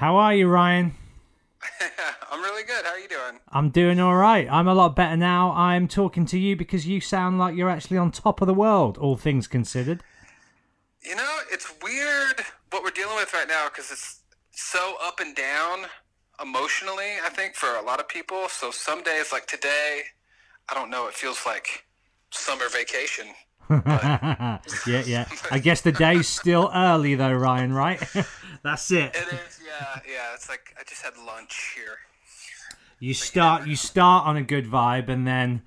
How 0.00 0.16
are 0.16 0.34
you, 0.34 0.48
Ryan? 0.48 0.94
I'm 2.32 2.40
really 2.40 2.62
good. 2.62 2.86
How 2.86 2.92
are 2.92 2.98
you 2.98 3.06
doing? 3.06 3.38
I'm 3.50 3.68
doing 3.68 4.00
all 4.00 4.16
right. 4.16 4.48
I'm 4.50 4.66
a 4.66 4.72
lot 4.72 4.96
better 4.96 5.14
now. 5.14 5.52
I'm 5.52 5.88
talking 5.88 6.24
to 6.24 6.38
you 6.38 6.56
because 6.56 6.86
you 6.86 7.02
sound 7.02 7.38
like 7.38 7.54
you're 7.54 7.68
actually 7.68 7.98
on 7.98 8.10
top 8.10 8.40
of 8.40 8.46
the 8.46 8.54
world, 8.54 8.96
all 8.96 9.18
things 9.18 9.46
considered. 9.46 10.02
You 11.02 11.16
know, 11.16 11.40
it's 11.52 11.70
weird 11.82 12.40
what 12.70 12.82
we're 12.82 12.92
dealing 12.92 13.16
with 13.16 13.34
right 13.34 13.46
now 13.46 13.66
because 13.68 13.90
it's 13.90 14.20
so 14.52 14.94
up 15.04 15.20
and 15.20 15.36
down 15.36 15.80
emotionally, 16.42 17.18
I 17.22 17.28
think, 17.28 17.54
for 17.54 17.76
a 17.76 17.82
lot 17.82 18.00
of 18.00 18.08
people. 18.08 18.48
So 18.48 18.70
some 18.70 19.02
days, 19.02 19.32
like 19.32 19.44
today, 19.44 20.00
I 20.70 20.74
don't 20.74 20.88
know, 20.88 21.08
it 21.08 21.12
feels 21.12 21.44
like 21.44 21.84
summer 22.30 22.70
vacation. 22.72 23.26
yeah, 23.70 24.58
yeah. 24.86 25.28
I 25.50 25.60
guess 25.62 25.82
the 25.82 25.92
day's 25.92 26.26
still 26.26 26.70
early 26.74 27.16
though, 27.16 27.34
Ryan, 27.34 27.74
right? 27.74 28.02
That's 28.64 28.90
it. 28.90 29.14
It 29.14 29.28
is, 29.28 29.59
yeah, 29.80 30.00
yeah. 30.06 30.34
It's 30.34 30.48
like 30.48 30.74
I 30.78 30.82
just 30.88 31.02
had 31.02 31.14
lunch 31.16 31.74
here. 31.74 31.98
You 32.98 33.14
start 33.14 33.66
you 33.66 33.76
start 33.76 34.26
on 34.26 34.36
a 34.36 34.42
good 34.42 34.66
vibe 34.66 35.08
and 35.08 35.26
then 35.26 35.62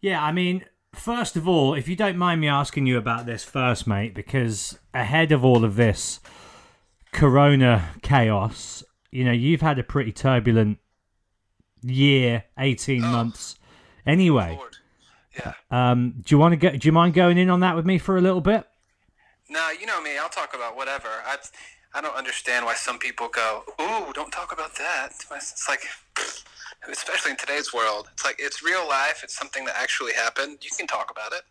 yeah, 0.00 0.22
I 0.22 0.32
mean, 0.32 0.64
first 0.92 1.36
of 1.36 1.46
all, 1.46 1.74
if 1.74 1.88
you 1.88 1.94
don't 1.96 2.16
mind 2.16 2.40
me 2.40 2.48
asking 2.48 2.86
you 2.86 2.98
about 2.98 3.26
this 3.26 3.44
first, 3.44 3.86
mate, 3.86 4.14
because 4.14 4.78
ahead 4.92 5.32
of 5.32 5.44
all 5.44 5.64
of 5.64 5.76
this 5.76 6.18
corona 7.12 7.90
chaos, 8.02 8.82
you 9.10 9.24
know, 9.24 9.32
you've 9.32 9.60
had 9.60 9.78
a 9.78 9.84
pretty 9.84 10.12
turbulent 10.12 10.78
year, 11.82 12.44
18 12.58 13.00
months. 13.00 13.56
Anyway, 14.06 14.56
Lord. 14.58 14.76
Yeah. 15.38 15.52
um, 15.70 16.14
do 16.24 16.34
you 16.34 16.38
want 16.38 16.52
to 16.52 16.56
go 16.56 16.76
do 16.76 16.86
you 16.86 16.92
mind 16.92 17.14
going 17.14 17.38
in 17.38 17.48
on 17.48 17.60
that 17.60 17.76
with 17.76 17.86
me 17.86 17.98
for 17.98 18.16
a 18.16 18.20
little 18.20 18.40
bit? 18.40 18.66
No, 19.48 19.70
you 19.78 19.86
know 19.86 20.00
me. 20.00 20.18
I'll 20.18 20.28
talk 20.28 20.54
about 20.54 20.76
whatever. 20.76 21.08
I, 21.26 21.36
I 21.94 22.00
don't 22.00 22.16
understand 22.16 22.64
why 22.64 22.74
some 22.74 22.98
people 22.98 23.28
go, 23.28 23.64
"Ooh, 23.80 24.12
don't 24.12 24.32
talk 24.32 24.52
about 24.52 24.74
that." 24.76 25.10
It's 25.10 25.68
like, 25.68 25.82
especially 26.90 27.32
in 27.32 27.36
today's 27.36 27.72
world, 27.72 28.08
it's 28.12 28.24
like 28.24 28.36
it's 28.38 28.62
real 28.62 28.86
life. 28.88 29.20
It's 29.22 29.36
something 29.36 29.64
that 29.66 29.76
actually 29.76 30.14
happened. 30.14 30.58
You 30.62 30.70
can 30.76 30.86
talk 30.86 31.10
about 31.10 31.32
it. 31.32 31.42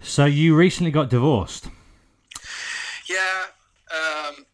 So 0.00 0.26
you 0.26 0.54
recently 0.54 0.90
got 0.90 1.08
divorced. 1.08 1.68
Yeah, 3.08 3.44
um, 3.92 4.46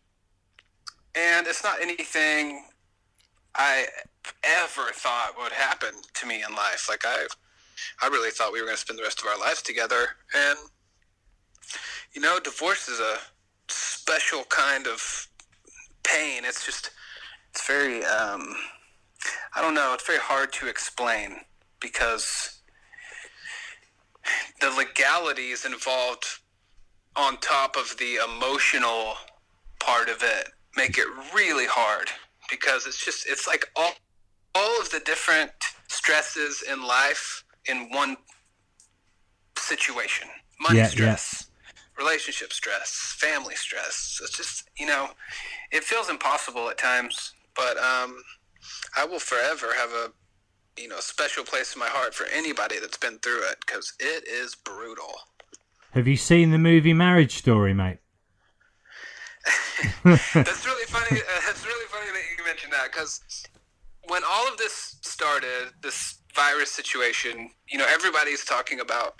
and 1.14 1.46
it's 1.46 1.64
not 1.64 1.80
anything 1.80 2.64
I 3.54 3.86
ever 4.44 4.90
thought 4.92 5.32
would 5.38 5.52
happen 5.52 5.90
to 6.14 6.26
me 6.26 6.44
in 6.48 6.54
life. 6.54 6.86
Like 6.88 7.02
I, 7.04 7.26
I 8.02 8.08
really 8.08 8.30
thought 8.30 8.52
we 8.52 8.60
were 8.60 8.66
going 8.66 8.76
to 8.76 8.80
spend 8.80 8.98
the 8.98 9.02
rest 9.02 9.20
of 9.20 9.26
our 9.26 9.38
lives 9.38 9.62
together, 9.62 10.06
and 10.34 10.58
you 12.12 12.20
know, 12.20 12.38
divorce 12.40 12.88
is 12.88 13.00
a 13.00 13.18
special 13.70 14.44
kind 14.44 14.86
of 14.86 15.28
pain. 16.02 16.44
It's 16.44 16.64
just, 16.64 16.90
it's 17.50 17.66
very, 17.66 18.04
um, 18.04 18.54
I 19.54 19.60
don't 19.60 19.74
know, 19.74 19.92
it's 19.94 20.06
very 20.06 20.18
hard 20.18 20.52
to 20.54 20.68
explain 20.68 21.36
because 21.80 22.60
the 24.60 24.70
legalities 24.70 25.64
involved 25.64 26.26
on 27.16 27.36
top 27.38 27.76
of 27.76 27.96
the 27.98 28.18
emotional 28.24 29.14
part 29.80 30.08
of 30.08 30.22
it 30.22 30.48
make 30.76 30.98
it 30.98 31.06
really 31.34 31.66
hard 31.66 32.08
because 32.50 32.86
it's 32.86 33.02
just 33.04 33.26
it's 33.28 33.46
like 33.46 33.66
all 33.76 33.92
all 34.54 34.80
of 34.80 34.90
the 34.90 35.00
different 35.00 35.50
stresses 35.88 36.62
in 36.70 36.86
life 36.86 37.44
in 37.66 37.88
one 37.90 38.16
situation 39.58 40.28
money 40.60 40.78
Yeah, 40.78 40.84
yeah. 40.84 40.88
stress 40.88 41.49
relationship 42.00 42.52
stress 42.52 43.14
family 43.18 43.54
stress 43.54 44.18
it's 44.22 44.36
just 44.36 44.68
you 44.78 44.86
know 44.86 45.08
it 45.70 45.84
feels 45.84 46.08
impossible 46.08 46.70
at 46.70 46.78
times 46.78 47.34
but 47.54 47.76
um 47.78 48.16
i 48.96 49.04
will 49.04 49.18
forever 49.18 49.66
have 49.76 49.90
a 49.90 50.10
you 50.80 50.88
know 50.88 50.98
special 51.00 51.44
place 51.44 51.74
in 51.74 51.78
my 51.78 51.88
heart 51.88 52.14
for 52.14 52.26
anybody 52.32 52.78
that's 52.80 52.96
been 52.96 53.18
through 53.18 53.42
it 53.50 53.56
because 53.66 53.92
it 54.00 54.26
is 54.26 54.54
brutal 54.54 55.12
Have 55.92 56.08
you 56.08 56.16
seen 56.16 56.50
the 56.52 56.58
movie 56.58 56.94
Marriage 56.94 57.36
Story, 57.36 57.74
mate? 57.74 57.98
that's 60.04 60.66
really 60.66 60.86
funny. 60.86 61.20
Uh, 61.20 61.40
that's 61.46 61.64
really 61.64 61.86
funny 61.86 62.10
that 62.12 62.22
you 62.38 62.44
mentioned 62.44 62.72
that 62.72 62.92
because 62.92 63.20
when 64.08 64.22
all 64.28 64.46
of 64.48 64.56
this 64.58 64.96
started, 65.02 65.72
this 65.82 66.18
virus 66.34 66.70
situation, 66.70 67.50
you 67.68 67.78
know, 67.78 67.86
everybody's 67.88 68.44
talking 68.44 68.80
about 68.80 69.14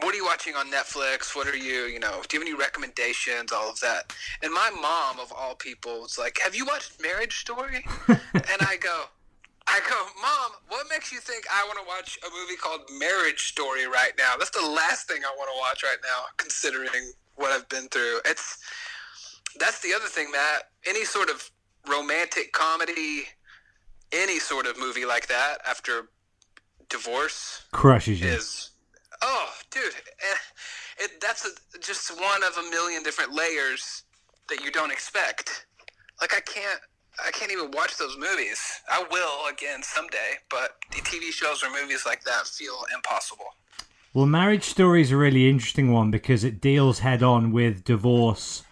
what 0.00 0.14
are 0.14 0.16
you 0.16 0.24
watching 0.24 0.54
on 0.54 0.70
Netflix? 0.70 1.34
What 1.34 1.46
are 1.46 1.56
you, 1.56 1.84
you 1.84 1.98
know, 1.98 2.20
do 2.28 2.36
you 2.36 2.40
have 2.40 2.48
any 2.48 2.54
recommendations? 2.54 3.52
All 3.52 3.70
of 3.70 3.80
that. 3.80 4.12
And 4.42 4.52
my 4.52 4.70
mom, 4.70 5.20
of 5.20 5.32
all 5.32 5.54
people, 5.54 6.02
was 6.02 6.18
like, 6.18 6.38
"Have 6.42 6.54
you 6.54 6.64
watched 6.66 7.00
Marriage 7.02 7.38
Story?" 7.40 7.84
and 8.08 8.60
I 8.60 8.76
go. 8.80 9.04
I 9.68 9.80
go, 9.80 9.96
Mom, 10.22 10.52
what 10.68 10.86
makes 10.88 11.10
you 11.10 11.18
think 11.18 11.44
I 11.52 11.64
want 11.66 11.76
to 11.80 11.84
watch 11.88 12.16
a 12.24 12.30
movie 12.30 12.54
called 12.54 12.82
Marriage 13.00 13.48
Story 13.48 13.88
right 13.88 14.12
now? 14.16 14.34
That's 14.38 14.52
the 14.52 14.64
last 14.64 15.08
thing 15.08 15.22
I 15.24 15.34
want 15.36 15.50
to 15.52 15.58
watch 15.58 15.82
right 15.82 15.98
now, 16.04 16.26
considering 16.36 17.12
what 17.34 17.50
I've 17.50 17.68
been 17.68 17.88
through. 17.88 18.20
It's 18.24 18.58
that's 19.58 19.80
the 19.80 19.92
other 19.92 20.06
thing, 20.06 20.30
Matt. 20.30 20.70
Any 20.86 21.04
sort 21.04 21.30
of 21.30 21.50
romantic 21.88 22.52
comedy, 22.52 23.24
any 24.12 24.38
sort 24.38 24.66
of 24.66 24.78
movie 24.78 25.04
like 25.04 25.28
that 25.28 25.58
after 25.68 26.10
divorce 26.88 27.64
Crushes 27.72 28.20
you. 28.20 28.28
is, 28.28 28.70
oh, 29.22 29.52
dude, 29.70 29.94
eh, 29.94 31.04
it, 31.04 31.20
that's 31.20 31.44
a, 31.44 31.78
just 31.78 32.10
one 32.18 32.42
of 32.44 32.56
a 32.58 32.70
million 32.70 33.02
different 33.02 33.32
layers 33.32 34.04
that 34.48 34.62
you 34.62 34.70
don't 34.70 34.92
expect. 34.92 35.66
Like 36.20 36.34
I 36.34 36.40
can't 36.40 36.80
I 37.24 37.30
can't 37.30 37.50
even 37.50 37.70
watch 37.70 37.96
those 37.96 38.16
movies. 38.18 38.60
I 38.90 39.04
will 39.10 39.46
again 39.50 39.82
someday, 39.82 40.36
but 40.50 40.76
the 40.90 41.00
TV 41.00 41.30
shows 41.30 41.62
or 41.62 41.70
movies 41.70 42.04
like 42.04 42.22
that 42.24 42.46
feel 42.46 42.84
impossible. 42.94 43.46
Well, 44.12 44.26
Marriage 44.26 44.64
Story 44.64 45.02
is 45.02 45.12
a 45.12 45.16
really 45.16 45.48
interesting 45.48 45.92
one 45.92 46.10
because 46.10 46.44
it 46.44 46.60
deals 46.60 47.00
head 47.00 47.22
on 47.22 47.52
with 47.52 47.84
divorce 47.84 48.62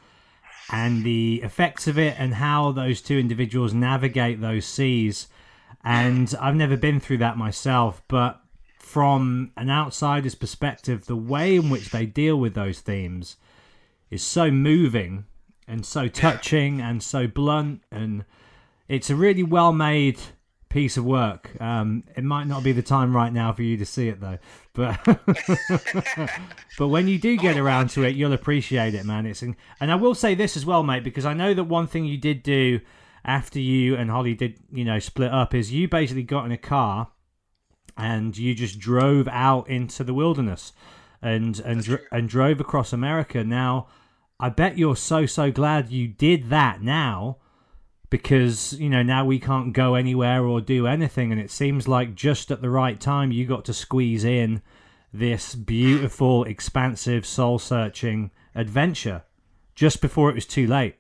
and 0.71 1.05
the 1.05 1.41
effects 1.43 1.87
of 1.87 1.99
it 1.99 2.15
and 2.19 2.35
how 2.35 2.73
those 2.73 3.01
two 3.01 3.19
individuals 3.19 3.75
navigate 3.75 4.41
those 4.41 4.65
seas. 4.65 5.29
And 5.85 6.35
I've 6.41 6.57
never 6.57 6.77
been 6.77 6.99
through 6.99 7.19
that 7.19 7.37
myself, 7.37 8.03
but 8.09 8.41
from 8.85 9.51
an 9.57 9.71
outsider's 9.71 10.35
perspective, 10.35 11.07
the 11.07 11.17
way 11.17 11.57
in 11.57 11.71
which 11.71 11.91
they 11.91 12.07
deal 12.07 12.37
with 12.37 12.55
those 12.55 12.81
themes 12.81 13.37
is 14.11 14.23
so 14.23 14.51
moving 14.51 15.25
and 15.67 15.85
so 15.87 16.07
touching 16.07 16.81
and 16.81 17.03
so 17.03 17.27
blunt 17.27 17.83
and 17.91 18.25
it's 18.87 19.09
a 19.09 19.17
really 19.17 19.43
well 19.43 19.73
made 19.73 20.21
piece 20.69 20.97
of 20.97 21.05
work. 21.05 21.51
Um, 21.61 22.05
it 22.15 22.25
might 22.25 22.47
not 22.47 22.63
be 22.63 22.73
the 22.73 22.83
time 22.83 23.17
right 23.17 23.33
now 23.33 23.53
for 23.53 23.63
you 23.63 23.77
to 23.79 23.87
see 23.87 24.09
it 24.09 24.21
though, 24.21 24.39
but 24.75 25.03
but 26.79 26.89
when 26.89 27.09
you 27.09 27.19
do 27.19 27.37
get 27.39 27.57
around 27.57 27.89
to 27.91 28.03
it, 28.03 28.15
you'll 28.15 28.35
appreciate 28.35 28.95
it, 28.95 29.07
man. 29.07 29.25
It's 29.25 29.43
and 29.43 29.57
I 29.81 29.95
will 29.95 30.15
say 30.15 30.35
this 30.35 30.57
as 30.57 30.67
well, 30.67 30.83
mate, 30.83 31.05
because 31.05 31.25
I 31.25 31.33
know 31.33 31.55
that 31.55 31.65
one 31.65 31.87
thing 31.87 32.05
you 32.05 32.19
did 32.19 32.43
do 32.43 32.81
after 33.25 33.59
you 33.59 33.97
and 33.97 34.11
Holly 34.11 34.35
did, 34.35 34.59
you 34.71 34.85
know, 34.85 34.99
split 34.99 35.33
up 35.33 35.55
is 35.55 35.73
you 35.73 35.89
basically 35.89 36.23
got 36.23 36.45
in 36.45 36.53
a 36.53 36.59
car 36.59 37.09
and 37.97 38.37
you 38.37 38.55
just 38.55 38.79
drove 38.79 39.29
out 39.29 39.69
into 39.69 40.05
the 40.05 40.15
wilderness 40.15 40.73
and 41.23 41.59
and 41.61 41.83
dr- 41.83 42.07
and 42.11 42.29
drove 42.29 42.61
across 42.61 42.93
America. 42.93 43.45
Now 43.45 43.89
I 44.39 44.49
bet 44.49 44.79
you're 44.79 44.97
so 44.97 45.27
so 45.27 45.51
glad 45.51 45.91
you 45.91 46.09
did 46.09 46.51
that 46.51 46.83
now 46.83 47.39
because 48.11 48.75
you 48.75 48.91
know 48.91 49.03
now 49.03 49.25
we 49.25 49.39
can't 49.39 49.73
go 49.73 49.95
anywhere 49.95 50.45
or 50.45 50.61
do 50.61 50.87
anything. 50.87 51.33
And 51.33 51.41
it 51.41 51.51
seems 51.51 51.89
like 51.89 52.15
just 52.15 52.51
at 52.51 52.63
the 52.63 52.71
right 52.71 53.01
time 53.01 53.33
you 53.33 53.47
got 53.47 53.65
to 53.67 53.75
squeeze 53.75 54.25
in 54.25 54.63
this 55.13 55.55
beautiful 55.55 56.45
expansive 56.45 57.25
soul 57.25 57.59
searching 57.59 58.31
adventure 58.55 59.23
just 59.75 60.01
before 60.01 60.31
it 60.31 60.35
was 60.35 60.47
too 60.47 60.67
late. 60.67 60.97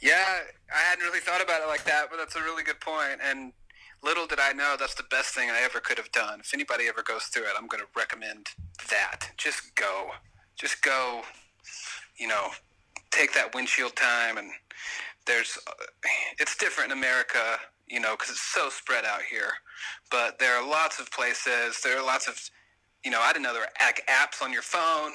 Yeah 0.00 0.40
i 0.72 0.78
hadn't 0.88 1.04
really 1.04 1.18
thought 1.18 1.42
about 1.42 1.60
it 1.60 1.66
like 1.66 1.82
that 1.82 2.06
but 2.10 2.16
that's 2.16 2.36
a 2.36 2.42
really 2.42 2.62
good 2.62 2.80
point. 2.80 3.20
And 3.22 3.52
little 4.02 4.26
did 4.26 4.40
i 4.40 4.52
know 4.52 4.76
that's 4.78 4.94
the 4.94 5.04
best 5.10 5.34
thing 5.34 5.50
i 5.50 5.60
ever 5.62 5.80
could 5.80 5.98
have 5.98 6.10
done 6.12 6.40
if 6.40 6.54
anybody 6.54 6.86
ever 6.88 7.02
goes 7.02 7.24
through 7.24 7.42
it 7.42 7.52
i'm 7.58 7.66
going 7.66 7.82
to 7.82 7.88
recommend 7.96 8.48
that 8.90 9.30
just 9.36 9.74
go 9.74 10.10
just 10.56 10.82
go 10.82 11.22
you 12.20 12.28
know, 12.28 12.48
take 13.10 13.32
that 13.32 13.54
windshield 13.54 13.96
time 13.96 14.36
and 14.36 14.50
there's 15.26 15.58
uh, 15.66 15.72
it's 16.38 16.56
different 16.56 16.92
in 16.92 16.98
America, 16.98 17.56
you 17.88 17.98
know, 17.98 18.12
because 18.12 18.30
it's 18.30 18.42
so 18.42 18.68
spread 18.68 19.04
out 19.04 19.22
here. 19.22 19.52
But 20.10 20.38
there 20.38 20.54
are 20.54 20.66
lots 20.66 21.00
of 21.00 21.10
places. 21.10 21.80
There 21.82 21.98
are 21.98 22.04
lots 22.04 22.28
of, 22.28 22.38
you 23.04 23.10
know, 23.10 23.20
I 23.20 23.32
didn't 23.32 23.44
know 23.44 23.52
there 23.54 23.62
were 23.62 23.88
apps 24.08 24.42
on 24.42 24.52
your 24.52 24.62
phone 24.62 25.12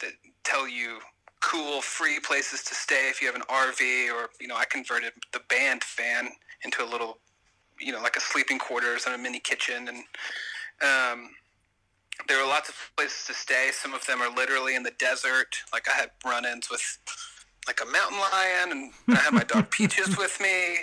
that 0.00 0.10
tell 0.44 0.68
you 0.68 0.98
cool 1.40 1.80
free 1.80 2.18
places 2.20 2.62
to 2.64 2.74
stay 2.74 3.08
if 3.08 3.22
you 3.22 3.26
have 3.26 3.36
an 3.36 3.46
RV 3.48 4.12
or 4.12 4.28
you 4.40 4.46
know 4.46 4.56
I 4.56 4.64
converted 4.66 5.12
the 5.32 5.40
band 5.48 5.82
van 5.96 6.28
into 6.64 6.84
a 6.84 6.88
little, 6.88 7.18
you 7.80 7.92
know, 7.92 8.00
like 8.02 8.16
a 8.16 8.20
sleeping 8.20 8.58
quarters 8.58 9.06
and 9.06 9.14
a 9.14 9.18
mini 9.18 9.40
kitchen 9.40 9.88
and. 9.88 9.98
Um, 10.82 11.30
there 12.28 12.38
are 12.38 12.46
lots 12.46 12.68
of 12.68 12.74
places 12.96 13.26
to 13.26 13.34
stay. 13.34 13.70
Some 13.72 13.94
of 13.94 14.04
them 14.06 14.20
are 14.20 14.30
literally 14.34 14.74
in 14.74 14.82
the 14.82 14.92
desert. 14.92 15.56
Like 15.72 15.88
I 15.88 15.92
had 15.92 16.10
run-ins 16.24 16.70
with 16.70 16.98
like 17.66 17.80
a 17.82 17.86
mountain 17.86 18.18
lion, 18.18 18.72
and 18.72 19.16
I 19.16 19.20
had 19.20 19.32
my 19.32 19.44
dog 19.44 19.70
Peaches 19.70 20.16
with 20.18 20.40
me, 20.40 20.76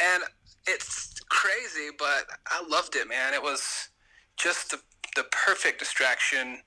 and 0.00 0.22
it's 0.66 1.20
crazy, 1.28 1.88
but 1.98 2.26
I 2.46 2.64
loved 2.68 2.96
it, 2.96 3.08
man. 3.08 3.34
It 3.34 3.42
was 3.42 3.88
just 4.36 4.70
the 4.70 4.80
the 5.16 5.24
perfect 5.30 5.78
distraction. 5.78 6.58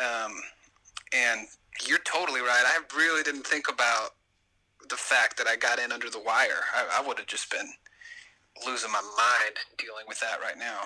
Um, 0.00 0.32
and 1.12 1.46
you're 1.86 1.98
totally 1.98 2.40
right. 2.40 2.64
I 2.64 2.78
really 2.96 3.22
didn't 3.22 3.46
think 3.46 3.70
about 3.70 4.10
the 4.88 4.96
fact 4.96 5.36
that 5.38 5.46
I 5.46 5.56
got 5.56 5.78
in 5.78 5.92
under 5.92 6.10
the 6.10 6.20
wire. 6.20 6.64
I, 6.74 7.00
I 7.00 7.06
would 7.06 7.18
have 7.18 7.26
just 7.26 7.50
been 7.50 7.68
losing 8.64 8.92
my 8.92 9.02
mind 9.02 9.56
dealing 9.78 10.04
with 10.06 10.20
that 10.20 10.40
right 10.40 10.58
now. 10.58 10.80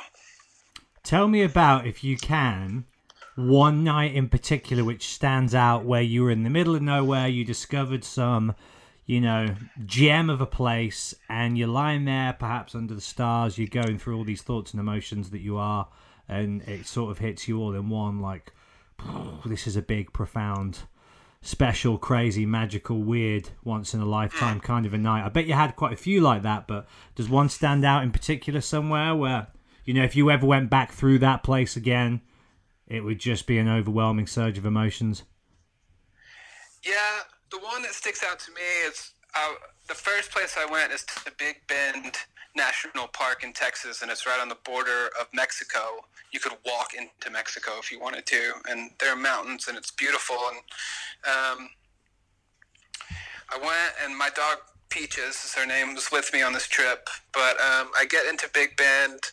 Tell 1.02 1.28
me 1.28 1.43
about, 1.43 1.87
if 1.87 2.02
you 2.05 2.17
can, 2.17 2.84
one 3.37 3.84
night 3.84 4.14
in 4.14 4.28
particular 4.28 4.84
which 4.84 5.08
stands 5.08 5.55
out 5.55 5.84
where 5.84 6.02
you 6.02 6.25
were 6.25 6.31
in 6.31 6.43
the 6.43 6.50
middle 6.50 6.75
of 6.75 6.82
nowhere, 6.82 7.28
you 7.28 7.44
discovered 7.44 8.05
some, 8.05 8.55
you 9.06 9.20
know, 9.20 9.55
gem 9.87 10.28
of 10.28 10.40
a 10.40 10.46
place, 10.46 11.14
and 11.28 11.56
you're 11.56 11.69
lying 11.69 12.05
there, 12.05 12.32
perhaps 12.32 12.75
under 12.75 12.94
the 12.94 13.00
stars, 13.00 13.58
you're 13.58 13.67
going 13.67 13.99
through 13.99 14.16
all 14.16 14.25
these 14.25 14.43
thoughts 14.43 14.73
and 14.73 14.81
emotions 14.81 15.31
that 15.31 15.40
you 15.40 15.56
are, 15.56 15.88
and 16.28 16.62
it 16.62 16.87
sort 16.87 17.11
of 17.11 17.19
hits 17.19 17.49
you 17.49 17.58
all 17.58 17.75
in 17.75 17.88
one 17.88 18.20
like, 18.20 18.52
this 19.46 19.66
is 19.66 19.76
a 19.76 19.82
big, 19.82 20.12
profound, 20.12 20.81
special, 21.42 21.98
crazy, 21.98 22.44
magical, 22.44 23.02
weird, 23.02 23.50
once 23.64 23.94
in 23.94 24.00
a 24.00 24.06
lifetime 24.06 24.60
kind 24.60 24.87
of 24.87 24.94
a 24.94 24.98
night. 24.98 25.25
I 25.25 25.28
bet 25.28 25.46
you 25.46 25.54
had 25.54 25.76
quite 25.76 25.92
a 25.92 25.96
few 25.96 26.20
like 26.20 26.42
that, 26.42 26.66
but 26.66 26.87
does 27.14 27.28
one 27.28 27.48
stand 27.48 27.84
out 27.84 28.02
in 28.02 28.12
particular 28.12 28.60
somewhere 28.60 29.14
where 29.14 29.48
you 29.84 29.94
know, 29.94 30.04
if 30.04 30.14
you 30.14 30.31
ever 30.31 30.46
went 30.46 30.70
back 30.70 30.92
through 30.92 31.19
that 31.19 31.42
place 31.42 31.76
again, 31.76 32.20
it 32.87 33.02
would 33.02 33.19
just 33.19 33.46
be 33.46 33.58
an 33.58 33.69
overwhelming 33.69 34.26
surge 34.26 34.58
of 34.58 34.66
emotions. 34.66 35.25
Yeah, 36.84 37.22
the 37.50 37.58
one 37.58 37.82
that 37.82 37.92
sticks 37.92 38.22
out 38.22 38.38
to 38.40 38.52
me 38.52 38.60
is 38.87 39.12
uh, 39.34 39.54
the 39.88 39.94
first 39.94 40.31
place 40.31 40.56
I 40.58 40.70
went 40.70 40.92
is 40.92 41.04
to 41.04 41.25
the 41.25 41.32
Big 41.38 41.56
Bend 41.66 42.16
National 42.56 43.08
Park 43.08 43.44
in 43.44 43.52
Texas, 43.52 44.02
and 44.02 44.11
it's 44.11 44.26
right 44.26 44.41
on 44.41 44.49
the 44.49 44.58
border 44.64 45.11
of 45.20 45.26
Mexico. 45.32 46.05
You 46.32 46.41
could 46.41 46.52
walk 46.64 46.93
into 46.94 47.31
Mexico 47.31 47.73
if 47.79 47.91
you 47.91 48.00
wanted 48.00 48.26
to, 48.26 48.52
and 48.69 48.91
there 48.99 49.12
are 49.12 49.17
mountains, 49.17 49.69
and 49.69 49.76
it's 49.76 49.91
beautiful. 49.91 50.37
And 50.49 50.58
um, 51.26 51.69
I 53.50 53.58
went, 53.58 53.94
and 54.05 54.17
my 54.17 54.31
dog 54.31 54.58
Peaches, 54.88 55.44
is 55.44 55.55
her 55.55 55.67
name, 55.67 55.94
was 55.94 56.11
with 56.11 56.32
me 56.32 56.43
on 56.43 56.52
this 56.52 56.67
trip. 56.67 57.08
But 57.32 57.61
um, 57.61 57.91
I 57.97 58.06
get 58.08 58.26
into 58.26 58.49
Big 58.52 58.76
Bend 58.76 59.31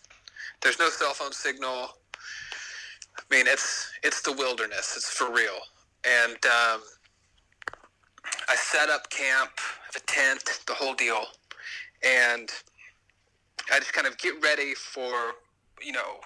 there's 0.61 0.79
no 0.79 0.89
cell 0.89 1.13
phone 1.13 1.31
signal. 1.31 1.89
I 3.17 3.21
mean, 3.35 3.45
it's 3.47 3.91
it's 4.03 4.21
the 4.21 4.33
wilderness. 4.33 4.93
It's 4.95 5.09
for 5.09 5.31
real. 5.31 5.59
And 6.03 6.33
um, 6.45 6.81
I 8.49 8.55
set 8.55 8.89
up 8.89 9.09
camp, 9.09 9.51
have 9.85 9.95
a 9.95 10.05
tent, 10.05 10.61
the 10.67 10.73
whole 10.73 10.93
deal, 10.93 11.25
and 12.03 12.49
I 13.71 13.79
just 13.79 13.93
kind 13.93 14.07
of 14.07 14.17
get 14.17 14.33
ready 14.41 14.73
for 14.73 15.33
you 15.81 15.91
know 15.91 16.19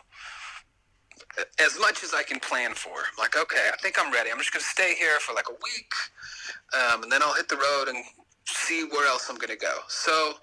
as 1.60 1.78
much 1.80 2.04
as 2.04 2.14
I 2.14 2.24
can 2.24 2.40
plan 2.40 2.74
for. 2.74 2.90
I'm 2.90 3.18
like, 3.18 3.38
okay, 3.38 3.70
I 3.72 3.78
think 3.78 3.96
I'm 4.00 4.12
ready. 4.12 4.32
I'm 4.32 4.38
just 4.38 4.52
going 4.52 4.62
to 4.62 4.68
stay 4.68 4.96
here 4.96 5.20
for 5.20 5.34
like 5.34 5.48
a 5.50 5.54
week, 5.54 5.92
um, 6.74 7.04
and 7.04 7.12
then 7.12 7.22
I'll 7.22 7.34
hit 7.34 7.48
the 7.48 7.58
road 7.58 7.88
and 7.88 8.04
see 8.46 8.86
where 8.92 9.08
else 9.08 9.30
I'm 9.30 9.38
going 9.38 9.50
to 9.50 9.58
go. 9.58 9.80
So 9.88 10.34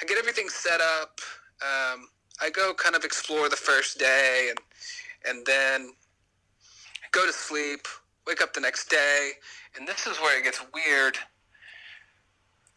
I 0.00 0.04
get 0.06 0.18
everything 0.18 0.48
set 0.48 0.80
up. 0.80 1.20
Um, 1.62 2.08
I 2.40 2.50
go 2.50 2.72
kind 2.74 2.94
of 2.94 3.04
explore 3.04 3.48
the 3.48 3.56
first 3.56 3.98
day 3.98 4.48
and 4.50 4.58
and 5.28 5.44
then 5.44 5.92
go 7.12 7.26
to 7.26 7.32
sleep, 7.32 7.86
wake 8.26 8.40
up 8.40 8.54
the 8.54 8.60
next 8.60 8.88
day, 8.88 9.32
and 9.76 9.86
this 9.86 10.06
is 10.06 10.16
where 10.18 10.38
it 10.38 10.44
gets 10.44 10.60
weird. 10.72 11.18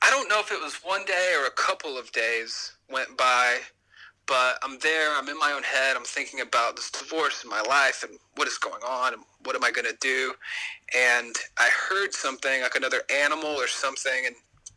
I 0.01 0.09
don't 0.09 0.27
know 0.27 0.41
if 0.41 0.51
it 0.51 0.61
was 0.61 0.75
one 0.83 1.05
day 1.05 1.33
or 1.39 1.45
a 1.45 1.51
couple 1.51 1.97
of 1.97 2.11
days 2.11 2.72
went 2.91 3.17
by, 3.17 3.59
but 4.25 4.57
I'm 4.63 4.79
there, 4.79 5.17
I'm 5.17 5.27
in 5.29 5.37
my 5.37 5.51
own 5.51 5.63
head, 5.63 5.95
I'm 5.95 6.03
thinking 6.03 6.41
about 6.41 6.75
this 6.75 6.91
divorce 6.91 7.43
in 7.43 7.49
my 7.49 7.61
life 7.61 8.03
and 8.07 8.17
what 8.35 8.47
is 8.47 8.57
going 8.57 8.83
on 8.83 9.13
and 9.13 9.23
what 9.43 9.55
am 9.55 9.63
I 9.63 9.71
going 9.71 9.87
to 9.87 9.97
do? 9.99 10.33
And 10.95 11.35
I 11.57 11.69
heard 11.89 12.13
something 12.13 12.61
like 12.61 12.75
another 12.75 13.01
animal 13.09 13.49
or 13.49 13.67
something 13.67 14.25
and 14.25 14.35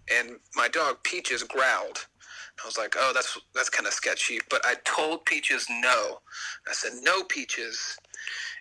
and 0.09 0.39
my 0.55 0.69
dog 0.69 1.03
Peaches 1.03 1.43
growled 1.43 2.07
I 2.63 2.67
was 2.67 2.79
like, 2.79 2.95
oh, 2.99 3.13
that's 3.15 3.39
that's 3.55 3.69
kind 3.69 3.87
of 3.87 3.93
sketchy. 3.93 4.39
But 4.49 4.63
I 4.65 4.75
told 4.85 5.25
Peaches 5.27 5.67
no. 5.69 6.21
I 6.69 6.73
said 6.73 6.93
no, 7.03 7.23
Peaches. 7.25 7.97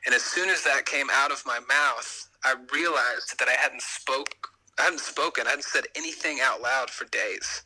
And 0.06 0.14
as 0.14 0.22
soon 0.22 0.50
as 0.50 0.64
that 0.64 0.86
came 0.86 1.08
out 1.12 1.32
of 1.32 1.44
my 1.46 1.60
mouth, 1.68 2.30
I 2.44 2.56
realized 2.74 3.40
that 3.40 3.48
I 3.48 3.54
hadn't 3.54 3.82
spoke. 3.82 4.50
I 4.78 4.84
hadn't 4.84 5.00
spoken. 5.00 5.48
I 5.48 5.52
hadn't 5.52 5.66
said 5.66 5.86
anything 5.96 6.40
out 6.42 6.62
loud 6.62 6.90
for 6.90 7.06
days. 7.06 7.64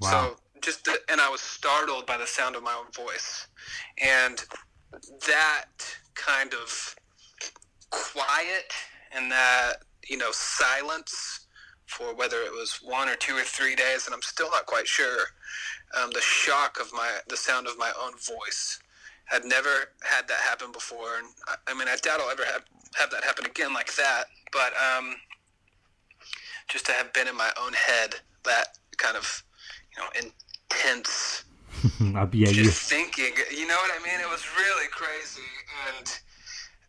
Wow. 0.00 0.10
So 0.10 0.36
just 0.62 0.84
the, 0.84 0.96
and 1.08 1.20
I 1.20 1.28
was 1.28 1.40
startled 1.40 2.06
by 2.06 2.16
the 2.16 2.26
sound 2.26 2.56
of 2.56 2.62
my 2.62 2.72
own 2.72 2.90
voice, 2.92 3.48
and 4.00 4.42
that 5.26 5.66
kind 6.14 6.54
of 6.54 6.96
quiet 7.90 8.72
and 9.14 9.30
that 9.30 9.76
you 10.08 10.16
know 10.16 10.30
silence 10.32 11.46
for 11.86 12.14
whether 12.14 12.38
it 12.38 12.52
was 12.52 12.80
one 12.82 13.08
or 13.08 13.16
two 13.16 13.36
or 13.36 13.42
three 13.42 13.74
days, 13.74 14.06
and 14.06 14.14
I'm 14.14 14.22
still 14.22 14.50
not 14.50 14.66
quite 14.66 14.86
sure. 14.88 15.18
Um, 16.00 16.10
the 16.12 16.22
shock 16.22 16.78
of 16.80 16.90
my 16.92 17.18
the 17.28 17.36
sound 17.36 17.66
of 17.66 17.76
my 17.78 17.92
own 18.00 18.12
voice 18.12 18.80
had 19.26 19.44
never 19.44 19.90
had 20.02 20.26
that 20.28 20.40
happen 20.40 20.72
before, 20.72 21.18
and 21.18 21.26
I, 21.48 21.54
I 21.68 21.74
mean 21.74 21.88
I 21.88 21.96
doubt 21.96 22.20
I'll 22.20 22.30
ever 22.30 22.44
have 22.44 22.64
have 22.94 23.10
that 23.10 23.24
happen 23.24 23.46
again 23.46 23.74
like 23.74 23.94
that. 23.96 24.24
But 24.52 24.72
um, 24.76 25.16
just 26.68 26.86
to 26.86 26.92
have 26.92 27.12
been 27.12 27.28
in 27.28 27.36
my 27.36 27.50
own 27.62 27.72
head 27.72 28.14
that 28.44 28.78
kind 28.96 29.16
of 29.16 29.42
you 29.96 30.02
know 30.02 30.08
intense 30.14 30.51
Uh, 32.00 32.26
yeah, 32.32 32.48
you, 32.48 32.64
just 32.64 32.88
thinking. 32.90 33.32
You 33.50 33.66
know 33.66 33.76
what 33.76 33.90
I 33.98 34.02
mean? 34.04 34.20
It 34.20 34.28
was 34.28 34.44
really 34.56 34.88
crazy, 34.90 35.40
and 35.88 36.20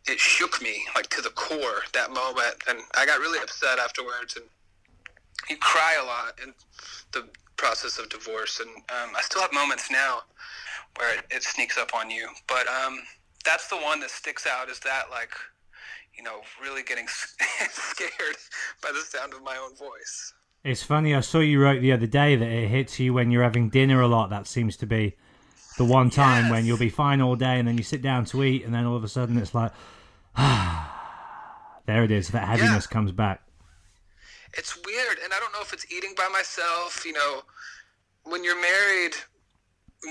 it 0.06 0.18
shook 0.18 0.60
me 0.62 0.84
like 0.94 1.08
to 1.10 1.22
the 1.22 1.30
core 1.30 1.82
that 1.92 2.10
moment, 2.10 2.56
and 2.68 2.78
I 2.96 3.06
got 3.06 3.18
really 3.20 3.38
upset 3.38 3.78
afterwards. 3.78 4.36
And 4.36 4.44
you 5.48 5.56
cry 5.56 5.96
a 6.00 6.04
lot 6.04 6.38
in 6.42 6.54
the 7.12 7.28
process 7.56 7.98
of 7.98 8.08
divorce, 8.08 8.60
and 8.60 8.70
um, 8.70 9.14
I 9.16 9.22
still 9.22 9.42
have 9.42 9.52
moments 9.52 9.90
now 9.90 10.22
where 10.96 11.18
it, 11.18 11.24
it 11.30 11.42
sneaks 11.42 11.78
up 11.78 11.94
on 11.94 12.10
you. 12.10 12.28
But 12.46 12.68
um, 12.68 13.00
that's 13.44 13.68
the 13.68 13.76
one 13.76 14.00
that 14.00 14.10
sticks 14.10 14.46
out. 14.46 14.68
Is 14.68 14.80
that 14.80 15.04
like, 15.10 15.32
you 16.16 16.22
know, 16.22 16.40
really 16.62 16.82
getting 16.82 17.06
scared 17.70 18.36
by 18.82 18.92
the 18.92 19.00
sound 19.00 19.34
of 19.34 19.42
my 19.42 19.56
own 19.56 19.74
voice. 19.76 20.34
It's 20.64 20.82
funny. 20.82 21.14
I 21.14 21.20
saw 21.20 21.40
you 21.40 21.60
wrote 21.60 21.80
the 21.82 21.92
other 21.92 22.06
day 22.06 22.36
that 22.36 22.48
it 22.48 22.68
hits 22.68 22.98
you 22.98 23.12
when 23.12 23.30
you're 23.30 23.42
having 23.42 23.68
dinner 23.68 24.00
a 24.00 24.06
lot. 24.08 24.30
That 24.30 24.46
seems 24.46 24.76
to 24.78 24.86
be 24.86 25.14
the 25.76 25.84
one 25.84 26.08
time 26.08 26.44
Yes. 26.44 26.50
when 26.50 26.64
you'll 26.64 26.78
be 26.78 26.88
fine 26.88 27.20
all 27.20 27.36
day, 27.36 27.58
and 27.58 27.68
then 27.68 27.76
you 27.76 27.84
sit 27.84 28.00
down 28.00 28.24
to 28.26 28.42
eat, 28.42 28.64
and 28.64 28.72
then 28.74 28.86
all 28.86 28.96
of 28.96 29.04
a 29.04 29.08
sudden 29.08 29.36
it's 29.36 29.54
like, 29.54 29.72
ah, 30.36 31.80
there 31.86 32.02
it 32.02 32.10
is. 32.10 32.28
That 32.28 32.48
heaviness 32.48 32.86
comes 32.86 33.12
back. 33.12 33.42
it's 34.56 34.76
weird 34.86 35.18
and 35.24 35.32
i 35.34 35.40
don't 35.40 35.52
know 35.52 35.60
if 35.62 35.72
it's 35.72 35.84
eating 35.92 36.14
by 36.16 36.28
myself 36.28 37.04
you 37.04 37.12
know 37.12 37.42
when 38.22 38.44
you're 38.44 38.60
married 38.60 39.14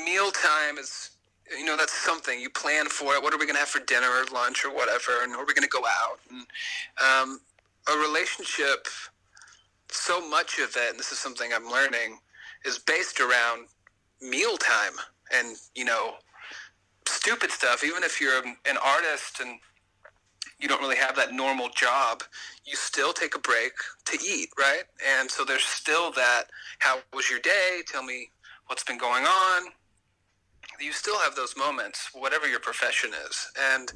mealtime 0.06 0.78
is 0.78 1.12
you 1.58 1.64
know 1.64 1.78
that's 1.78 1.94
something 1.94 2.42
you 2.42 2.50
plan 2.50 2.86
for 2.88 3.14
it 3.16 3.24
what 3.24 3.34
are 3.34 3.38
we 3.38 3.46
going 3.46 3.56
to 3.56 3.60
have 3.62 3.70
for 3.70 3.80
dinner 3.86 4.10
or 4.10 4.26
lunch 4.34 4.66
or 4.66 4.72
whatever 4.76 5.24
and 5.24 5.34
are 5.34 5.46
we 5.46 5.54
going 5.54 5.64
to 5.64 5.70
go 5.80 5.84
out 6.02 6.20
and 6.30 6.46
um, 7.08 7.40
a 7.88 7.98
relationship 8.06 8.88
so 9.94 10.28
much 10.30 10.60
of 10.60 10.76
it 10.76 10.90
and 10.90 11.00
this 11.00 11.12
is 11.12 11.20
something 11.20 11.52
i'm 11.54 11.70
learning 11.70 12.18
is 12.66 12.80
based 12.80 13.20
around 13.20 13.68
mealtime 14.22 14.94
and 15.34 15.58
you 15.76 15.86
know 15.86 16.16
stupid 17.08 17.52
stuff 17.52 17.84
even 17.84 18.04
if 18.04 18.20
you're 18.20 18.44
an 18.44 18.78
artist 18.84 19.40
and 19.40 19.60
you 20.64 20.70
don't 20.70 20.82
really 20.82 20.96
have 20.96 21.16
that 21.18 21.34
normal 21.34 21.70
job, 21.70 22.24
you 22.66 22.76
still 22.76 23.12
take 23.12 23.36
a 23.36 23.40
break 23.40 23.74
to 24.06 24.18
eat, 24.26 24.50
right? 24.58 24.84
And 25.20 25.30
so 25.30 25.44
there's 25.44 25.66
still 25.66 26.10
that, 26.14 26.44
how 26.80 27.00
was 27.14 27.30
your 27.30 27.40
day? 27.40 27.82
Tell 27.86 28.02
me 28.02 28.30
what's 28.68 28.84
been 28.84 28.98
going 28.98 29.26
on. 29.26 29.64
You 30.80 30.94
still 30.94 31.20
have 31.20 31.36
those 31.36 31.56
moments, 31.58 32.10
whatever 32.14 32.48
your 32.48 32.62
profession 32.62 33.12
is. 33.28 33.52
And 33.74 33.92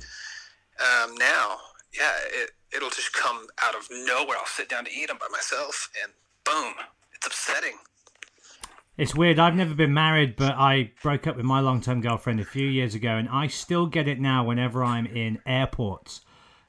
um, 0.80 1.16
now, 1.16 1.58
yeah, 1.98 2.12
it, 2.34 2.52
it'll 2.76 2.90
just 2.90 3.14
come 3.14 3.48
out 3.64 3.76
of 3.76 3.88
nowhere. 3.92 4.38
I'll 4.38 4.46
sit 4.46 4.70
down 4.70 4.86
to 4.86 4.92
eat 4.92 5.08
them 5.08 5.18
by 5.20 5.28
myself, 5.32 5.90
and 6.02 6.14
boom, 6.44 6.74
it's 7.14 7.26
upsetting. 7.26 7.78
It's 8.98 9.14
weird. 9.14 9.38
I've 9.38 9.56
never 9.56 9.76
been 9.76 9.94
married, 9.94 10.36
but 10.36 10.56
I 10.56 10.92
broke 11.04 11.28
up 11.28 11.38
with 11.38 11.46
my 11.46 11.60
long-term 11.60 12.02
girlfriend 12.02 12.40
a 12.40 12.46
few 12.46 12.68
years 12.68 12.96
ago, 12.96 13.10
and 13.10 13.30
I 13.30 13.48
still 13.48 13.86
get 13.86 14.08
it 14.08 14.20
now 14.20 14.44
whenever 14.44 14.84
I'm 14.84 15.06
in 15.06 15.40
airports 15.46 16.22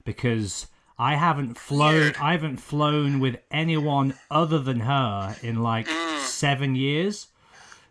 because 0.04 0.66
I 0.98 1.14
haven't 1.14 1.56
flown. 1.56 2.12
I 2.20 2.32
haven't 2.32 2.58
flown 2.58 3.20
with 3.20 3.36
anyone 3.50 4.14
other 4.30 4.58
than 4.58 4.80
her 4.80 5.36
in 5.42 5.62
like 5.62 5.86
mm. 5.86 6.20
seven 6.20 6.74
years 6.74 7.28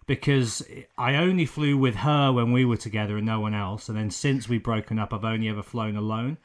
because 0.05 0.63
I 0.97 1.15
only 1.15 1.45
flew 1.45 1.77
with 1.77 1.95
her 1.95 2.31
when 2.31 2.51
we 2.51 2.63
were 2.63 2.77
together 2.77 3.17
and 3.17 3.25
no 3.25 3.39
one 3.39 3.53
else, 3.53 3.89
and 3.89 3.97
then 3.97 4.09
since 4.09 4.47
we've 4.47 4.63
broken 4.63 4.99
up, 4.99 5.13
I've 5.13 5.25
only 5.25 5.49
ever 5.49 5.63
flown 5.63 5.95
alone. 5.95 6.37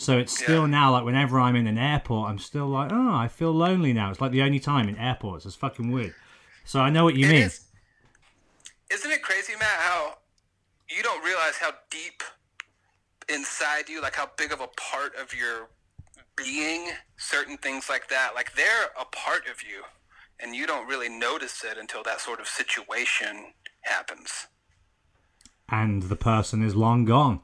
So 0.00 0.16
it's 0.16 0.32
still 0.32 0.62
Yeah. 0.62 0.66
now 0.78 0.92
like 0.92 1.04
whenever 1.04 1.40
I'm 1.40 1.56
in 1.56 1.66
an 1.66 1.76
airport, 1.76 2.30
I'm 2.30 2.38
still 2.38 2.68
like, 2.68 2.92
oh, 2.92 3.14
I 3.14 3.26
feel 3.26 3.50
lonely 3.52 3.92
now. 3.92 4.10
It's 4.10 4.20
like 4.20 4.30
the 4.30 4.42
only 4.42 4.60
time 4.60 4.88
in 4.88 4.96
airports. 4.96 5.44
It's 5.44 5.56
fucking 5.56 5.90
weird. 5.90 6.14
So 6.64 6.78
I 6.80 6.88
know 6.88 7.02
what 7.04 7.14
you 7.16 7.26
It 7.26 7.32
mean. 7.32 7.42
is- 7.42 7.64
Isn't 8.90 9.10
it 9.10 9.22
crazy, 9.22 9.54
Matt, 9.56 9.80
how 9.80 10.18
you 10.88 11.02
don't 11.02 11.22
realize 11.24 11.56
how 11.56 11.72
deep 11.90 12.22
inside 13.28 13.88
you, 13.88 14.00
like 14.00 14.14
how 14.14 14.30
big 14.36 14.52
of 14.52 14.60
a 14.60 14.68
part 14.68 15.14
of 15.16 15.34
your 15.34 15.68
being, 16.36 16.92
certain 17.16 17.58
things 17.58 17.88
like 17.88 18.08
that, 18.08 18.34
like 18.36 18.54
they're 18.54 18.86
a 18.98 19.04
part 19.04 19.46
of 19.48 19.62
you, 19.62 19.82
and 20.38 20.54
you 20.54 20.66
don't 20.66 20.86
really 20.86 21.08
notice 21.08 21.64
it 21.64 21.76
until 21.76 22.02
that 22.04 22.20
sort 22.20 22.38
of 22.40 22.46
situation 22.46 23.52
happens. 23.82 24.46
and 25.70 26.04
the 26.04 26.16
person 26.16 26.62
is 26.62 26.74
long 26.74 27.04
gone. 27.04 27.42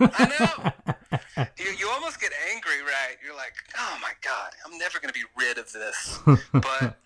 I 0.00 0.32
know. 0.38 1.46
you, 1.58 1.70
you 1.78 1.88
almost 1.90 2.20
get 2.20 2.32
angry, 2.52 2.82
right? 2.82 3.16
You're 3.24 3.36
like, 3.36 3.54
oh 3.78 3.98
my 4.00 4.12
God, 4.22 4.50
I'm 4.64 4.78
never 4.78 4.98
going 4.98 5.12
to 5.12 5.18
be 5.18 5.26
rid 5.36 5.58
of 5.58 5.72
this. 5.72 6.20
But 6.52 6.96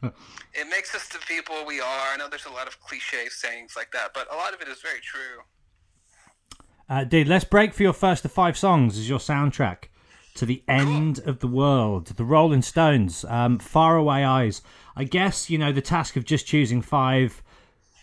it 0.54 0.68
makes 0.70 0.94
us 0.94 1.08
the 1.08 1.18
people 1.18 1.64
we 1.66 1.80
are. 1.80 2.12
I 2.12 2.16
know 2.16 2.28
there's 2.28 2.46
a 2.46 2.50
lot 2.50 2.66
of 2.66 2.80
cliche 2.80 3.28
sayings 3.28 3.74
like 3.76 3.92
that, 3.92 4.12
but 4.14 4.32
a 4.32 4.36
lot 4.36 4.54
of 4.54 4.60
it 4.60 4.68
is 4.68 4.80
very 4.80 5.00
true. 5.00 5.42
Uh, 6.88 7.04
dude, 7.04 7.28
let's 7.28 7.44
break 7.44 7.74
for 7.74 7.82
your 7.82 7.92
first 7.92 8.24
of 8.24 8.32
five 8.32 8.56
songs 8.56 8.98
as 8.98 9.08
your 9.08 9.18
soundtrack 9.18 9.84
to 10.34 10.46
the 10.46 10.62
end 10.68 11.18
of 11.20 11.40
the 11.40 11.48
world. 11.48 12.06
The 12.06 12.24
Rolling 12.24 12.62
Stones, 12.62 13.24
um, 13.28 13.58
Far 13.58 13.96
Away 13.96 14.24
Eyes. 14.24 14.62
I 14.96 15.04
guess, 15.04 15.50
you 15.50 15.58
know, 15.58 15.72
the 15.72 15.82
task 15.82 16.16
of 16.16 16.24
just 16.24 16.46
choosing 16.46 16.80
five 16.80 17.42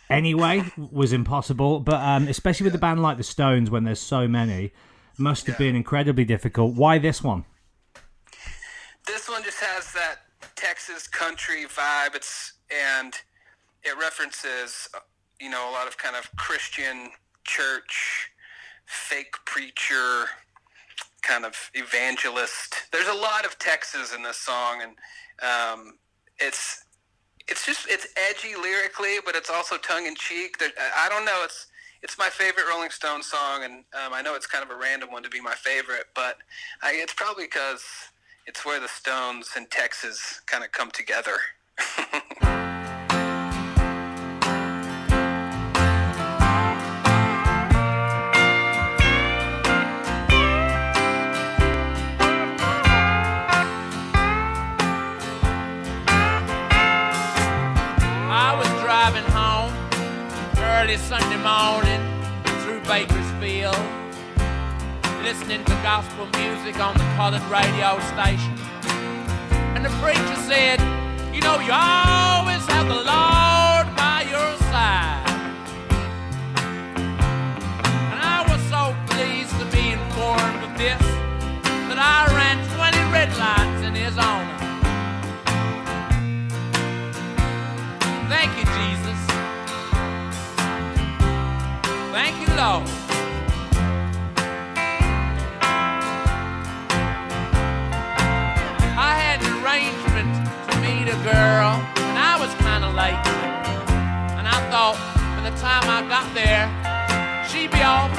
anyway 0.10 0.64
was 0.78 1.14
impossible, 1.14 1.80
but 1.80 1.96
um, 2.02 2.28
especially 2.28 2.66
with 2.66 2.76
a 2.76 2.80
band 2.80 3.02
like 3.02 3.18
the 3.18 3.24
Stones 3.24 3.70
when 3.70 3.84
there's 3.84 4.00
so 4.00 4.28
many, 4.28 4.72
must 5.18 5.48
have 5.48 5.56
Yeah. 5.56 5.68
been 5.68 5.76
incredibly 5.76 6.26
difficult. 6.26 6.74
Why 6.76 6.98
this 6.98 7.24
one? 7.24 7.46
This 9.06 9.30
one 9.30 9.44
just 9.44 9.60
has 9.60 9.94
that 9.94 10.22
Texas 10.56 11.08
country 11.08 11.66
vibe. 11.66 12.16
It's 12.16 12.54
and 12.72 13.14
it 13.84 13.96
references, 14.00 14.90
you 15.40 15.50
know, 15.50 15.70
a 15.70 15.72
lot 15.72 15.88
of 15.88 15.98
kind 15.98 16.16
of 16.16 16.36
Christian 16.36 17.12
church, 17.44 18.30
fake 18.86 19.36
preacher, 19.46 20.26
kind 21.22 21.46
of 21.46 21.70
evangelist. 21.76 22.76
There's 22.92 23.08
a 23.08 23.14
lot 23.14 23.46
of 23.46 23.60
Texas 23.60 24.14
in 24.14 24.24
this 24.24 24.38
song, 24.38 24.82
and 24.82 24.96
um, 25.44 26.00
it's 26.40 26.85
it's 27.48 27.66
just 27.66 27.88
it's 27.90 28.08
edgy 28.30 28.56
lyrically, 28.56 29.18
but 29.25 29.36
it's 29.36 29.50
also 29.50 29.78
tongue 29.78 30.06
in 30.06 30.16
cheek. 30.16 30.58
I 30.98 31.10
don't 31.10 31.25
know. 31.25 31.42
It's 31.44 31.68
it's 32.02 32.18
my 32.18 32.30
favorite 32.30 32.66
Rolling 32.70 32.92
Stone 32.92 33.24
song, 33.24 33.64
and 33.64 33.74
um, 33.94 34.14
I 34.14 34.22
know 34.22 34.36
it's 34.36 34.46
kind 34.48 34.64
of 34.64 34.70
a 34.70 34.80
random 34.80 35.12
one 35.12 35.24
to 35.24 35.30
be 35.30 35.42
my 35.42 35.56
favorite, 35.56 36.06
but 36.14 36.38
I, 36.84 36.94
it's 36.94 37.14
probably 37.14 37.46
because 37.46 37.84
it's 38.46 38.66
where 38.66 38.80
the 38.80 38.88
Stones 38.88 39.52
and 39.56 39.70
Texas 39.72 40.42
kind 40.46 40.64
of 40.64 40.72
come 40.72 40.92
together. 40.92 41.38
Sunday 60.98 61.38
morning 61.38 62.02
through 62.64 62.80
Bakersfield, 62.82 63.75
listening 65.24 65.64
to 65.66 65.74
gospel 65.84 66.25
music 66.40 66.80
on 66.80 66.94
the 66.94 67.04
colored 67.16 67.44
radio 67.44 68.00
station. 68.14 68.56
And 69.75 69.84
the 69.84 69.90
preacher 70.02 70.36
said, 70.48 70.80
You 71.34 71.42
know, 71.42 71.60
you 71.60 71.72
always 71.74 72.66
have 72.68 72.88
the 72.88 73.04
Lord 73.04 73.35
Lord. 92.56 92.88
I 98.98 99.14
had 99.20 99.44
an 99.44 99.52
arrangement 99.60 100.32
to 100.72 100.74
meet 100.80 101.08
a 101.12 101.20
girl, 101.24 101.84
and 102.00 102.18
I 102.18 102.38
was 102.40 102.54
kind 102.64 102.86
of 102.86 102.96
late. 102.96 103.20
And 104.40 104.48
I 104.48 104.58
thought 104.72 104.96
by 105.36 105.50
the 105.50 105.56
time 105.58 105.84
I 105.90 106.08
got 106.08 106.28
there, 106.34 106.72
she'd 107.50 107.72
be 107.72 107.84
off. 107.84 108.12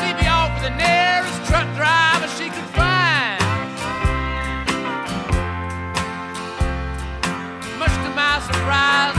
She'd 0.00 0.16
be 0.16 0.26
off 0.26 0.54
with 0.54 0.64
the 0.70 0.76
nearest 0.76 1.44
truck 1.44 1.68
driver 1.76 2.28
she 2.38 2.48
could 2.48 2.70
find. 2.72 3.40
Much 7.78 7.92
to 7.92 8.10
my 8.16 8.40
surprise, 8.40 9.15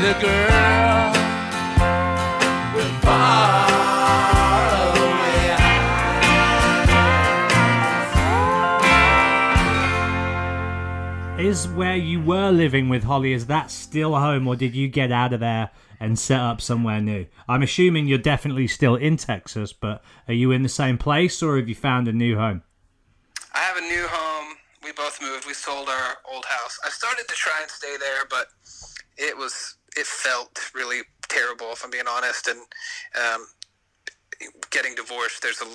Get 0.00 0.16
a 0.16 0.20
girl 0.22 1.12
with 2.74 2.90
faraway 3.02 3.36
Is 11.38 11.68
where 11.68 11.96
you 11.96 12.22
were 12.22 12.50
living 12.50 12.88
with 12.88 13.04
Holly, 13.04 13.34
is 13.34 13.44
that 13.48 13.70
still 13.70 14.14
home 14.14 14.48
or 14.48 14.56
did 14.56 14.74
you 14.74 14.88
get 14.88 15.12
out 15.12 15.34
of 15.34 15.40
there 15.40 15.68
and 16.00 16.18
set 16.18 16.40
up 16.40 16.62
somewhere 16.62 17.02
new? 17.02 17.26
I'm 17.46 17.62
assuming 17.62 18.06
you're 18.06 18.16
definitely 18.16 18.68
still 18.68 18.94
in 18.96 19.18
Texas, 19.18 19.74
but 19.74 20.02
are 20.26 20.32
you 20.32 20.50
in 20.50 20.62
the 20.62 20.70
same 20.70 20.96
place 20.96 21.42
or 21.42 21.58
have 21.58 21.68
you 21.68 21.74
found 21.74 22.08
a 22.08 22.14
new 22.14 22.38
home? 22.38 22.62
I 23.52 23.58
have 23.58 23.76
a 23.76 23.82
new 23.82 24.06
home. 24.08 24.56
We 24.82 24.92
both 24.92 25.20
moved. 25.20 25.46
We 25.46 25.52
sold 25.52 25.90
our 25.90 26.16
old 26.32 26.46
house. 26.46 26.78
I 26.86 26.88
started 26.88 27.28
to 27.28 27.34
try 27.34 27.58
and 27.60 27.70
stay 27.70 27.98
there, 27.98 28.24
but 28.30 28.46
it 29.18 29.36
was 29.36 29.76
it 29.96 30.06
felt 30.06 30.70
really 30.74 31.00
terrible 31.28 31.72
if 31.72 31.84
I'm 31.84 31.90
being 31.90 32.08
honest. 32.08 32.48
And 32.48 32.60
um, 33.16 33.46
getting 34.70 34.94
divorced, 34.94 35.42
there's 35.42 35.60
a 35.60 35.66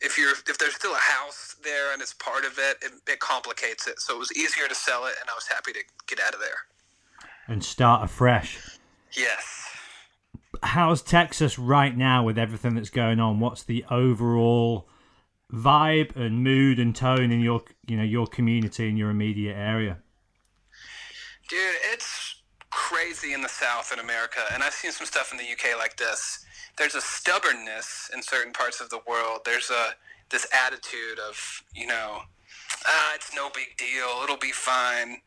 if 0.00 0.18
you're 0.18 0.32
if 0.48 0.58
there's 0.58 0.74
still 0.74 0.92
a 0.92 0.96
house 0.96 1.56
there 1.62 1.92
and 1.92 2.02
it's 2.02 2.14
part 2.14 2.44
of 2.44 2.58
it, 2.58 2.78
it, 2.82 2.92
it 3.08 3.20
complicates 3.20 3.86
it. 3.86 4.00
So 4.00 4.16
it 4.16 4.18
was 4.18 4.32
easier 4.32 4.68
to 4.68 4.74
sell 4.74 5.06
it, 5.06 5.14
and 5.20 5.30
I 5.30 5.34
was 5.34 5.46
happy 5.46 5.72
to 5.72 5.80
get 6.06 6.20
out 6.20 6.34
of 6.34 6.40
there. 6.40 6.66
And 7.48 7.64
start 7.64 8.04
afresh. 8.04 8.78
Yes. 9.16 9.68
How's 10.62 11.02
Texas 11.02 11.58
right 11.58 11.96
now 11.96 12.24
with 12.24 12.38
everything 12.38 12.74
that's 12.74 12.90
going 12.90 13.20
on? 13.20 13.40
What's 13.40 13.62
the 13.62 13.84
overall 13.90 14.88
vibe 15.52 16.16
and 16.16 16.42
mood 16.42 16.78
and 16.78 16.96
tone 16.96 17.30
in 17.30 17.40
your 17.40 17.62
you 17.86 17.96
know 17.96 18.02
your 18.02 18.26
community 18.26 18.88
in 18.88 18.96
your 18.96 19.10
immediate 19.10 19.56
area? 19.56 19.98
Dude, 21.48 21.74
it's 21.92 22.31
crazy 22.72 23.34
in 23.34 23.42
the 23.42 23.48
South 23.48 23.92
in 23.92 23.98
America, 24.00 24.40
and 24.52 24.62
I've 24.62 24.72
seen 24.72 24.90
some 24.90 25.06
stuff 25.06 25.30
in 25.30 25.38
the 25.38 25.44
UK 25.44 25.78
like 25.78 25.96
this. 25.96 26.44
There's 26.78 26.94
a 26.94 27.00
stubbornness 27.00 28.10
in 28.14 28.22
certain 28.22 28.52
parts 28.52 28.80
of 28.80 28.88
the 28.88 29.00
world. 29.06 29.40
There's 29.44 29.70
a 29.70 29.90
this 30.30 30.46
attitude 30.66 31.18
of 31.18 31.62
you 31.74 31.86
know, 31.86 32.22
ah, 32.86 33.12
it's 33.14 33.34
no 33.34 33.50
big 33.54 33.76
deal. 33.76 34.22
It'll 34.24 34.38
be 34.38 34.52
fine. 34.52 35.18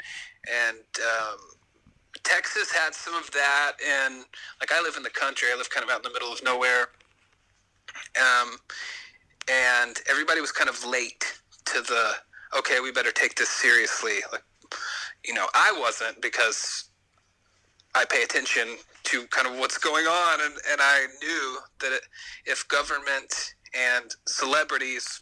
And 0.52 0.80
um, 1.00 1.38
Texas 2.24 2.72
had 2.72 2.96
some 2.96 3.14
of 3.16 3.30
that, 3.32 3.74
and 3.88 4.26
like 4.60 4.72
I 4.74 4.82
live 4.82 4.96
in 4.98 5.04
the 5.04 5.10
country. 5.12 5.50
I 5.54 5.56
live 5.56 5.70
kind 5.70 5.84
of 5.84 5.90
out 5.90 6.06
in 6.06 6.12
the 6.12 6.14
middle 6.14 6.34
of 6.34 6.44
nowhere. 6.44 6.90
Um, 8.20 8.58
and 9.50 9.96
everybody 10.10 10.42
was 10.42 10.52
kind 10.52 10.70
of 10.70 10.84
late 10.84 11.40
to 11.66 11.82
the 11.82 12.14
okay, 12.58 12.80
we 12.80 12.92
better 12.92 13.12
take 13.12 13.36
this 13.36 13.50
seriously. 13.50 14.20
Like, 14.32 14.44
you 15.24 15.34
know, 15.34 15.48
I 15.54 15.76
wasn't 15.78 16.22
because 16.22 16.86
I 17.96 18.06
pay 18.06 18.24
attention 18.24 18.68
to 19.04 19.26
kind 19.28 19.48
of 19.48 19.58
what's 19.60 19.78
going 19.78 20.06
on, 20.06 20.42
and, 20.42 20.54
and 20.72 20.82
I 20.82 21.06
knew 21.22 21.58
that 21.80 21.94
it, 21.94 22.02
if 22.46 22.68
government 22.68 23.54
and 23.74 24.14
celebrities 24.28 25.22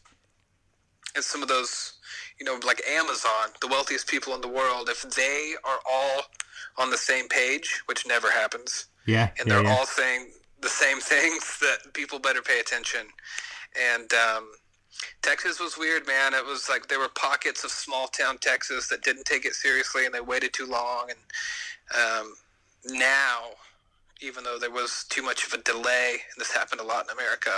and 1.16 1.24
some 1.24 1.42
of 1.44 1.48
those, 1.48 1.94
you 2.40 2.46
know, 2.46 2.60
like 2.66 2.82
Amazon, 2.88 3.50
the 3.62 3.68
wealthiest 3.68 4.08
people 4.08 4.34
in 4.34 4.42
the 4.42 4.48
world, 4.48 4.90
if 4.90 5.02
they 5.04 5.54
are 5.64 5.80
all 5.92 6.22
on 6.78 6.90
the 6.90 6.98
same 6.98 7.28
page, 7.28 7.82
which 7.86 8.08
never 8.08 8.32
happens, 8.32 8.88
Yeah, 9.06 9.30
and 9.40 9.48
yeah, 9.48 9.56
they're 9.56 9.64
yeah. 9.64 9.76
all 9.78 9.86
saying 9.86 10.32
the 10.62 10.70
same 10.70 11.00
things 11.14 11.60
that 11.60 11.94
people 11.94 12.20
better 12.20 12.42
pay 12.42 12.60
attention. 12.60 13.02
And 13.96 14.12
um, 14.14 14.50
Texas 15.22 15.60
was 15.60 15.78
weird, 15.78 16.08
man. 16.08 16.34
It 16.34 16.46
was 16.46 16.70
like 16.70 16.88
there 16.88 17.00
were 17.00 17.10
pockets 17.10 17.64
of 17.64 17.72
small 17.72 18.08
town 18.08 18.38
Texas 18.40 18.88
that 18.90 19.04
didn't 19.04 19.26
take 19.26 19.46
it 19.46 19.54
seriously 19.54 20.06
and 20.06 20.14
they 20.14 20.22
waited 20.22 20.54
too 20.54 20.66
long. 20.68 21.10
And 21.10 21.20
um, 22.00 22.34
now, 22.86 23.52
even 24.22 24.44
though 24.44 24.60
there 24.60 24.72
was 24.72 25.06
too 25.10 25.22
much 25.22 25.46
of 25.46 25.54
a 25.54 25.64
delay, 25.64 26.12
and 26.12 26.40
this 26.40 26.52
happened 26.52 26.82
a 26.82 26.86
lot 26.86 27.06
in 27.06 27.18
America, 27.18 27.52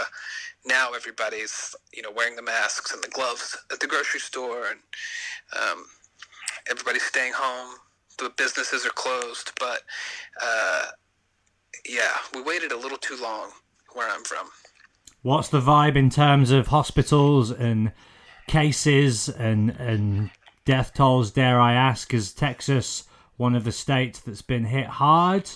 now 0.66 0.94
everybody's 0.94 1.76
you 1.94 2.02
know 2.02 2.12
wearing 2.12 2.36
the 2.36 2.42
masks 2.42 2.94
and 2.94 3.04
the 3.04 3.10
gloves 3.10 3.58
at 3.72 3.80
the 3.80 3.88
grocery 3.88 4.20
store, 4.20 4.68
and 4.68 4.80
um, 5.62 5.86
everybody's 6.70 7.04
staying 7.04 7.34
home. 7.36 7.76
The 8.18 8.32
businesses 8.38 8.86
are 8.86 8.92
closed, 8.92 9.52
but 9.60 9.82
uh, 10.42 10.86
yeah, 11.88 12.18
we 12.34 12.42
waited 12.42 12.72
a 12.72 12.78
little 12.78 12.98
too 12.98 13.18
long 13.22 13.52
where 13.94 14.10
I'm 14.10 14.24
from. 14.24 14.48
What's 15.22 15.50
the 15.50 15.60
vibe 15.60 15.96
in 15.96 16.10
terms 16.10 16.52
of 16.52 16.68
hospitals 16.68 17.52
and 17.52 17.92
cases 18.48 19.28
and 19.28 19.72
and 19.72 20.32
death 20.66 20.94
tolls? 20.94 21.32
Dare 21.32 21.60
I 21.60 21.74
ask? 21.74 22.14
Is 22.14 22.34
Texas 22.34 23.05
one 23.38 23.56
of 23.56 23.64
the 23.64 23.72
states 23.72 24.20
that's 24.20 24.42
been 24.42 24.66
hit 24.66 24.88
hard? 24.88 25.50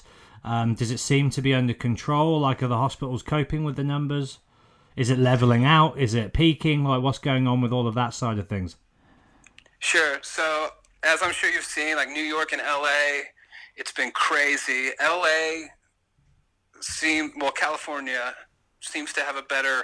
Um, 0.43 0.73
does 0.73 0.91
it 0.91 0.99
seem 0.99 1.29
to 1.31 1.41
be 1.41 1.53
under 1.53 1.73
control? 1.73 2.39
Like, 2.39 2.63
are 2.63 2.67
the 2.67 2.77
hospitals 2.77 3.23
coping 3.23 3.63
with 3.63 3.75
the 3.75 3.83
numbers? 3.83 4.39
Is 4.95 5.09
it 5.09 5.19
leveling 5.19 5.65
out? 5.65 5.97
Is 5.97 6.13
it 6.13 6.33
peaking? 6.33 6.83
Like, 6.83 7.01
what's 7.01 7.19
going 7.19 7.47
on 7.47 7.61
with 7.61 7.71
all 7.71 7.87
of 7.87 7.95
that 7.95 8.13
side 8.13 8.37
of 8.37 8.47
things? 8.47 8.75
Sure. 9.79 10.19
So, 10.21 10.69
as 11.03 11.21
I'm 11.21 11.31
sure 11.31 11.49
you've 11.49 11.63
seen, 11.63 11.95
like 11.95 12.09
New 12.09 12.23
York 12.23 12.51
and 12.51 12.61
LA, 12.61 13.23
it's 13.75 13.91
been 13.91 14.11
crazy. 14.11 14.89
LA 15.01 15.67
seem 16.81 17.31
well, 17.37 17.51
California 17.51 18.33
seems 18.81 19.13
to 19.13 19.21
have 19.21 19.35
a 19.35 19.41
better 19.41 19.83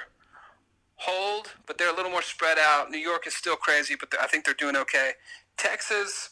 hold, 0.96 1.54
but 1.66 1.78
they're 1.78 1.92
a 1.92 1.96
little 1.96 2.12
more 2.12 2.22
spread 2.22 2.58
out. 2.60 2.92
New 2.92 2.98
York 2.98 3.28
is 3.28 3.34
still 3.34 3.56
crazy, 3.56 3.96
but 4.00 4.14
I 4.22 4.28
think 4.28 4.46
they're 4.46 4.54
doing 4.54 4.76
okay. 4.76 5.12
Texas, 5.58 6.32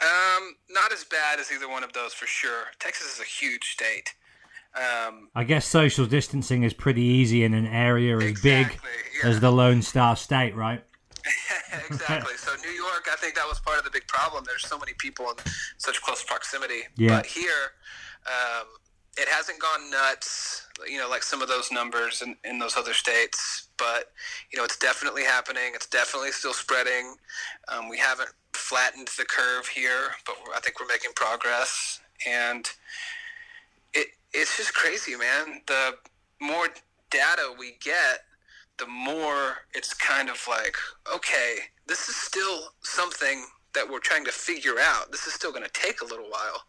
um, 0.00 0.56
not 0.70 0.92
as 0.92 1.04
bad 1.04 1.38
as 1.40 1.50
either 1.52 1.68
one 1.68 1.84
of 1.84 1.92
those 1.92 2.12
for 2.12 2.26
sure. 2.26 2.64
Texas 2.78 3.14
is 3.14 3.20
a 3.20 3.24
huge 3.24 3.64
state. 3.64 4.14
Um, 4.76 5.28
I 5.34 5.44
guess 5.44 5.66
social 5.66 6.04
distancing 6.04 6.64
is 6.64 6.72
pretty 6.72 7.02
easy 7.02 7.44
in 7.44 7.54
an 7.54 7.66
area 7.66 8.16
as 8.16 8.40
big 8.40 8.80
yeah. 9.22 9.28
as 9.28 9.38
the 9.38 9.52
Lone 9.52 9.82
Star 9.82 10.16
State, 10.16 10.56
right? 10.56 10.82
exactly. 11.90 12.34
So 12.36 12.50
New 12.56 12.72
York, 12.72 13.08
I 13.10 13.16
think 13.16 13.36
that 13.36 13.46
was 13.48 13.60
part 13.60 13.78
of 13.78 13.84
the 13.84 13.90
big 13.90 14.06
problem. 14.08 14.44
There's 14.44 14.66
so 14.66 14.78
many 14.78 14.92
people 14.98 15.30
in 15.30 15.36
such 15.78 16.02
close 16.02 16.24
proximity. 16.24 16.82
Yeah. 16.96 17.16
But 17.16 17.26
here, 17.26 17.72
um, 18.26 18.66
it 19.16 19.28
hasn't 19.28 19.60
gone 19.60 19.90
nuts. 19.90 20.66
You 20.88 20.98
know, 20.98 21.08
like 21.08 21.22
some 21.22 21.40
of 21.40 21.48
those 21.48 21.70
numbers 21.70 22.22
in, 22.22 22.36
in 22.44 22.58
those 22.58 22.76
other 22.76 22.94
states. 22.94 23.63
But 23.78 24.12
you 24.52 24.58
know, 24.58 24.64
it's 24.64 24.78
definitely 24.78 25.24
happening. 25.24 25.72
It's 25.74 25.86
definitely 25.86 26.32
still 26.32 26.52
spreading. 26.52 27.16
Um, 27.68 27.88
we 27.88 27.98
haven't 27.98 28.30
flattened 28.52 29.08
the 29.18 29.24
curve 29.24 29.66
here, 29.66 30.12
but 30.26 30.36
I 30.54 30.60
think 30.60 30.80
we're 30.80 30.86
making 30.86 31.12
progress. 31.14 32.00
And 32.26 32.68
it 33.92 34.08
it's 34.32 34.56
just 34.56 34.74
crazy, 34.74 35.16
man. 35.16 35.62
The 35.66 35.96
more 36.40 36.68
data 37.10 37.54
we 37.58 37.76
get, 37.80 38.20
the 38.78 38.86
more 38.86 39.58
it's 39.74 39.94
kind 39.94 40.28
of 40.28 40.40
like, 40.48 40.76
okay, 41.14 41.56
this 41.86 42.08
is 42.08 42.16
still 42.16 42.72
something 42.82 43.44
that 43.74 43.88
we're 43.88 44.00
trying 44.00 44.24
to 44.24 44.32
figure 44.32 44.78
out. 44.80 45.10
This 45.10 45.26
is 45.26 45.34
still 45.34 45.50
going 45.50 45.64
to 45.64 45.70
take 45.72 46.00
a 46.00 46.04
little 46.04 46.30
while, 46.30 46.62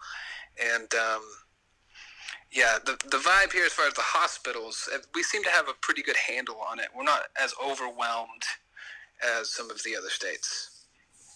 and 0.73 0.93
um, 0.95 1.21
yeah, 2.55 2.77
the 2.83 2.93
the 3.11 3.17
vibe 3.17 3.51
here 3.51 3.65
as 3.65 3.73
far 3.73 3.85
as 3.85 3.93
the 3.93 4.01
hospitals, 4.01 4.87
uh, 4.93 4.99
we 5.13 5.21
seem 5.21 5.43
to 5.43 5.49
have 5.49 5.67
a 5.67 5.73
pretty 5.81 6.01
good 6.01 6.15
handle 6.15 6.57
on 6.67 6.79
it. 6.79 6.87
We're 6.95 7.03
not 7.03 7.23
as 7.39 7.53
overwhelmed 7.63 8.43
as 9.21 9.51
some 9.51 9.69
of 9.69 9.83
the 9.83 9.95
other 9.95 10.09
states. 10.09 10.71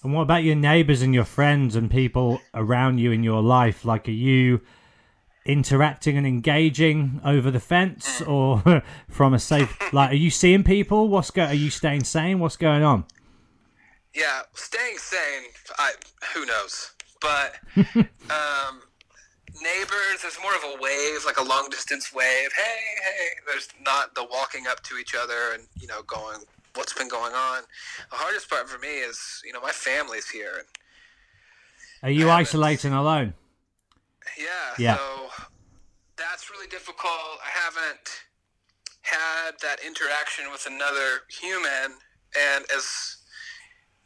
And 0.01 0.13
what 0.13 0.21
about 0.21 0.43
your 0.43 0.55
neighbors 0.55 1.01
and 1.01 1.13
your 1.13 1.25
friends 1.25 1.75
and 1.75 1.91
people 1.91 2.39
around 2.53 2.99
you 2.99 3.11
in 3.11 3.21
your 3.21 3.41
life? 3.41 3.83
Like, 3.83 4.07
are 4.07 4.11
you 4.11 4.61
interacting 5.45 6.15
and 6.15 6.25
engaging 6.25 7.19
over 7.25 7.51
the 7.51 7.59
fence 7.59 8.21
or 8.21 8.83
from 9.09 9.33
a 9.33 9.39
safe? 9.39 9.77
Like, 9.93 10.11
are 10.11 10.15
you 10.15 10.29
seeing 10.29 10.63
people? 10.63 11.09
What's 11.09 11.31
go? 11.31 11.45
Are 11.45 11.53
you 11.53 11.69
staying 11.69 12.05
sane? 12.05 12.39
What's 12.39 12.55
going 12.55 12.83
on? 12.83 13.05
Yeah, 14.15 14.41
staying 14.53 14.97
sane, 14.97 15.49
I 15.77 15.93
who 16.33 16.45
knows, 16.45 16.91
but 17.19 17.55
um, 18.29 18.81
neighbors. 19.61 20.21
There's 20.21 20.37
more 20.41 20.55
of 20.55 20.63
a 20.63 20.81
wave, 20.81 21.25
like 21.25 21.37
a 21.39 21.43
long 21.43 21.69
distance 21.69 22.13
wave. 22.13 22.49
Hey, 22.55 22.79
hey. 23.03 23.27
There's 23.47 23.67
not 23.83 24.15
the 24.15 24.25
walking 24.31 24.67
up 24.67 24.81
to 24.83 24.97
each 24.97 25.15
other 25.15 25.53
and 25.53 25.63
you 25.79 25.87
know 25.87 26.01
going, 26.03 26.39
what's 26.75 26.93
been 26.93 27.09
going 27.09 27.33
on. 27.33 27.63
The 28.11 28.17
hardest 28.17 28.49
part 28.49 28.69
for 28.69 28.79
me 28.79 28.87
is 28.99 29.41
you 29.45 29.53
know 29.53 29.61
my 29.61 29.71
family's 29.71 30.29
here. 30.29 30.53
And, 30.57 30.67
Are 32.03 32.11
you 32.11 32.29
isolating 32.29 32.93
alone? 32.93 33.33
yeah. 34.37 34.45
Yeah. 34.77 34.97
So 34.97 35.29
that's 36.17 36.49
really 36.49 36.67
difficult. 36.67 37.39
I 37.45 37.49
haven't 37.49 38.23
had 39.01 39.51
that 39.61 39.77
interaction 39.85 40.45
with 40.51 40.67
another 40.67 41.21
human, 41.29 41.97
and 42.39 42.65
as 42.75 43.17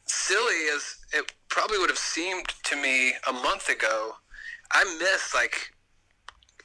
silly 0.06 0.70
as 0.74 0.98
it 1.12 1.32
probably 1.50 1.78
would 1.78 1.90
have 1.90 1.98
seemed 1.98 2.48
to 2.64 2.76
me 2.76 3.14
a 3.28 3.34
month 3.34 3.70
ago, 3.70 4.14
I 4.72 4.84
miss 5.00 5.34
like 5.34 5.72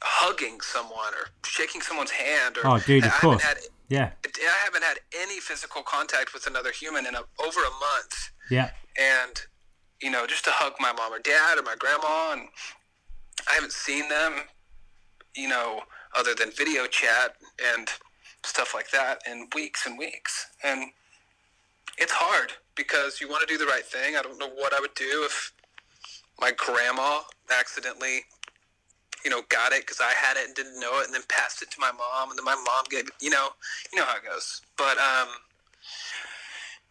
hugging 0.01 0.61
someone 0.61 1.13
or 1.13 1.27
shaking 1.45 1.81
someone's 1.81 2.11
hand. 2.11 2.57
Or 2.57 2.67
Oh, 2.67 2.79
dude, 2.79 3.03
of 3.05 3.11
I 3.11 3.17
course. 3.19 3.43
Had, 3.43 3.57
Yeah, 3.89 4.11
I 4.23 4.63
haven't 4.63 4.83
had 4.83 4.99
any 5.19 5.39
physical 5.39 5.81
contact 5.83 6.33
with 6.33 6.47
another 6.47 6.71
human 6.71 7.05
in 7.05 7.15
a, 7.15 7.19
over 7.43 7.59
a 7.59 7.71
month 7.79 8.31
yeah, 8.49 8.71
and 8.99 9.41
you 10.01 10.09
know 10.09 10.25
just 10.25 10.43
to 10.45 10.51
hug 10.51 10.73
my 10.79 10.91
mom 10.93 11.11
or 11.13 11.19
dad 11.19 11.57
or 11.59 11.61
my 11.63 11.75
grandma 11.77 12.31
and 12.33 12.47
i 13.49 13.53
haven't 13.53 13.71
seen 13.73 14.07
them 14.09 14.33
you 15.35 15.47
know 15.47 15.81
other 16.17 16.33
than 16.33 16.49
video 16.51 16.87
chat 16.87 17.35
and 17.75 17.89
stuff 18.43 18.73
like 18.73 18.89
that 18.91 19.21
in 19.29 19.47
weeks 19.53 19.85
and 19.85 19.99
weeks 19.99 20.47
and 20.63 20.89
it's 21.99 22.11
hard 22.13 22.53
because 22.75 23.19
you 23.21 23.27
want 23.29 23.45
to 23.47 23.53
do 23.53 23.57
the 23.57 23.65
right 23.69 23.85
thing 23.85 24.15
i 24.15 24.21
don't 24.21 24.39
know 24.39 24.49
what 24.55 24.73
i 24.73 24.79
would 24.79 24.93
do 24.95 25.23
if 25.25 25.51
my 26.39 26.51
grandma 26.57 27.19
accidentally 27.57 28.21
you 29.25 29.31
know 29.31 29.41
got 29.49 29.71
it 29.71 29.81
because 29.81 29.99
i 29.99 30.13
had 30.13 30.37
it 30.37 30.45
and 30.45 30.55
didn't 30.55 30.79
know 30.79 30.99
it 30.99 31.05
and 31.05 31.13
then 31.13 31.21
passed 31.27 31.61
it 31.61 31.69
to 31.71 31.79
my 31.79 31.91
mom 31.91 32.29
and 32.29 32.37
then 32.37 32.45
my 32.45 32.55
mom 32.55 32.83
gave 32.89 33.09
you 33.21 33.29
know 33.29 33.49
you 33.91 33.99
know 33.99 34.05
how 34.05 34.15
it 34.15 34.23
goes 34.23 34.61
but 34.77 34.97
um 34.97 35.27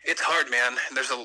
it's 0.05 0.21
hard 0.21 0.51
man 0.51 0.73
there's 0.95 1.11
a 1.11 1.25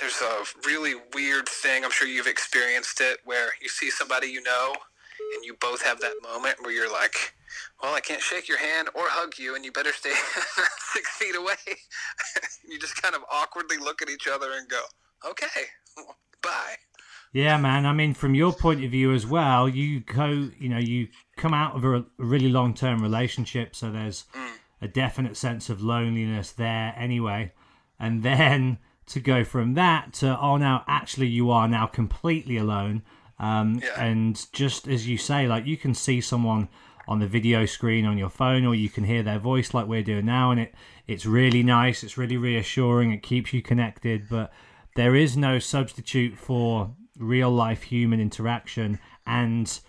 there's 0.00 0.20
a 0.20 0.44
really 0.66 0.94
weird 1.14 1.48
thing. 1.48 1.84
I'm 1.84 1.90
sure 1.90 2.08
you've 2.08 2.26
experienced 2.26 3.00
it 3.00 3.18
where 3.24 3.50
you 3.60 3.68
see 3.68 3.90
somebody 3.90 4.28
you 4.28 4.42
know 4.42 4.74
and 5.34 5.44
you 5.44 5.56
both 5.60 5.82
have 5.82 6.00
that 6.00 6.14
moment 6.22 6.56
where 6.62 6.72
you're 6.72 6.92
like, 6.92 7.34
well, 7.82 7.94
I 7.94 8.00
can't 8.00 8.20
shake 8.20 8.48
your 8.48 8.58
hand 8.58 8.88
or 8.94 9.04
hug 9.08 9.38
you 9.38 9.54
and 9.54 9.64
you 9.64 9.72
better 9.72 9.92
stay 9.92 10.12
six 10.92 11.10
feet 11.16 11.36
away. 11.36 11.54
you 12.68 12.78
just 12.78 13.00
kind 13.00 13.14
of 13.14 13.22
awkwardly 13.32 13.78
look 13.78 14.02
at 14.02 14.10
each 14.10 14.28
other 14.28 14.52
and 14.58 14.68
go, 14.68 14.82
okay, 15.28 15.66
bye. 16.42 16.76
Yeah, 17.34 17.58
man. 17.58 17.84
I 17.84 17.92
mean, 17.92 18.14
from 18.14 18.34
your 18.36 18.52
point 18.52 18.84
of 18.84 18.92
view 18.92 19.12
as 19.12 19.26
well, 19.26 19.68
you 19.68 20.00
go, 20.00 20.48
you 20.58 20.68
know, 20.68 20.78
you 20.78 21.08
come 21.36 21.52
out 21.52 21.74
of 21.74 21.84
a, 21.84 22.04
really 22.16 22.48
long-term 22.48 23.02
relationship, 23.02 23.74
so 23.74 23.90
there's 23.90 24.24
a 24.80 24.86
definite 24.86 25.36
sense 25.36 25.68
of 25.68 25.82
loneliness 25.82 26.52
there 26.52 26.94
anyway, 26.96 27.52
and 27.98 28.22
then 28.22 28.78
to 29.06 29.20
go 29.20 29.44
from 29.44 29.74
that 29.74 30.14
to 30.14 30.38
oh, 30.40 30.56
now 30.56 30.82
actually 30.86 31.26
you 31.26 31.50
are 31.50 31.68
now 31.68 31.86
completely 31.86 32.56
alone, 32.56 33.02
um, 33.38 33.80
Yeah. 33.82 34.00
and 34.00 34.46
just 34.52 34.86
as 34.86 35.06
you 35.08 35.18
say, 35.18 35.46
like 35.48 35.66
you 35.66 35.76
can 35.76 35.92
see 35.92 36.20
someone 36.20 36.68
on 37.06 37.18
the 37.18 37.26
video 37.26 37.66
screen 37.66 38.06
on 38.06 38.16
your 38.16 38.30
phone, 38.30 38.64
or 38.64 38.74
you 38.76 38.88
can 38.88 39.04
hear 39.04 39.22
their 39.24 39.40
voice 39.40 39.74
like 39.74 39.86
we're 39.88 40.04
doing 40.04 40.24
now, 40.24 40.52
and 40.52 40.60
it 40.60 40.74
it's 41.08 41.26
really 41.26 41.64
nice. 41.64 42.04
It's 42.04 42.16
really 42.16 42.36
reassuring. 42.36 43.10
It 43.12 43.22
keeps 43.24 43.52
you 43.52 43.60
connected, 43.60 44.28
but 44.30 44.52
there 44.94 45.16
is 45.16 45.36
no 45.36 45.58
substitute 45.58 46.38
for 46.38 46.94
real 47.18 47.50
life 47.50 47.84
human 47.84 48.20
interaction 48.20 48.98
and 49.26 49.80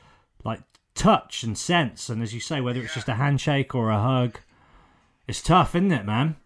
like 0.43 0.61
touch 0.93 1.43
and 1.43 1.57
sense. 1.57 2.09
And 2.09 2.21
as 2.21 2.33
you 2.33 2.39
say, 2.39 2.61
whether 2.61 2.81
it's 2.81 2.93
just 2.93 3.09
a 3.09 3.15
handshake 3.15 3.75
or 3.75 3.89
a 3.89 3.99
hug, 3.99 4.39
it's 5.27 5.41
tough, 5.41 5.75
isn't 5.75 5.91
it, 5.91 6.05
man? 6.05 6.37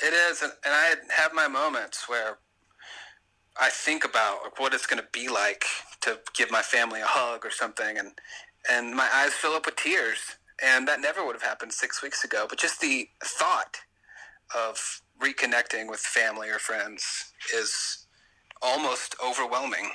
It 0.00 0.12
is, 0.12 0.42
and, 0.42 0.52
and 0.64 0.74
I 0.74 0.94
have 1.16 1.32
my 1.34 1.48
moments 1.48 2.08
where 2.08 2.38
I 3.60 3.68
think 3.70 4.04
about 4.04 4.42
like, 4.44 4.60
what 4.60 4.72
it's 4.72 4.86
going 4.86 5.02
to 5.02 5.08
be 5.12 5.28
like 5.28 5.64
to 6.02 6.20
give 6.34 6.50
my 6.50 6.62
family 6.62 7.00
a 7.00 7.06
hug 7.06 7.44
or 7.44 7.50
something, 7.50 7.98
and 7.98 8.12
and 8.70 8.94
my 8.94 9.08
eyes 9.12 9.32
fill 9.32 9.54
up 9.54 9.66
with 9.66 9.76
tears, 9.76 10.36
and 10.62 10.86
that 10.86 11.00
never 11.00 11.24
would 11.24 11.34
have 11.34 11.42
happened 11.42 11.72
six 11.72 12.02
weeks 12.02 12.22
ago. 12.24 12.46
But 12.48 12.58
just 12.58 12.80
the 12.80 13.08
thought 13.24 13.78
of 14.54 15.02
reconnecting 15.20 15.88
with 15.88 16.00
family 16.00 16.48
or 16.48 16.58
friends 16.58 17.32
is 17.54 18.06
almost 18.62 19.14
overwhelming. 19.24 19.90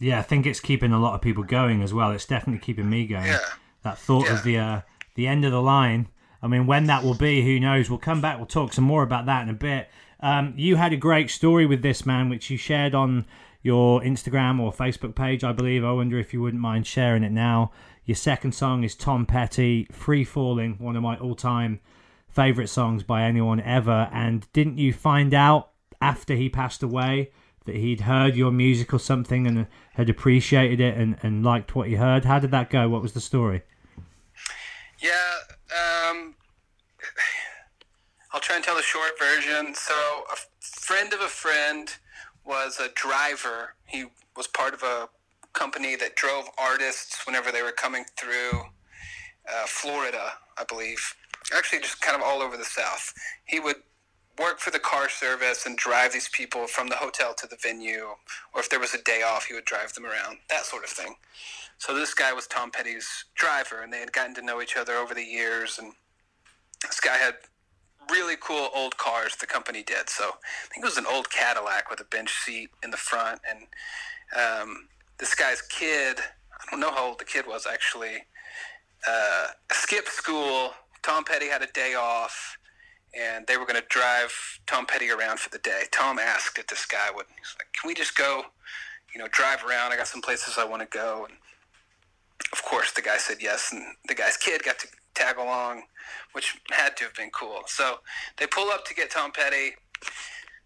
Yeah, 0.00 0.18
I 0.18 0.22
think 0.22 0.46
it's 0.46 0.60
keeping 0.60 0.92
a 0.92 0.98
lot 0.98 1.14
of 1.14 1.20
people 1.22 1.44
going 1.44 1.82
as 1.82 1.94
well. 1.94 2.10
It's 2.10 2.26
definitely 2.26 2.64
keeping 2.64 2.90
me 2.90 3.06
going. 3.06 3.26
Yeah. 3.26 3.38
That 3.82 3.98
thought 3.98 4.26
Yeah. 4.26 4.32
of 4.34 4.42
the 4.44 4.58
uh, 4.58 4.80
the 5.14 5.26
end 5.26 5.44
of 5.44 5.52
the 5.52 5.62
line. 5.62 6.08
I 6.42 6.46
mean, 6.46 6.66
when 6.66 6.84
that 6.86 7.02
will 7.04 7.14
be, 7.14 7.42
who 7.42 7.58
knows? 7.60 7.88
We'll 7.88 7.98
come 7.98 8.20
back. 8.20 8.36
We'll 8.36 8.46
talk 8.46 8.72
some 8.72 8.84
more 8.84 9.02
about 9.02 9.26
that 9.26 9.42
in 9.42 9.48
a 9.48 9.54
bit. 9.54 9.88
Um, 10.20 10.52
you 10.56 10.76
had 10.76 10.92
a 10.92 10.96
great 10.96 11.30
story 11.30 11.64
with 11.66 11.82
this 11.82 12.04
man, 12.04 12.28
which 12.28 12.50
you 12.50 12.56
shared 12.58 12.94
on 12.94 13.24
your 13.62 14.00
Instagram 14.02 14.60
or 14.60 14.72
Facebook 14.72 15.14
page, 15.14 15.42
I 15.44 15.52
believe. 15.52 15.84
I 15.84 15.92
wonder 15.92 16.18
if 16.18 16.34
you 16.34 16.42
wouldn't 16.42 16.60
mind 16.62 16.86
sharing 16.86 17.22
it 17.22 17.32
now. 17.32 17.72
Your 18.04 18.14
second 18.16 18.52
song 18.52 18.84
is 18.84 18.94
Tom 18.94 19.24
Petty, 19.24 19.86
"Free 19.92 20.24
Falling," 20.24 20.74
one 20.78 20.96
of 20.96 21.02
my 21.02 21.16
all-time 21.16 21.80
favorite 22.28 22.68
songs 22.68 23.02
by 23.02 23.22
anyone 23.22 23.60
ever. 23.60 24.08
And 24.12 24.46
didn't 24.52 24.76
you 24.78 24.92
find 24.92 25.32
out 25.32 25.70
after 26.02 26.34
he 26.34 26.48
passed 26.50 26.82
away 26.82 27.30
that 27.64 27.76
he'd 27.76 28.02
heard 28.02 28.36
your 28.36 28.50
music 28.50 28.92
or 28.92 28.98
something 28.98 29.46
and 29.46 29.66
had 29.94 30.10
appreciated 30.10 30.80
it 30.80 30.96
and, 30.96 31.16
and 31.22 31.44
liked 31.44 31.74
what 31.74 31.88
he 31.88 31.94
heard? 31.94 32.24
How 32.24 32.38
did 32.38 32.50
that 32.50 32.70
go? 32.70 32.88
What 32.88 33.02
was 33.02 33.12
the 33.12 33.20
story? 33.20 33.62
Yeah, 35.00 35.10
um, 36.10 36.34
I'll 38.32 38.40
try 38.40 38.56
and 38.56 38.64
tell 38.64 38.76
the 38.76 38.82
short 38.82 39.18
version. 39.18 39.74
So, 39.74 39.94
a 40.32 40.36
friend 40.60 41.12
of 41.12 41.20
a 41.20 41.28
friend 41.28 41.88
was 42.44 42.78
a 42.78 42.88
driver. 42.94 43.74
He 43.86 44.06
was 44.36 44.46
part 44.46 44.74
of 44.74 44.82
a 44.82 45.08
company 45.52 45.96
that 45.96 46.16
drove 46.16 46.48
artists 46.58 47.26
whenever 47.26 47.50
they 47.52 47.62
were 47.62 47.72
coming 47.72 48.04
through 48.18 48.60
uh, 49.48 49.66
Florida, 49.66 50.32
I 50.58 50.64
believe. 50.64 51.14
Actually, 51.54 51.80
just 51.80 52.00
kind 52.00 52.16
of 52.16 52.22
all 52.22 52.42
over 52.42 52.56
the 52.56 52.64
South. 52.64 53.12
He 53.44 53.60
would 53.60 53.76
work 54.38 54.58
for 54.58 54.70
the 54.70 54.78
car 54.78 55.08
service 55.08 55.66
and 55.66 55.76
drive 55.76 56.12
these 56.12 56.28
people 56.28 56.66
from 56.66 56.88
the 56.88 56.96
hotel 56.96 57.34
to 57.34 57.46
the 57.46 57.56
venue, 57.62 58.08
or 58.52 58.60
if 58.60 58.68
there 58.68 58.80
was 58.80 58.94
a 58.94 59.02
day 59.02 59.22
off, 59.22 59.46
he 59.46 59.54
would 59.54 59.64
drive 59.64 59.92
them 59.94 60.04
around, 60.04 60.38
that 60.50 60.64
sort 60.64 60.84
of 60.84 60.90
thing. 60.90 61.14
So 61.78 61.94
this 61.94 62.14
guy 62.14 62.32
was 62.32 62.46
Tom 62.46 62.70
Petty's 62.70 63.24
driver, 63.34 63.82
and 63.82 63.92
they 63.92 64.00
had 64.00 64.12
gotten 64.12 64.34
to 64.36 64.42
know 64.42 64.62
each 64.62 64.76
other 64.76 64.94
over 64.94 65.14
the 65.14 65.24
years. 65.24 65.78
And 65.78 65.92
this 66.82 67.00
guy 67.00 67.16
had 67.16 67.34
really 68.10 68.36
cool 68.40 68.70
old 68.74 68.96
cars. 68.96 69.36
The 69.36 69.46
company 69.46 69.82
did. 69.82 70.08
So 70.08 70.24
I 70.24 70.68
think 70.72 70.84
it 70.84 70.88
was 70.88 70.98
an 70.98 71.06
old 71.10 71.30
Cadillac 71.30 71.90
with 71.90 72.00
a 72.00 72.04
bench 72.04 72.32
seat 72.44 72.70
in 72.82 72.90
the 72.90 72.96
front. 72.96 73.40
And 73.48 73.66
um, 74.40 74.88
this 75.18 75.34
guy's 75.34 75.62
kid, 75.62 76.18
I 76.20 76.70
don't 76.70 76.80
know 76.80 76.92
how 76.92 77.08
old 77.08 77.18
the 77.18 77.24
kid 77.24 77.46
was 77.46 77.66
actually, 77.70 78.24
uh, 79.08 79.48
skipped 79.72 80.08
school. 80.08 80.72
Tom 81.02 81.24
Petty 81.24 81.48
had 81.48 81.62
a 81.62 81.68
day 81.68 81.94
off. 81.94 82.56
And 83.16 83.46
they 83.46 83.56
were 83.56 83.66
going 83.66 83.80
to 83.80 83.86
drive 83.88 84.32
Tom 84.66 84.86
Petty 84.86 85.10
around 85.10 85.38
for 85.38 85.50
the 85.50 85.58
day. 85.58 85.84
Tom 85.92 86.18
asked 86.18 86.58
if 86.58 86.66
this 86.66 86.84
guy 86.86 87.10
would. 87.14 87.26
He's 87.38 87.54
like, 87.58 87.68
"Can 87.72 87.88
we 87.88 87.94
just 87.94 88.16
go, 88.16 88.44
you 89.14 89.20
know, 89.20 89.28
drive 89.28 89.64
around? 89.64 89.92
I 89.92 89.96
got 89.96 90.08
some 90.08 90.22
places 90.22 90.58
I 90.58 90.64
want 90.64 90.82
to 90.82 90.98
go." 90.98 91.26
And 91.28 91.38
of 92.52 92.62
course, 92.64 92.92
the 92.92 93.02
guy 93.02 93.18
said 93.18 93.38
yes, 93.40 93.72
and 93.72 93.82
the 94.08 94.14
guy's 94.14 94.36
kid 94.36 94.62
got 94.64 94.78
to 94.80 94.88
tag 95.14 95.38
along, 95.38 95.84
which 96.32 96.56
had 96.70 96.96
to 96.96 97.04
have 97.04 97.14
been 97.14 97.30
cool. 97.30 97.62
So 97.66 98.00
they 98.36 98.46
pull 98.46 98.70
up 98.70 98.84
to 98.86 98.94
get 98.94 99.10
Tom 99.10 99.32
Petty. 99.32 99.76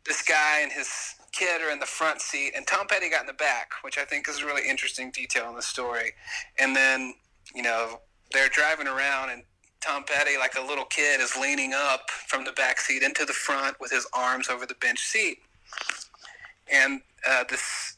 This 0.07 0.23
guy 0.23 0.61
and 0.61 0.73
his 0.73 0.89
kid 1.33 1.61
are 1.61 1.71
in 1.71 1.79
the 1.79 1.87
front 1.87 2.21
seat, 2.21 2.55
and 2.57 2.67
Tom 2.67 2.87
Petty 2.87 3.11
got 3.11 3.21
in 3.21 3.27
the 3.27 3.35
back, 3.35 3.73
which 3.83 3.99
I 3.99 4.05
think 4.05 4.29
is 4.29 4.41
a 4.41 4.47
really 4.47 4.67
interesting 4.67 5.11
detail 5.11 5.49
in 5.51 5.55
the 5.55 5.63
story. 5.63 6.15
And 6.59 6.75
then, 6.75 7.15
you 7.55 7.63
know, 7.63 8.01
they're 8.33 8.49
driving 8.49 8.89
around, 8.89 9.31
and 9.31 9.43
Tom 9.81 10.05
Petty, 10.05 10.37
like 10.39 10.57
a 10.57 10.67
little 10.67 10.85
kid, 10.85 11.21
is 11.21 11.37
leaning 11.37 11.73
up 11.73 12.11
from 12.11 12.45
the 12.45 12.53
back 12.53 12.81
seat 12.81 13.03
into 13.03 13.25
the 13.25 13.33
front 13.33 13.79
with 13.81 13.91
his 13.91 14.07
arms 14.13 14.49
over 14.49 14.67
the 14.67 14.75
bench 14.75 15.01
seat. 15.01 15.39
And 16.73 17.01
uh, 17.29 17.45
this 17.49 17.97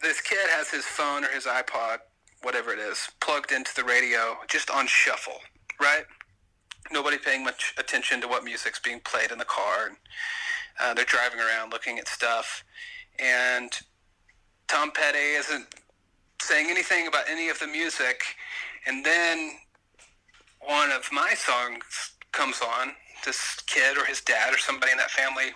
this 0.00 0.20
kid 0.20 0.48
has 0.50 0.68
his 0.68 0.84
phone 0.84 1.24
or 1.24 1.28
his 1.28 1.44
iPod, 1.44 1.98
whatever 2.42 2.72
it 2.72 2.80
is, 2.80 3.08
plugged 3.20 3.52
into 3.52 3.72
the 3.76 3.84
radio, 3.84 4.36
just 4.48 4.68
on 4.68 4.86
shuffle, 4.88 5.38
right? 5.80 6.04
Nobody 6.90 7.18
paying 7.18 7.44
much 7.44 7.72
attention 7.78 8.20
to 8.20 8.26
what 8.26 8.42
music's 8.42 8.80
being 8.80 8.98
played 9.00 9.30
in 9.30 9.38
the 9.38 9.44
car. 9.44 9.86
And, 9.86 9.96
uh, 10.80 10.94
they're 10.94 11.04
driving 11.04 11.38
around 11.38 11.70
looking 11.70 12.00
at 12.00 12.08
stuff, 12.08 12.64
and 13.20 13.70
Tom 14.66 14.90
Petty 14.90 15.34
isn't 15.36 15.66
saying 16.40 16.66
anything 16.68 17.06
about 17.06 17.24
any 17.28 17.48
of 17.48 17.58
the 17.60 17.68
music. 17.68 18.22
And 18.86 19.04
then 19.04 19.52
one 20.66 20.90
of 20.90 21.10
my 21.12 21.34
songs 21.34 22.12
comes 22.32 22.60
on. 22.60 22.92
This 23.24 23.60
kid 23.66 23.96
or 23.98 24.04
his 24.04 24.20
dad 24.20 24.52
or 24.52 24.58
somebody 24.58 24.92
in 24.92 24.98
that 24.98 25.10
family, 25.10 25.52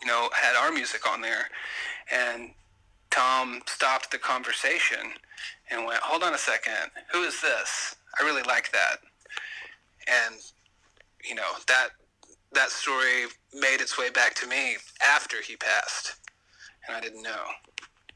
you 0.00 0.06
know, 0.06 0.28
had 0.34 0.56
our 0.56 0.72
music 0.72 1.08
on 1.08 1.20
there, 1.20 1.48
and 2.10 2.50
Tom 3.10 3.62
stopped 3.66 4.10
the 4.10 4.18
conversation 4.18 5.14
and 5.70 5.84
went, 5.84 6.02
"Hold 6.02 6.22
on 6.22 6.34
a 6.34 6.38
second, 6.38 6.90
who 7.12 7.22
is 7.22 7.40
this? 7.40 7.94
I 8.18 8.24
really 8.24 8.42
like 8.42 8.72
that." 8.72 9.00
And 10.06 10.40
you 11.22 11.34
know 11.34 11.58
that 11.66 11.90
that 12.52 12.70
story 12.70 13.26
made 13.52 13.80
its 13.80 13.96
way 13.96 14.10
back 14.10 14.34
to 14.34 14.46
me 14.46 14.78
after 15.02 15.40
he 15.40 15.56
passed, 15.56 16.16
and 16.86 16.96
I 16.96 17.00
didn't 17.00 17.22
know. 17.22 17.52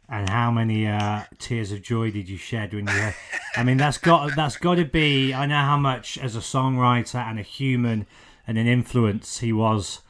And 0.08 0.28
how 0.28 0.50
many 0.50 0.86
uh, 0.86 1.22
tears 1.38 1.72
of 1.72 1.82
joy 1.82 2.10
did 2.10 2.28
you 2.28 2.36
shed 2.36 2.74
when 2.74 2.86
you? 2.86 3.10
I 3.56 3.62
mean, 3.62 3.78
that's 3.78 3.98
got 3.98 4.36
that's 4.36 4.56
got 4.58 4.74
to 4.74 4.84
be. 4.84 5.32
I 5.32 5.46
know 5.46 5.60
how 5.62 5.78
much 5.78 6.18
as 6.18 6.36
a 6.36 6.40
songwriter 6.40 7.16
and 7.16 7.38
a 7.38 7.42
human 7.42 8.06
and 8.46 8.58
an 8.58 8.66
influence 8.66 9.38
he 9.38 9.52
was. 9.52 10.00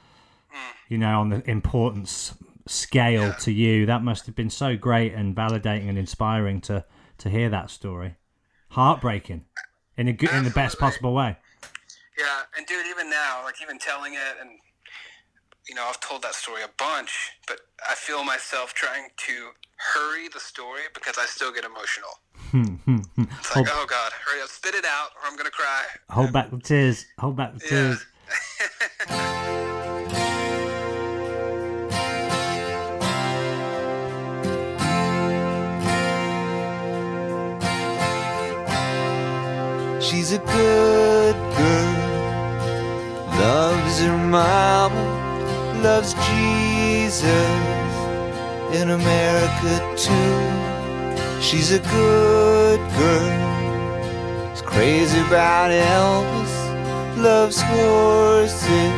You 0.89 0.99
know, 0.99 1.21
on 1.21 1.31
the 1.31 1.49
importance 1.51 2.35
scale 2.67 3.29
Yeah. 3.29 3.33
to 3.35 3.53
you, 3.53 3.87
that 3.87 4.03
must 4.03 4.27
have 4.27 4.35
been 4.35 4.51
so 4.51 4.77
great 4.77 5.15
and 5.15 5.35
validating 5.35 5.89
and 5.89 5.97
inspiring 5.99 6.61
to 6.63 6.85
to 7.19 7.31
hear 7.31 7.49
that 7.51 7.71
story. 7.71 8.17
Heartbreaking, 8.71 9.45
in 9.97 10.09
a 10.09 10.13
good, 10.13 10.31
in 10.31 10.45
the 10.45 10.51
best 10.51 10.79
possible 10.79 11.15
way. 11.15 11.37
Yeah, 12.19 12.41
and 12.57 12.67
dude, 12.67 12.87
even 12.87 13.09
now, 13.09 13.43
like 13.45 13.57
even 13.63 13.79
telling 13.79 14.15
it, 14.15 14.37
and 14.41 14.51
you 15.69 15.75
know, 15.75 15.85
I've 15.89 16.01
told 16.01 16.23
that 16.23 16.35
story 16.35 16.63
a 16.63 16.69
bunch, 16.79 17.31
but 17.49 17.61
I 17.89 17.95
feel 17.95 18.23
myself 18.25 18.75
trying 18.75 19.09
to 19.17 19.51
hurry 19.77 20.29
the 20.29 20.41
story 20.41 20.83
because 20.93 21.17
I 21.19 21.25
still 21.27 21.53
get 21.53 21.65
emotional. 21.65 22.11
Hmm, 22.51 22.75
hmm, 22.85 22.99
hmm. 23.17 23.25
It's 23.39 23.55
like, 23.57 23.67
oh 23.71 23.87
god, 23.89 24.13
hurry 24.25 24.43
up, 24.43 24.49
spit 24.49 24.75
it 24.75 24.85
out, 24.85 25.09
or 25.17 25.29
I'm 25.31 25.37
gonna 25.37 25.51
cry. 25.51 25.83
Hold 26.11 26.33
back 26.33 26.51
the 26.51 26.59
tears. 26.59 27.07
Hold 27.19 27.37
back 27.37 27.55
the 27.59 27.65
Yeah. 27.65 27.71
tears. 27.71 28.07
She's 40.01 40.33
a 40.33 40.39
good 40.39 41.37
girl, 41.57 41.95
loves 43.41 44.01
her 44.03 44.17
mama, 44.17 45.04
loves 45.85 46.15
Jesus 46.15 47.93
in 48.75 48.89
America 48.89 49.75
too. 49.99 51.43
She's 51.43 51.73
a 51.73 51.79
good 51.79 52.81
girl, 52.99 54.53
is 54.55 54.63
crazy 54.63 55.21
about 55.29 55.71
Elvis, 55.73 56.55
loves 57.19 57.61
horses 57.61 58.95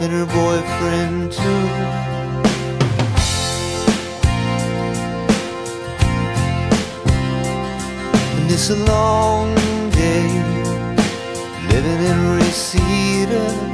and 0.00 0.12
her 0.12 0.26
boyfriend 0.26 1.32
too. 1.32 1.66
And 8.36 8.48
it's 8.48 8.70
a 8.70 8.76
long 8.76 9.52
day 9.90 10.28
living 11.68 12.00
in 12.10 12.36
Reseda. 12.36 13.73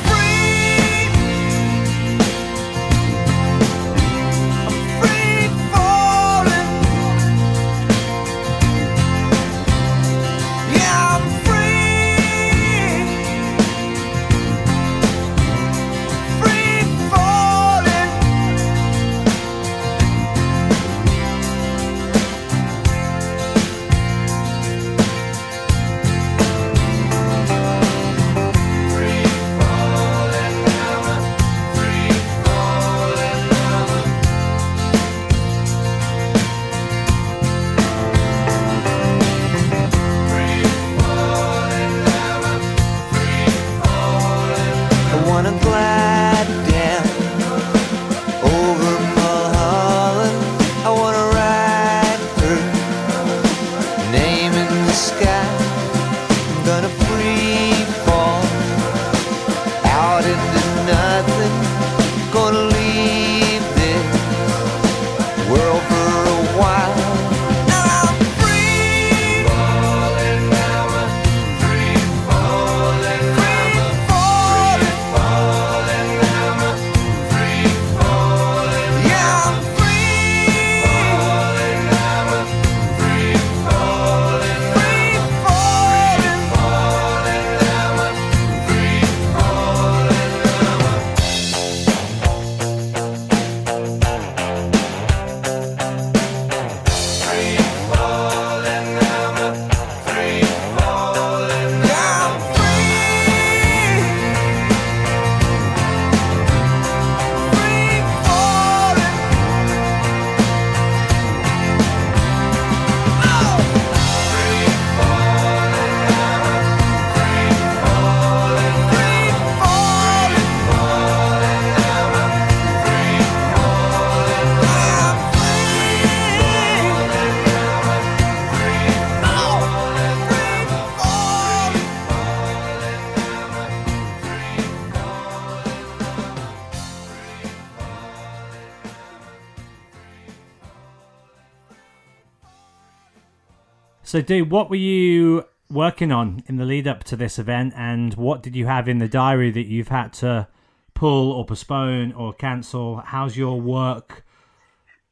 So, 144.11 144.19
dude, 144.19 144.51
what 144.51 144.69
were 144.69 144.75
you 144.75 145.45
working 145.69 146.11
on 146.11 146.43
in 146.47 146.57
the 146.57 146.65
lead 146.65 146.85
up 146.85 147.05
to 147.05 147.15
this 147.15 147.39
event, 147.39 147.73
and 147.77 148.13
what 148.15 148.43
did 148.43 148.57
you 148.57 148.65
have 148.65 148.89
in 148.89 148.97
the 148.97 149.07
diary 149.07 149.51
that 149.51 149.67
you've 149.67 149.87
had 149.87 150.11
to 150.15 150.49
pull 150.93 151.31
or 151.31 151.45
postpone 151.45 152.11
or 152.11 152.33
cancel? 152.33 152.97
How's 152.97 153.37
your 153.37 153.61
work 153.61 154.25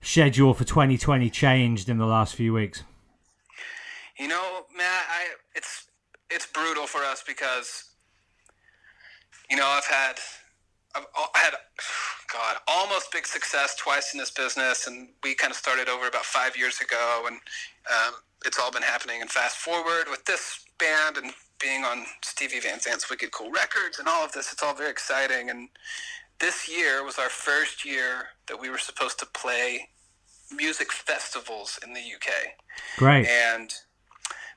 schedule 0.02 0.54
for 0.54 0.66
2020 0.66 1.30
changed 1.30 1.88
in 1.88 1.98
the 1.98 2.06
last 2.06 2.36
few 2.36 2.52
weeks? 2.52 2.84
You 4.20 4.28
know, 4.28 4.66
Matt, 4.76 5.06
I 5.10 5.28
it's 5.56 5.86
it's 6.30 6.48
brutal 6.48 6.86
for 6.86 7.00
us 7.00 7.24
because 7.26 7.86
you 9.50 9.56
know 9.56 9.66
I've 9.66 9.86
had 9.86 10.20
I've 10.94 11.06
had 11.36 11.54
God 12.34 12.58
almost 12.68 13.14
big 13.14 13.26
success 13.26 13.78
twice 13.78 14.14
in 14.14 14.20
this 14.20 14.32
business, 14.32 14.88
and 14.88 15.08
we 15.24 15.36
kind 15.36 15.52
of 15.52 15.58
started 15.58 15.88
over 15.88 16.06
about 16.06 16.26
five 16.26 16.58
years 16.58 16.82
ago, 16.82 17.24
and 17.28 17.38
um, 17.90 18.16
it's 18.46 18.60
all 18.60 18.72
been 18.72 18.84
happening. 18.84 19.22
And 19.22 19.30
fast 19.30 19.58
forward 19.58 20.06
with 20.10 20.26
this 20.26 20.66
band 20.78 21.18
and 21.18 21.32
being 21.60 21.84
on 21.84 22.06
Stevie 22.24 22.60
Van 22.60 22.80
Zandt's 22.80 23.10
Wicked 23.10 23.32
Cool 23.32 23.52
Records 23.52 24.00
and 24.00 24.08
all 24.08 24.24
of 24.24 24.32
this, 24.32 24.54
it's 24.54 24.64
all 24.64 24.74
very 24.74 24.90
exciting. 24.90 25.50
And 25.50 25.70
this 26.40 26.70
year 26.70 27.04
was 27.04 27.18
our 27.18 27.30
first 27.30 27.86
year 27.86 28.30
that 28.48 28.60
we 28.60 28.70
were 28.70 28.78
supposed 28.78 29.20
to 29.20 29.26
play 29.26 29.90
music 30.56 30.92
festivals 30.92 31.80
in 31.86 31.94
the 31.94 32.00
UK. 32.00 32.32
Great. 32.98 33.28
And 33.28 33.74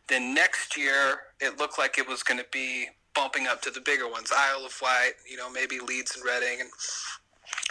then 0.09 0.35
next 0.35 0.77
year, 0.77 1.21
it 1.41 1.59
looked 1.59 1.79
like 1.79 1.99
it 1.99 2.09
was 2.09 2.23
going 2.23 2.39
to 2.39 2.47
be 2.53 2.87
bumping 3.15 3.47
up 3.47 3.61
to 3.63 3.71
the 3.71 3.81
bigger 3.81 4.09
ones 4.09 4.33
Isle 4.35 4.65
of 4.65 4.79
Wight, 4.81 5.13
you 5.31 5.37
know, 5.37 5.51
maybe 5.51 5.81
Leeds 5.81 6.17
and 6.17 6.25
Reading, 6.25 6.61
and 6.61 6.71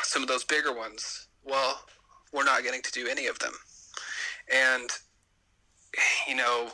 some 0.04 0.22
of 0.22 0.28
those 0.28 0.44
bigger 0.44 0.76
ones. 0.76 1.28
Well, 1.44 1.82
we're 2.32 2.44
not 2.44 2.64
getting 2.64 2.82
to 2.82 2.92
do 2.92 3.08
any 3.08 3.28
of 3.28 3.40
them. 3.40 3.54
And, 4.54 4.90
you 6.28 6.36
know, 6.36 6.70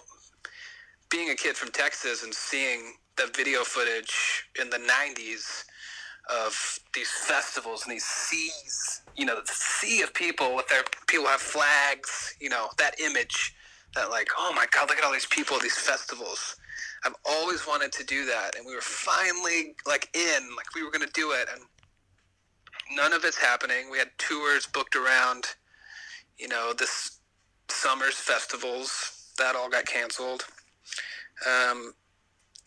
being 1.09 1.29
a 1.29 1.35
kid 1.35 1.55
from 1.55 1.71
Texas 1.71 2.23
and 2.23 2.33
seeing 2.33 2.93
the 3.17 3.31
video 3.35 3.63
footage 3.63 4.45
in 4.61 4.69
the 4.69 4.77
90s 4.77 5.63
of 6.29 6.79
these 6.93 7.09
festivals 7.09 7.83
and 7.83 7.91
these 7.93 8.05
seas, 8.05 9.01
you 9.15 9.25
know, 9.25 9.35
the 9.35 9.51
sea 9.51 10.01
of 10.01 10.13
people 10.13 10.55
with 10.55 10.67
their 10.67 10.83
people 11.07 11.25
have 11.27 11.41
flags, 11.41 12.35
you 12.39 12.49
know, 12.49 12.67
that 12.77 12.99
image 12.99 13.55
that 13.95 14.09
like, 14.09 14.29
oh 14.37 14.51
my 14.53 14.65
God, 14.71 14.89
look 14.89 14.97
at 14.97 15.03
all 15.05 15.13
these 15.13 15.25
people 15.25 15.55
at 15.55 15.61
these 15.63 15.77
festivals. 15.77 16.55
I've 17.03 17.15
always 17.25 17.65
wanted 17.65 17.91
to 17.93 18.03
do 18.03 18.25
that, 18.25 18.55
and 18.55 18.65
we 18.65 18.75
were 18.75 18.81
finally 18.81 19.75
like 19.85 20.09
in, 20.13 20.49
like 20.55 20.73
we 20.75 20.83
were 20.83 20.91
gonna 20.91 21.05
do 21.13 21.31
it, 21.31 21.47
and 21.51 21.61
none 22.95 23.13
of 23.13 23.23
it's 23.23 23.37
happening. 23.37 23.89
We 23.89 23.97
had 23.97 24.09
tours 24.17 24.67
booked 24.67 24.95
around, 24.95 25.45
you 26.37 26.47
know, 26.47 26.73
this 26.77 27.16
summer's 27.69 28.15
festivals 28.15 29.31
that 29.37 29.55
all 29.55 29.69
got 29.69 29.85
canceled, 29.85 30.45
um, 31.45 31.93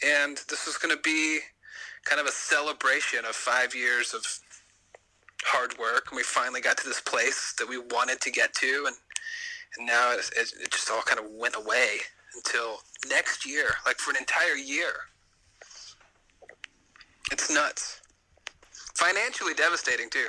and 0.05 0.39
this 0.49 0.67
was 0.67 0.79
gonna 0.79 0.97
be 1.03 1.41
kind 2.05 2.21
of 2.21 2.27
a 2.27 2.33
celebration 2.33 3.21
of 3.25 3.35
five 3.35 3.75
years 3.75 4.15
of 4.15 4.25
hard 5.45 5.77
work, 5.79 6.07
and 6.11 6.17
we 6.17 6.23
finally 6.23 6.61
got 6.61 6.77
to 6.79 6.87
this 6.89 7.01
place 7.01 7.55
that 7.59 7.69
we 7.69 7.79
wanted 7.79 8.21
to 8.21 8.31
get 8.31 8.55
to, 8.55 8.85
and 8.87 8.97
and 9.79 9.87
now 9.87 10.13
it, 10.13 10.21
it, 10.37 10.53
it 10.63 10.71
just 10.71 10.91
all 10.91 11.03
kind 11.03 11.21
of 11.21 11.31
went 11.31 11.57
away 11.57 11.99
until 12.35 12.79
next 13.09 13.47
year, 13.47 13.67
like 13.87 13.99
for 13.99 14.11
an 14.11 14.17
entire 14.17 14.55
year. 14.55 14.93
It's 17.31 17.51
nuts. 17.53 18.01
Financially 18.95 19.55
devastating 19.55 20.11
too, 20.11 20.27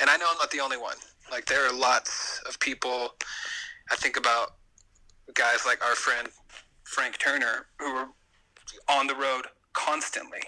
and 0.00 0.10
I 0.10 0.16
know 0.16 0.26
I'm 0.30 0.38
not 0.38 0.50
the 0.50 0.60
only 0.60 0.76
one. 0.76 0.96
Like 1.30 1.46
there 1.46 1.64
are 1.66 1.72
lots 1.72 2.42
of 2.48 2.58
people. 2.60 3.14
I 3.90 3.96
think 3.96 4.16
about 4.16 4.54
guys 5.34 5.64
like 5.66 5.84
our 5.84 5.94
friend 5.94 6.28
Frank 6.84 7.18
Turner 7.18 7.66
who 7.78 7.86
are 7.86 8.08
on 8.88 9.06
the 9.06 9.14
road 9.14 9.46
constantly, 9.72 10.40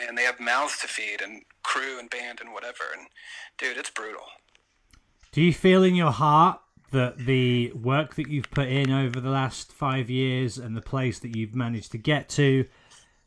and 0.00 0.16
they 0.16 0.22
have 0.22 0.40
mouths 0.40 0.78
to 0.80 0.88
feed 0.88 1.20
and 1.20 1.42
crew 1.62 1.98
and 1.98 2.10
band 2.10 2.40
and 2.40 2.52
whatever. 2.52 2.84
And 2.96 3.06
dude, 3.58 3.76
it's 3.76 3.90
brutal. 3.90 4.24
Do 5.32 5.42
you 5.42 5.52
feel 5.52 5.82
in 5.82 5.94
your 5.94 6.10
heart 6.10 6.60
that 6.90 7.18
the 7.18 7.70
work 7.72 8.14
that 8.14 8.28
you've 8.28 8.50
put 8.50 8.68
in 8.68 8.90
over 8.90 9.20
the 9.20 9.30
last 9.30 9.72
five 9.72 10.08
years 10.08 10.56
and 10.56 10.76
the 10.76 10.80
place 10.82 11.18
that 11.18 11.36
you've 11.36 11.54
managed 11.54 11.92
to 11.92 11.98
get 11.98 12.28
to 12.30 12.64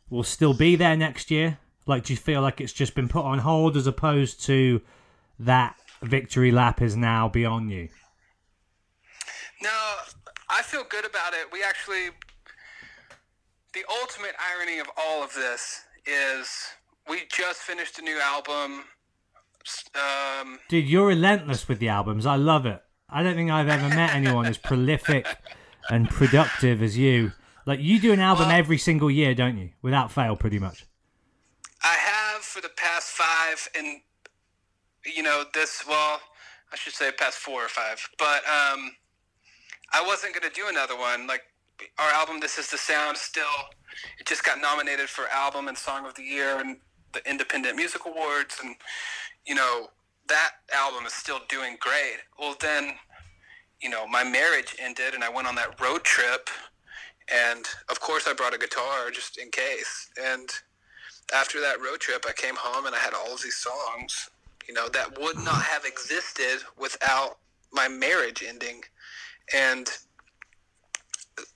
will 0.10 0.24
still 0.24 0.54
be 0.54 0.76
there 0.76 0.98
next 0.98 1.30
year? 1.30 1.60
Like, 1.86 2.04
do 2.06 2.14
you 2.14 2.18
feel 2.18 2.42
like 2.42 2.60
it's 2.60 2.74
just 2.74 2.96
been 2.96 3.08
put 3.08 3.24
on 3.24 3.40
hold 3.40 3.78
as 3.78 3.88
opposed 3.88 4.44
to 4.46 4.82
that 5.40 5.76
victory 6.02 6.52
lap 6.52 6.82
is 6.82 6.96
now 6.96 7.30
beyond 7.30 7.72
you? 7.72 7.90
No, 9.62 9.70
I 10.50 10.62
feel 10.64 10.84
good 10.90 11.06
about 11.06 11.34
it. 11.34 11.48
We 11.52 11.64
actually, 11.64 12.10
the 13.74 13.84
ultimate 14.02 14.34
irony 14.54 14.80
of 14.80 14.88
all 14.98 15.24
of 15.24 15.34
this 15.34 15.82
is 16.06 16.48
we 17.10 17.22
just 17.32 17.60
finished 17.62 18.00
a 18.00 18.02
new 18.02 18.20
album. 18.20 18.84
Um, 19.96 20.60
Dude, 20.70 20.88
you're 20.88 21.08
relentless 21.08 21.68
with 21.68 21.80
the 21.80 21.90
albums. 21.90 22.26
I 22.26 22.36
love 22.36 22.66
it. 22.66 22.82
I 23.10 23.22
don't 23.24 23.36
think 23.36 23.52
I've 23.52 23.68
ever 23.70 23.90
met 23.94 24.16
anyone 24.16 24.46
as 24.46 24.58
prolific 24.70 25.28
and 25.90 26.10
productive 26.10 26.82
as 26.82 26.98
you. 26.98 27.34
Like, 27.66 27.80
you 27.80 28.00
do 28.00 28.12
an 28.14 28.20
album 28.20 28.48
Well- 28.48 28.58
every 28.58 28.78
single 28.80 29.12
year, 29.12 29.36
don't 29.36 29.58
you? 29.58 29.72
Without 29.82 30.12
fail, 30.12 30.36
pretty 30.36 30.58
much. 30.60 30.86
I 31.84 31.96
have 31.96 32.42
for 32.42 32.62
the 32.62 32.70
past 32.76 33.10
five, 33.10 33.68
and 33.78 34.02
you 35.06 35.24
know 35.24 35.44
this. 35.54 35.84
Well, 35.88 36.20
I 36.72 36.76
should 36.76 36.94
say 36.94 37.12
past 37.12 37.38
four 37.40 37.66
or 37.66 37.68
five, 37.68 38.08
but 38.20 38.44
um, 38.48 38.92
I 39.94 40.04
wasn't 40.06 40.34
gonna 40.34 40.54
do 40.54 40.68
another 40.68 40.98
one. 40.98 41.28
Like 41.28 41.44
our 41.98 42.12
album, 42.12 42.40
"This 42.40 42.58
Is 42.58 42.70
the 42.70 42.78
Sound," 42.78 43.18
still 43.18 43.70
it 44.20 44.26
just 44.26 44.44
got 44.44 44.60
nominated 44.62 45.10
for 45.10 45.28
album 45.30 45.68
and 45.68 45.78
song 45.78 46.06
of 46.06 46.16
the 46.16 46.24
year 46.24 46.60
and 46.60 46.80
the 47.14 47.28
Independent 47.30 47.76
Music 47.76 48.06
Awards, 48.06 48.60
and 48.64 48.76
you 49.46 49.56
know 49.56 49.92
that 50.28 50.52
album 50.74 51.06
is 51.06 51.14
still 51.14 51.42
doing 51.50 51.78
great. 51.80 52.20
Well, 52.40 52.56
then 52.60 52.98
you 53.82 53.90
know 53.90 54.08
my 54.08 54.24
marriage 54.24 54.76
ended, 54.80 55.14
and 55.14 55.24
I 55.24 55.30
went 55.30 55.48
on 55.48 55.56
that 55.56 55.80
road 55.80 56.04
trip, 56.04 56.50
and 57.28 57.66
of 57.90 58.00
course 58.00 58.28
I 58.28 58.34
brought 58.34 58.54
a 58.54 58.58
guitar 58.58 59.12
just 59.12 59.38
in 59.38 59.52
case, 59.52 60.10
and 60.18 60.50
after 61.34 61.62
that 61.62 61.82
road 61.82 62.00
trip, 62.00 62.26
I 62.28 62.34
came 62.34 62.56
home 62.56 62.86
and 62.86 62.96
I 62.96 63.00
had 63.00 63.14
all 63.14 63.34
of 63.34 63.42
these 63.42 63.58
songs, 63.58 64.30
you 64.68 64.74
know, 64.74 64.90
that 64.90 65.20
would 65.20 65.38
not 65.38 65.64
have 65.64 65.86
existed 65.86 66.60
without 66.78 67.38
my 67.72 67.88
marriage 67.88 68.44
ending. 68.46 68.84
And, 69.54 69.88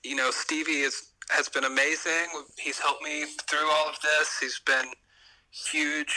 you 0.02 0.16
know, 0.16 0.30
Stevie 0.30 0.80
is, 0.82 1.10
has 1.30 1.48
been 1.48 1.64
amazing. 1.64 2.28
He's 2.58 2.78
helped 2.78 3.02
me 3.02 3.24
through 3.48 3.70
all 3.70 3.88
of 3.88 3.98
this. 4.02 4.38
He's 4.40 4.60
been 4.60 4.86
huge, 5.50 6.14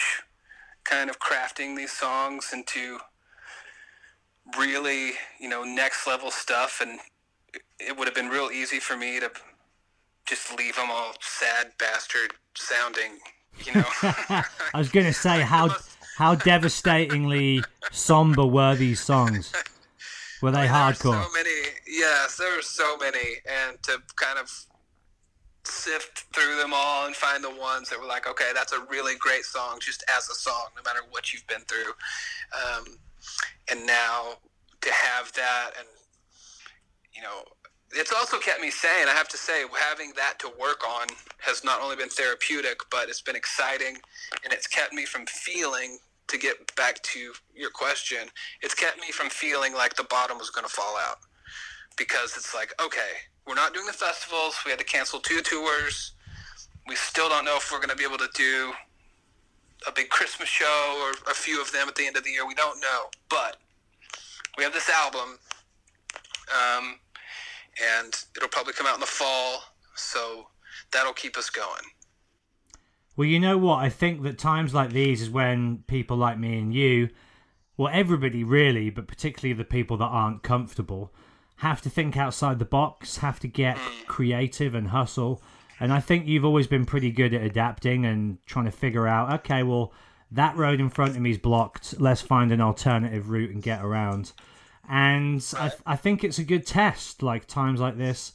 kind 0.84 1.10
of 1.10 1.20
crafting 1.20 1.76
these 1.76 1.92
songs 1.92 2.52
into 2.54 3.00
really, 4.58 5.12
you 5.40 5.50
know, 5.50 5.64
next 5.64 6.08
level 6.08 6.32
stuff. 6.32 6.82
And 6.82 7.00
it 7.80 7.98
would 7.98 8.08
have 8.08 8.16
been 8.16 8.30
real 8.30 8.50
easy 8.52 8.80
for 8.80 8.98
me 8.98 9.20
to 9.20 9.32
just 10.28 10.56
leave 10.58 10.76
them 10.76 10.92
all 10.92 11.14
sad 11.22 11.72
bastard 11.80 12.34
sounding, 12.56 13.20
you 13.66 13.74
know. 13.74 13.86
I 14.04 14.44
was 14.76 14.90
going 14.90 15.06
to 15.06 15.14
say 15.14 15.42
how 15.56 15.76
how 16.18 16.36
devastatingly 16.36 17.64
somber 17.92 18.46
were 18.46 18.76
these 18.76 19.00
songs? 19.00 19.54
Were 20.42 20.52
they 20.52 20.62
There 20.62 20.68
were 20.68 20.74
hardcore? 20.74 21.24
So 21.24 21.32
many, 21.34 21.62
yes, 21.88 22.38
there 22.38 22.56
were 22.56 22.62
so 22.62 22.98
many, 22.98 23.38
and 23.46 23.82
to 23.84 24.02
kind 24.16 24.40
of 24.40 24.50
sift 25.66 26.26
through 26.34 26.58
them 26.58 26.72
all 26.74 27.06
and 27.06 27.16
find 27.16 27.44
the 27.44 27.50
ones 27.50 27.90
that 27.90 28.00
were 28.00 28.08
like, 28.08 28.28
okay, 28.28 28.52
that's 28.54 28.74
a 28.74 28.80
really 28.90 29.16
great 29.16 29.44
song, 29.44 29.80
just 29.82 30.04
as 30.16 30.30
a 30.30 30.36
song, 30.36 30.68
no 30.76 30.82
matter 30.84 31.06
what 31.10 31.34
you've 31.34 31.46
been 31.48 31.62
through. 31.62 31.92
Um, 32.54 32.86
and 33.70 33.86
now 33.86 34.36
to 34.82 34.92
have 34.92 35.32
that, 35.34 35.72
and 35.78 35.88
you 37.14 37.22
know, 37.22 37.44
it's 37.92 38.14
also 38.14 38.38
kept 38.38 38.62
me 38.62 38.72
sane. 38.72 39.08
I 39.08 39.12
have 39.12 39.28
to 39.30 39.38
say, 39.38 39.64
having 39.80 40.14
that 40.16 40.40
to 40.40 40.52
work 40.60 40.88
on 40.88 41.08
has 41.40 41.64
not 41.64 41.82
only 41.82 41.96
been 41.96 42.10
therapeutic, 42.10 42.80
but 42.92 43.10
it's 43.10 43.22
been 43.22 43.36
exciting, 43.36 43.98
and 44.44 44.54
it's 44.54 44.68
kept 44.68 44.94
me 44.94 45.06
from 45.06 45.26
feeling. 45.26 45.98
To 46.30 46.38
get 46.38 46.76
back 46.76 47.02
to 47.04 47.34
your 47.56 47.72
question, 47.72 48.28
it's 48.62 48.76
kept 48.76 49.00
me 49.00 49.12
from 49.12 49.30
feeling 49.30 49.74
like 49.74 49.96
the 49.96 50.04
bottom 50.04 50.38
was 50.38 50.52
going 50.52 50.66
to 50.66 50.72
fall 50.72 50.96
out 50.98 51.18
because 51.98 52.38
it's 52.38 52.54
like, 52.54 52.72
okay, 52.84 53.12
we're 53.48 53.56
not 53.56 53.74
doing 53.74 53.88
the 53.88 53.94
festivals. 53.94 54.56
We 54.64 54.70
had 54.70 54.80
to 54.80 54.86
cancel 54.86 55.20
two 55.20 55.42
tours. 55.42 56.14
We 56.88 56.96
still 56.96 57.30
don't 57.30 57.46
know 57.46 57.58
if 57.58 57.72
we're 57.72 57.80
going 57.80 57.90
to 57.90 57.96
be 57.96 58.04
able 58.04 58.20
to 58.20 58.30
do 58.36 58.74
a 59.88 59.92
big 59.92 60.10
Christmas 60.10 60.48
show 60.48 61.02
or 61.02 61.32
a 61.32 61.36
few 61.36 61.62
of 61.62 61.72
them 61.72 61.88
at 61.88 61.96
the 61.96 62.06
end 62.06 62.16
of 62.16 62.24
the 62.24 62.30
year. 62.30 62.48
We 62.48 62.56
don't 62.56 62.80
know. 62.80 63.10
But 63.30 63.58
we 64.58 64.64
have 64.64 64.74
this 64.74 64.90
album, 64.90 65.40
um, 66.54 67.00
and 67.98 68.14
it'll 68.36 68.50
probably 68.50 68.74
come 68.74 68.88
out 68.88 68.96
in 68.96 69.00
the 69.00 69.06
fall. 69.06 69.64
So 69.96 70.48
that'll 70.92 71.14
keep 71.14 71.38
us 71.38 71.50
going. 71.50 71.84
Well, 73.20 73.28
you 73.28 73.42
know 73.42 73.58
what? 73.58 73.80
I 73.80 73.90
think 73.90 74.24
that 74.24 74.38
times 74.38 74.74
like 74.74 74.94
these 74.94 75.24
is 75.24 75.30
when 75.30 75.84
people 75.88 76.16
like 76.16 76.40
me 76.40 76.58
and 76.58 76.74
you, 76.74 77.10
well, 77.76 77.92
everybody 77.94 78.46
really, 78.46 78.90
but 78.90 79.10
particularly 79.10 79.52
the 79.52 79.66
people 79.66 79.98
that 79.98 80.06
aren't 80.06 80.42
comfortable, 80.42 81.14
have 81.58 81.82
to 81.82 81.90
think 81.90 82.16
outside 82.16 82.60
the 82.60 82.64
box, 82.64 83.18
have 83.18 83.38
to 83.42 83.50
get 83.50 83.78
creative 84.08 84.74
and 84.74 84.88
hustle. 84.88 85.42
And 85.82 85.92
I 85.92 86.00
think 86.00 86.28
you've 86.28 86.46
always 86.46 86.68
been 86.68 86.86
pretty 86.86 87.12
good 87.12 87.34
at 87.34 87.42
adapting 87.42 88.06
and 88.06 88.38
trying 88.46 88.64
to 88.64 88.72
figure 88.72 89.06
out, 89.06 89.34
okay, 89.42 89.64
well, 89.64 89.92
that 90.32 90.56
road 90.56 90.80
in 90.80 90.90
front 90.90 91.18
of 91.18 91.22
me 91.22 91.32
is 91.32 91.38
blocked. 91.38 92.00
Let's 92.00 92.22
find 92.22 92.54
an 92.54 92.62
alternative 92.62 93.30
route 93.30 93.52
and 93.52 93.62
get 93.62 93.84
around. 93.84 94.32
And 94.88 95.46
I, 95.58 95.74
I 95.86 95.98
think 95.98 96.24
it's 96.24 96.40
a 96.40 96.46
good 96.46 96.66
test. 96.66 97.22
Like 97.22 97.48
times 97.48 97.82
like 97.82 97.98
this, 97.98 98.32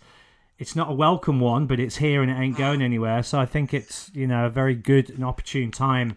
it's 0.58 0.76
not 0.76 0.90
a 0.90 0.94
welcome 0.94 1.40
one, 1.40 1.66
but 1.66 1.80
it's 1.80 1.96
here 1.96 2.22
and 2.22 2.30
it 2.30 2.34
ain't 2.34 2.56
going 2.56 2.80
ah. 2.80 2.84
anywhere. 2.84 3.22
So 3.22 3.38
I 3.40 3.46
think 3.46 3.74
it's 3.74 4.10
you 4.14 4.26
know 4.26 4.46
a 4.46 4.50
very 4.50 4.74
good 4.74 5.10
and 5.10 5.24
opportune 5.24 5.70
time 5.70 6.16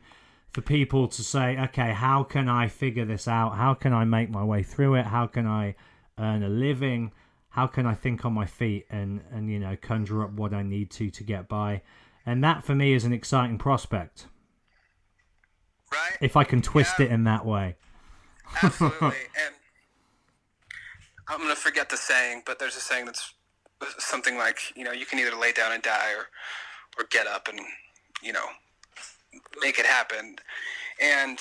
for 0.51 0.61
people 0.61 1.07
to 1.07 1.23
say, 1.23 1.57
okay, 1.59 1.91
how 1.93 2.23
can 2.23 2.49
I 2.49 2.67
figure 2.67 3.05
this 3.05 3.27
out? 3.27 3.55
How 3.55 3.73
can 3.73 3.93
I 3.93 4.05
make 4.05 4.29
my 4.29 4.43
way 4.43 4.63
through 4.63 4.95
it? 4.95 5.05
How 5.05 5.27
can 5.27 5.45
I 5.45 5.75
earn 6.17 6.43
a 6.43 6.49
living? 6.49 7.11
How 7.49 7.67
can 7.67 7.85
I 7.85 7.93
think 7.95 8.25
on 8.25 8.33
my 8.33 8.45
feet 8.45 8.85
and 8.89 9.21
and 9.31 9.49
you 9.51 9.59
know 9.59 9.75
conjure 9.81 10.23
up 10.23 10.31
what 10.33 10.53
I 10.53 10.63
need 10.63 10.91
to 10.91 11.09
to 11.09 11.23
get 11.23 11.47
by? 11.47 11.81
And 12.25 12.43
that 12.43 12.63
for 12.65 12.75
me 12.75 12.93
is 12.93 13.05
an 13.05 13.13
exciting 13.13 13.57
prospect 13.57 14.27
Right? 15.91 16.17
if 16.19 16.35
I 16.35 16.43
can 16.43 16.61
twist 16.61 16.99
Yeah. 16.99 17.05
it 17.05 17.11
in 17.11 17.23
that 17.23 17.45
way. 17.45 17.77
Absolutely. 18.61 19.07
and 19.07 19.55
I'm 21.27 21.37
going 21.37 21.49
to 21.49 21.55
forget 21.55 21.89
the 21.89 21.97
saying, 21.97 22.43
but 22.45 22.59
there's 22.59 22.75
a 22.75 22.79
saying 22.81 23.05
that's 23.05 23.33
something 23.99 24.37
like, 24.37 24.59
you 24.75 24.83
know, 24.83 24.91
you 24.91 25.05
can 25.05 25.19
either 25.19 25.35
lay 25.35 25.51
down 25.51 25.71
and 25.71 25.83
die 25.83 26.13
or, 26.13 26.27
or 26.97 27.07
get 27.09 27.27
up 27.27 27.47
and, 27.47 27.59
you 28.21 28.33
know, 28.33 28.45
make 29.61 29.79
it 29.79 29.85
happen. 29.85 30.37
And 31.01 31.39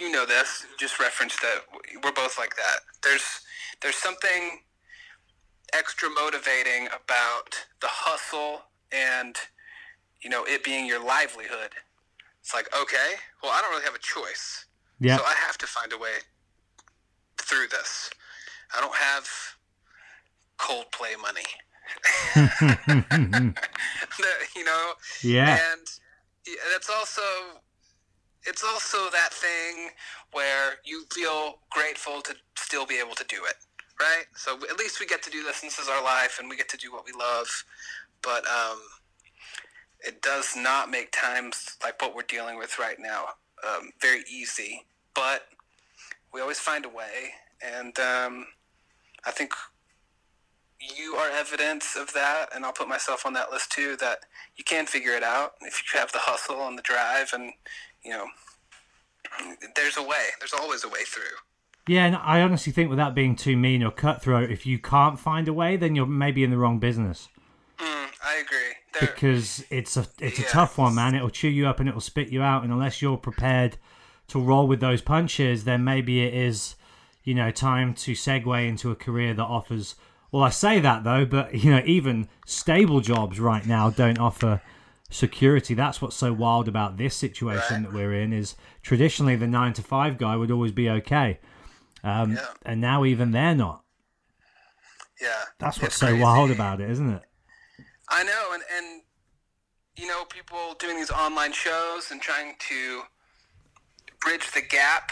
you 0.00 0.10
know 0.10 0.26
this, 0.26 0.66
just 0.78 1.00
reference 1.00 1.36
that 1.40 1.62
we're 2.02 2.12
both 2.12 2.38
like 2.38 2.56
that. 2.56 2.80
There's 3.02 3.40
there's 3.82 3.96
something 3.96 4.60
extra 5.72 6.08
motivating 6.08 6.86
about 6.86 7.54
the 7.80 7.88
hustle 7.90 8.62
and 8.90 9.36
you 10.22 10.30
know 10.30 10.44
it 10.44 10.64
being 10.64 10.86
your 10.86 11.04
livelihood. 11.04 11.72
It's 12.40 12.54
like, 12.54 12.68
okay, 12.80 13.14
well, 13.42 13.52
I 13.52 13.60
don't 13.60 13.70
really 13.70 13.84
have 13.84 13.94
a 13.94 13.98
choice. 13.98 14.66
Yeah. 15.00 15.18
So 15.18 15.24
I 15.24 15.34
have 15.46 15.58
to 15.58 15.66
find 15.66 15.92
a 15.92 15.98
way 15.98 16.22
through 17.36 17.68
this. 17.68 18.10
I 18.76 18.80
don't 18.80 18.94
have 18.94 19.28
Coldplay 20.58 21.20
money. 21.20 21.42
The- 22.34 23.54
you 24.56 24.64
know? 24.64 24.92
Yeah. 25.22 25.58
And 25.72 25.86
that's 26.72 26.90
also 26.90 27.22
it's 28.46 28.64
also 28.64 29.10
that 29.10 29.32
thing 29.32 29.90
where 30.32 30.74
you 30.84 31.04
feel 31.12 31.58
grateful 31.70 32.20
to 32.22 32.34
still 32.56 32.86
be 32.86 32.98
able 32.98 33.14
to 33.14 33.24
do 33.28 33.36
it, 33.44 33.56
right? 34.00 34.24
So 34.36 34.54
at 34.70 34.78
least 34.78 35.00
we 35.00 35.06
get 35.06 35.22
to 35.24 35.30
do 35.30 35.42
this, 35.42 35.62
and 35.62 35.70
this 35.70 35.78
is 35.78 35.88
our 35.88 36.02
life, 36.02 36.38
and 36.40 36.48
we 36.48 36.56
get 36.56 36.68
to 36.70 36.76
do 36.76 36.92
what 36.92 37.04
we 37.04 37.12
love. 37.12 37.48
But 38.22 38.46
um, 38.46 38.78
it 40.00 40.22
does 40.22 40.54
not 40.56 40.90
make 40.90 41.10
times 41.12 41.76
like 41.82 42.00
what 42.00 42.14
we're 42.14 42.22
dealing 42.22 42.56
with 42.58 42.78
right 42.78 42.98
now 42.98 43.26
um, 43.66 43.90
very 44.00 44.22
easy. 44.30 44.84
But 45.14 45.42
we 46.32 46.40
always 46.40 46.58
find 46.58 46.84
a 46.84 46.88
way, 46.88 47.32
and 47.62 47.98
um, 47.98 48.46
I 49.24 49.30
think 49.30 49.52
you 50.80 51.14
are 51.14 51.30
evidence 51.30 51.96
of 51.96 52.12
that, 52.14 52.48
and 52.54 52.64
I'll 52.64 52.72
put 52.72 52.88
myself 52.88 53.26
on 53.26 53.32
that 53.34 53.50
list 53.50 53.72
too. 53.72 53.96
That 53.96 54.20
you 54.56 54.64
can 54.64 54.86
figure 54.86 55.12
it 55.12 55.22
out 55.22 55.52
if 55.60 55.82
you 55.82 55.98
have 55.98 56.12
the 56.12 56.20
hustle 56.20 56.66
and 56.66 56.78
the 56.78 56.82
drive, 56.82 57.30
and 57.32 57.52
you 58.04 58.10
know, 58.10 58.26
there's 59.74 59.96
a 59.96 60.02
way. 60.02 60.26
There's 60.38 60.52
always 60.52 60.84
a 60.84 60.88
way 60.88 61.02
through. 61.06 61.36
Yeah, 61.88 62.04
and 62.04 62.16
I 62.16 62.42
honestly 62.42 62.70
think 62.70 62.90
without 62.90 63.14
being 63.14 63.34
too 63.34 63.56
mean 63.56 63.82
or 63.82 63.90
cutthroat, 63.90 64.50
if 64.50 64.66
you 64.66 64.78
can't 64.78 65.18
find 65.18 65.48
a 65.48 65.54
way, 65.54 65.76
then 65.76 65.94
you're 65.94 66.06
maybe 66.06 66.44
in 66.44 66.50
the 66.50 66.58
wrong 66.58 66.78
business. 66.78 67.28
Mm, 67.78 68.08
I 68.22 68.36
agree. 68.36 68.74
Because 69.00 69.64
it's 69.70 69.96
a 69.96 70.06
it's 70.20 70.38
a 70.38 70.44
tough 70.44 70.76
one, 70.76 70.94
man. 70.94 71.14
It'll 71.14 71.30
chew 71.30 71.48
you 71.48 71.66
up 71.66 71.80
and 71.80 71.88
it'll 71.88 72.00
spit 72.00 72.28
you 72.28 72.42
out, 72.42 72.62
and 72.62 72.72
unless 72.72 73.00
you're 73.00 73.16
prepared 73.16 73.78
to 74.28 74.40
roll 74.40 74.68
with 74.68 74.80
those 74.80 75.00
punches, 75.00 75.64
then 75.64 75.82
maybe 75.82 76.22
it 76.22 76.34
is, 76.34 76.74
you 77.24 77.34
know, 77.34 77.50
time 77.50 77.94
to 77.94 78.12
segue 78.12 78.68
into 78.68 78.90
a 78.90 78.96
career 78.96 79.34
that 79.34 79.44
offers. 79.44 79.94
Well, 80.30 80.42
I 80.42 80.50
say 80.50 80.78
that 80.80 81.04
though, 81.04 81.24
but 81.24 81.54
you 81.54 81.70
know, 81.70 81.82
even 81.86 82.28
stable 82.46 83.00
jobs 83.00 83.40
right 83.40 83.64
now 83.66 83.90
don't 83.90 84.18
offer 84.18 84.60
security. 85.10 85.72
That's 85.74 86.02
what's 86.02 86.16
so 86.16 86.32
wild 86.32 86.68
about 86.68 86.98
this 86.98 87.14
situation 87.16 87.76
Right. 87.76 87.82
that 87.84 87.92
we're 87.92 88.12
in. 88.14 88.32
Is 88.32 88.54
traditionally 88.82 89.36
the 89.36 89.46
nine 89.46 89.72
to 89.74 89.82
five 89.82 90.18
guy 90.18 90.36
would 90.36 90.50
always 90.50 90.72
be 90.72 90.90
okay, 90.90 91.40
um, 92.04 92.32
Yeah. 92.32 92.46
and 92.64 92.80
now 92.80 93.04
even 93.04 93.30
they're 93.30 93.54
not. 93.54 93.84
yeah, 95.20 95.44
That's 95.58 95.80
what's 95.80 95.96
so 95.96 96.14
wild 96.16 96.50
about 96.50 96.80
it, 96.80 96.90
isn't 96.90 97.10
it? 97.10 97.22
I 98.08 98.22
know, 98.22 98.50
and 98.52 98.62
and 98.76 99.02
you 99.96 100.06
know, 100.06 100.24
people 100.26 100.74
doing 100.78 100.96
these 100.96 101.10
online 101.10 101.52
shows 101.52 102.10
and 102.12 102.20
trying 102.22 102.54
to 102.68 103.02
bridge 104.20 104.50
the 104.52 104.60
gap. 104.62 105.10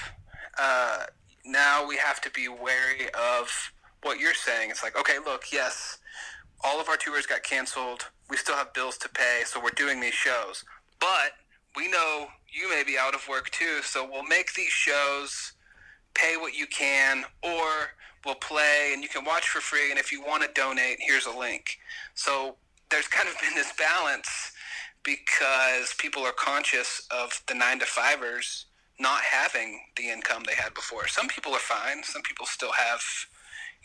Uh, 0.59 1.07
now 1.45 1.85
we 1.87 1.97
have 1.97 2.21
to 2.21 2.31
be 2.31 2.47
wary 2.49 3.09
of 3.14 3.73
what 4.03 4.19
you're 4.19 4.35
saying. 4.35 4.71
It's 4.71 4.83
like, 4.83 4.99
okay, 4.99 5.19
look, 5.25 5.45
yes, 5.53 5.99
all 6.65 6.81
of 6.81 6.89
our 6.89 6.97
tours 6.97 7.27
got 7.27 7.43
canceled. 7.43 8.07
We 8.31 8.37
still 8.37 8.57
have 8.57 8.73
bills 8.73 8.97
to 8.99 9.09
pay, 9.09 9.43
so 9.45 9.61
we're 9.63 9.71
doing 9.71 10.01
these 10.01 10.15
shows. 10.15 10.65
But 11.01 11.33
we 11.77 11.89
know 11.89 12.29
you 12.49 12.69
may 12.71 12.83
be 12.85 12.97
out 12.99 13.15
of 13.15 13.29
work 13.29 13.51
too, 13.51 13.81
so 13.83 14.09
we'll 14.09 14.25
make 14.25 14.55
these 14.55 14.71
shows 14.71 15.53
pay 16.15 16.37
what 16.37 16.55
you 16.55 16.67
can, 16.67 17.25
or 17.43 17.91
we'll 18.25 18.35
play 18.35 18.91
and 18.93 19.03
you 19.03 19.09
can 19.09 19.25
watch 19.25 19.49
for 19.49 19.61
free. 19.61 19.91
And 19.91 19.99
if 19.99 20.11
you 20.11 20.23
want 20.23 20.43
to 20.43 20.49
donate, 20.55 20.99
here's 21.01 21.27
a 21.27 21.37
link. 21.37 21.79
So 22.15 22.57
there's 22.91 23.09
kind 23.09 23.29
of 23.29 23.39
been 23.41 23.55
this 23.55 23.73
balance 23.75 24.53
because 25.03 25.95
people 25.99 26.23
are 26.23 26.33
conscious 26.33 27.07
of 27.11 27.41
the 27.47 27.55
nine 27.55 27.79
to 27.79 27.87
fivers 27.87 28.67
not 28.99 29.21
having 29.21 29.81
the 29.97 30.09
income 30.09 30.43
they 30.47 30.55
had 30.55 30.75
before. 30.75 31.07
Some 31.07 31.29
people 31.29 31.53
are 31.53 31.59
fine. 31.59 32.03
Some 32.03 32.23
people 32.23 32.47
still 32.47 32.73
have, 32.73 33.01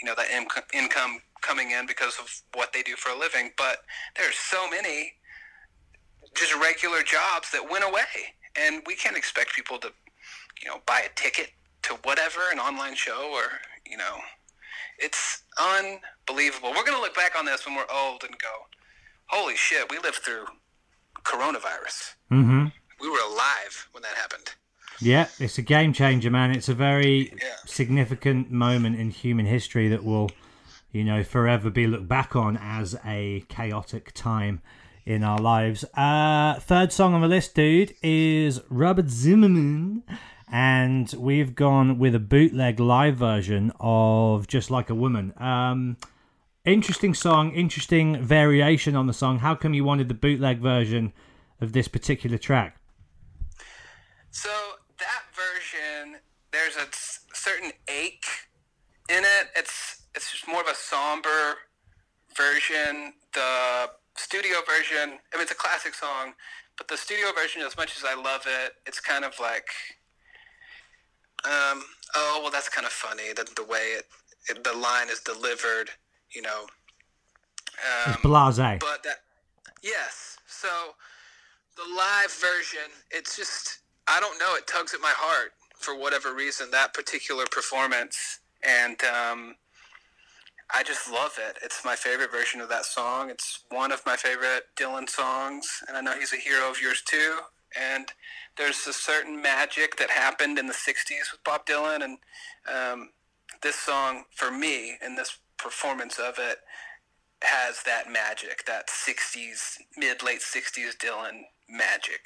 you 0.02 0.08
know, 0.08 0.16
that 0.16 0.28
inco- 0.28 0.74
income 0.74 1.22
coming 1.42 1.72
in 1.72 1.86
because 1.86 2.18
of 2.20 2.30
what 2.54 2.74
they 2.74 2.84
do 2.84 2.96
for 2.96 3.10
a 3.10 3.18
living. 3.18 3.52
But 3.58 3.80
there's 4.18 4.36
so 4.36 4.70
many 4.70 5.14
just 6.36 6.56
regular 6.56 7.04
jobs 7.04 7.52
that 7.52 7.70
went 7.70 7.84
away, 7.84 8.36
and 8.56 8.82
we 8.86 8.96
can't 8.96 9.18
expect 9.18 9.54
people 9.56 9.78
to, 9.80 9.92
you 10.62 10.70
know, 10.70 10.82
buy 10.86 11.02
a 11.06 11.10
ticket 11.16 11.52
to 11.84 11.96
whatever 12.04 12.40
an 12.52 12.60
online 12.60 12.96
show 12.96 13.32
or 13.34 13.44
you 13.86 13.98
know, 13.98 14.20
it's 14.98 15.44
unbelievable. 15.60 16.72
We're 16.76 16.86
gonna 16.86 17.02
look 17.02 17.16
back 17.16 17.38
on 17.38 17.46
this 17.46 17.66
when 17.66 17.76
we're 17.76 17.92
old 17.92 18.24
and 18.24 18.38
go, 18.38 18.68
"Holy 19.28 19.56
shit, 19.56 19.90
we 19.90 20.00
lived 20.00 20.20
through 20.20 20.46
coronavirus. 21.24 22.14
Mm-hmm. 22.32 22.68
We 23.00 23.10
were 23.10 23.20
alive 23.20 23.90
when 23.92 24.04
that 24.04 24.14
happened." 24.16 24.54
Yeah, 25.02 25.28
it's 25.40 25.58
a 25.58 25.62
game 25.64 25.94
changer, 25.94 26.30
man. 26.30 26.52
It's 26.52 26.70
a 26.70 26.76
very 26.76 27.30
Yeah. 27.32 27.48
significant 27.66 28.52
moment 28.52 28.98
in 29.00 29.10
human 29.10 29.46
history 29.48 29.88
that 29.90 30.04
will, 30.04 30.30
you 30.92 31.04
know, 31.04 31.24
forever 31.24 31.70
be 31.70 31.88
looked 31.88 32.08
back 32.08 32.36
on 32.36 32.58
as 32.58 32.96
a 33.06 33.44
chaotic 33.50 34.12
time 34.14 34.62
in 35.06 35.24
our 35.24 35.40
lives. 35.40 35.84
Uh, 35.96 36.60
third 36.60 36.92
song 36.94 37.14
on 37.16 37.22
the 37.22 37.28
list, 37.28 37.56
dude, 37.56 37.94
is 38.04 38.62
Robert 38.70 39.10
Zimmerman. 39.10 40.04
And 40.54 41.12
we've 41.18 41.56
gone 41.56 41.98
with 41.98 42.14
a 42.14 42.20
bootleg 42.20 42.80
live 42.80 43.16
version 43.16 43.72
of 43.80 44.48
Just 44.48 44.70
Like 44.70 44.90
a 44.90 44.96
Woman. 44.96 45.34
Um, 45.38 45.96
interesting 46.66 47.14
song, 47.14 47.52
interesting 47.54 48.22
variation 48.22 48.96
on 48.96 49.08
the 49.08 49.14
song. 49.14 49.40
How 49.40 49.56
come 49.56 49.74
you 49.74 49.86
wanted 49.86 50.10
the 50.10 50.14
bootleg 50.14 50.60
version 50.60 51.14
of 51.62 51.72
this 51.72 51.88
particular 51.88 52.38
track? 52.38 52.76
So 54.30 54.50
version, 55.42 56.20
there's 56.52 56.76
a 56.76 56.88
certain 57.34 57.72
ache 57.88 58.26
in 59.10 59.24
it. 59.24 59.48
It's 59.56 60.04
it's 60.16 60.32
just 60.32 60.48
more 60.48 60.62
of 60.62 60.68
a 60.68 60.76
somber 60.76 61.58
version. 62.36 63.14
The 63.34 63.90
studio 64.18 64.58
version, 64.68 65.18
I 65.34 65.38
mean, 65.38 65.44
it's 65.44 65.52
a 65.52 65.56
classic 65.56 65.94
song, 65.94 66.34
but 66.78 66.88
the 66.88 66.98
studio 66.98 67.28
version, 67.36 67.62
as 67.62 67.78
much 67.78 67.98
as 67.98 68.04
I 68.04 68.16
love 68.16 68.46
it, 68.46 68.74
it's 68.86 69.00
kind 69.00 69.24
of 69.24 69.34
like, 69.40 69.70
um, 71.46 71.84
oh 72.16 72.40
well, 72.42 72.52
that's 72.52 72.70
kind 72.70 72.86
of 72.86 72.92
funny. 72.92 73.34
The, 73.36 73.48
the 73.56 73.64
way 73.64 73.96
it, 73.98 74.06
it, 74.50 74.64
the 74.64 74.74
line 74.74 75.10
is 75.10 75.20
delivered, 75.22 75.90
you 76.36 76.42
know. 76.42 76.66
Um, 78.06 78.14
It's 78.14 78.22
blase. 78.22 78.80
but 78.80 79.02
that 79.04 79.24
yes 79.82 80.38
so 80.46 80.68
the 81.78 81.84
live 81.96 82.32
version 82.32 82.92
it's 83.10 83.36
just 83.36 83.80
i 84.08 84.20
don't 84.20 84.40
know. 84.40 84.56
It 84.56 84.68
tugs 84.68 84.94
at 84.94 85.02
my 85.02 85.14
heart 85.16 85.54
for 85.78 85.98
whatever 85.98 86.34
reason 86.34 86.72
that 86.72 86.94
particular 86.94 87.46
performance. 87.52 88.40
And 88.64 88.98
um, 89.04 89.56
i 90.74 90.84
just 90.84 91.12
love 91.12 91.38
it. 91.38 91.58
It's 91.64 91.84
my 91.84 91.96
favorite 91.96 92.32
version 92.32 92.62
of 92.62 92.70
that 92.70 92.86
song. 92.86 93.30
It's 93.30 93.64
one 93.70 93.92
of 93.92 94.06
my 94.06 94.16
favorite 94.16 94.68
dylan 94.76 95.10
songs. 95.10 95.84
And 95.88 95.98
i 95.98 96.02
know 96.02 96.18
he's 96.18 96.34
a 96.34 96.38
hero 96.38 96.70
of 96.70 96.82
yours 96.82 97.02
too. 97.06 97.38
And 97.80 98.12
there's 98.58 98.86
a 98.86 98.94
certain 98.94 99.42
magic 99.42 99.98
that 99.98 100.10
happened 100.10 100.60
in 100.60 100.68
the 100.68 100.74
60s 100.74 101.32
with 101.32 101.44
bob 101.46 101.66
dylan. 101.66 102.04
And 102.04 102.18
um, 102.72 103.10
this 103.64 103.76
song 103.76 104.26
for 104.36 104.52
me 104.52 104.98
and 105.02 105.18
this 105.18 105.38
performance 105.58 106.20
of 106.20 106.36
it 106.38 106.58
has 107.44 107.84
that 107.84 108.12
magic, 108.12 108.66
that 108.66 108.88
60s, 108.88 109.78
mid 109.98 110.24
late 110.24 110.42
60s 110.42 110.96
Dylan 110.98 111.42
magic. 111.70 112.22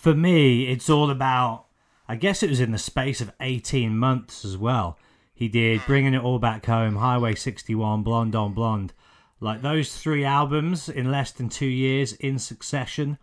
For 0.00 0.14
me, 0.14 0.66
it's 0.66 0.88
all 0.88 1.10
about. 1.10 1.66
I 2.08 2.16
guess 2.16 2.42
it 2.42 2.48
was 2.48 2.58
in 2.58 2.70
the 2.72 2.78
space 2.78 3.20
of 3.20 3.34
18 3.38 3.98
months 3.98 4.46
as 4.46 4.56
well. 4.56 4.98
He 5.34 5.46
did 5.46 5.80
hmm. 5.80 5.86
Bringing 5.86 6.14
It 6.14 6.22
All 6.22 6.38
Back 6.38 6.64
Home, 6.64 6.96
Highway 6.96 7.34
61, 7.34 8.02
Blonde 8.02 8.34
on 8.34 8.54
Blonde. 8.54 8.94
Like 9.40 9.60
those 9.60 9.94
three 9.94 10.24
albums 10.24 10.88
in 10.88 11.10
less 11.10 11.32
than 11.32 11.50
two 11.50 11.66
years 11.66 12.14
in 12.14 12.38
succession. 12.38 13.18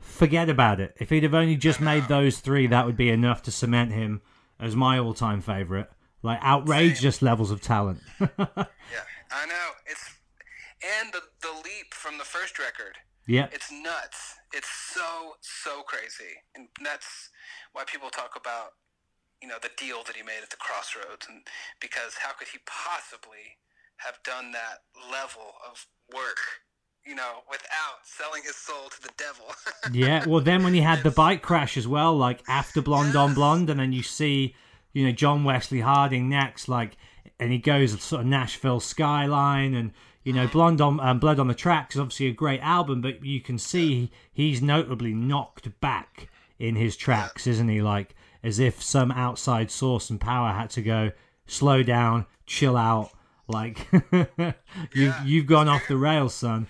Forget 0.00 0.48
about 0.48 0.78
it. 0.78 0.94
If 1.00 1.10
he'd 1.10 1.24
have 1.24 1.34
only 1.34 1.56
just 1.56 1.80
made 1.80 2.06
those 2.06 2.38
three, 2.38 2.68
that 2.68 2.86
would 2.86 2.96
be 2.96 3.10
enough 3.10 3.42
to 3.42 3.50
cement 3.50 3.90
him 3.90 4.22
as 4.60 4.76
my 4.76 5.00
all 5.00 5.14
time 5.14 5.40
favourite. 5.40 5.88
Like 6.22 6.40
outrageous 6.44 7.20
levels 7.20 7.50
of 7.50 7.60
talent. 7.60 8.00
Yeah, 8.20 8.28
I 9.32 9.46
know. 9.46 9.68
It's 9.86 10.18
and 11.00 11.12
the 11.12 11.22
the 11.40 11.52
leap 11.52 11.92
from 11.92 12.18
the 12.18 12.24
first 12.24 12.60
record. 12.60 12.98
yeah. 13.26 13.48
It's 13.50 13.72
nuts. 13.72 14.36
It's 14.52 14.68
so 14.68 15.34
so 15.40 15.82
crazy, 15.82 16.36
and 16.54 16.68
that's 16.84 17.30
why 17.72 17.84
people 17.84 18.10
talk 18.10 18.36
about 18.36 18.74
you 19.40 19.48
know 19.48 19.56
the 19.60 19.70
deal 19.76 20.02
that 20.06 20.16
he 20.16 20.22
made 20.22 20.42
at 20.42 20.50
the 20.50 20.56
crossroads, 20.56 21.26
and 21.28 21.42
because 21.80 22.14
how 22.20 22.32
could 22.32 22.48
he 22.48 22.58
possibly 22.66 23.58
have 23.96 24.18
done 24.24 24.52
that 24.52 24.82
level 25.10 25.54
of 25.68 25.86
work, 26.12 26.38
you 27.06 27.14
know, 27.14 27.42
without 27.50 28.04
selling 28.04 28.42
his 28.44 28.56
soul 28.56 28.88
to 28.90 29.02
the 29.02 29.12
devil? 29.16 29.46
Yeah, 29.92 30.24
well, 30.26 30.40
then 30.40 30.62
when 30.62 30.74
you 30.74 30.82
had 30.82 31.02
the 31.02 31.10
bike 31.10 31.42
crash 31.42 31.76
as 31.76 31.88
well, 31.88 32.16
like 32.16 32.40
after 32.48 32.80
Blonde 32.80 33.16
on 33.16 33.34
Blonde, 33.34 33.68
and 33.68 33.80
then 33.80 33.92
you 33.92 34.02
see, 34.02 34.54
you 34.92 35.04
know, 35.04 35.12
John 35.12 35.42
Wesley 35.42 35.80
Harding 35.80 36.28
next, 36.28 36.68
like, 36.68 36.96
and 37.40 37.50
he 37.50 37.58
goes 37.58 38.00
sort 38.00 38.20
of 38.20 38.26
Nashville 38.28 38.80
skyline, 38.80 39.74
and 39.74 39.92
you 40.24 40.32
know, 40.32 40.46
Blonde 40.46 40.80
on 40.80 41.00
um, 41.00 41.18
Blood 41.18 41.38
on 41.38 41.48
the 41.48 41.54
Tracks 41.54 41.96
is 41.96 42.00
obviously 42.00 42.28
a 42.28 42.32
great 42.32 42.60
album, 42.60 43.00
but 43.00 43.24
you 43.24 43.40
can 43.40 43.58
see 43.58 44.10
he's 44.32 44.62
notably 44.62 45.12
knocked 45.12 45.80
back 45.80 46.28
in 46.58 46.76
his 46.76 46.96
tracks, 46.96 47.46
isn't 47.46 47.68
he? 47.68 47.82
Like 47.82 48.14
as 48.42 48.58
if 48.58 48.82
some 48.82 49.10
outside 49.10 49.70
source 49.70 50.10
and 50.10 50.20
power 50.20 50.52
had 50.52 50.70
to 50.70 50.82
go 50.82 51.12
slow 51.46 51.82
down, 51.82 52.26
chill 52.46 52.76
out. 52.76 53.10
Like 53.48 53.88
you, 54.94 55.12
you've 55.24 55.46
gone 55.46 55.68
off 55.68 55.88
the 55.88 55.96
rails, 55.96 56.34
son. 56.34 56.68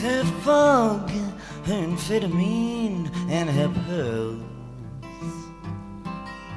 Her 0.00 0.24
fog, 0.42 1.10
her 1.10 1.74
amphetamine, 1.74 3.10
and 3.28 3.50
her 3.50 3.68
pearls. 3.86 4.42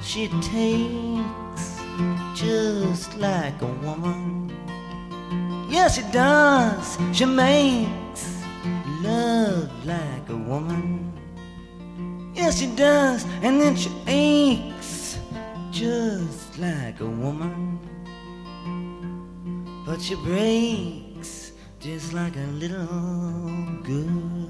She 0.02 0.28
takes 0.42 1.80
just 2.36 3.18
like 3.18 3.62
a 3.62 3.74
woman. 3.86 4.52
Yes, 5.70 5.96
she 5.96 6.04
does. 6.12 6.98
She 7.12 7.26
makes 7.26 8.42
love 9.02 9.70
like 9.86 10.30
a 10.30 10.38
woman. 10.38 11.12
Yes, 12.34 12.60
she 12.60 12.68
does. 12.76 13.26
And 13.42 13.60
then 13.62 13.76
she 13.76 13.92
aches 14.08 15.20
just 15.72 16.58
like 16.60 17.00
a 17.00 17.06
woman. 17.06 17.80
But 19.86 20.02
she 20.02 20.16
breaks 20.16 21.03
just 21.84 22.14
like 22.14 22.34
a 22.38 22.48
little 22.62 22.86
girl. 23.84 24.50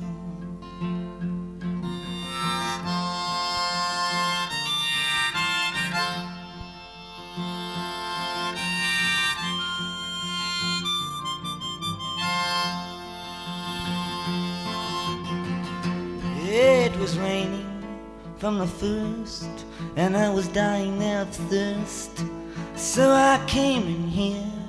It 16.45 16.95
was 16.99 17.17
raining 17.17 17.65
from 18.37 18.59
the 18.59 18.67
first, 18.67 19.65
and 19.95 20.15
I 20.15 20.29
was 20.29 20.47
dying 20.49 21.01
of 21.01 21.29
thirst. 21.29 22.23
So 22.75 23.09
I 23.09 23.43
came 23.47 23.87
in 23.87 24.07
here. 24.07 24.62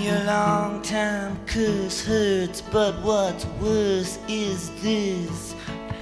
Knew 0.00 0.12
a 0.12 0.24
long 0.24 0.80
time 0.80 1.38
curse 1.44 2.02
hurts, 2.02 2.62
but 2.62 2.94
what's 3.02 3.44
worse 3.60 4.18
is 4.28 4.70
this 4.80 5.54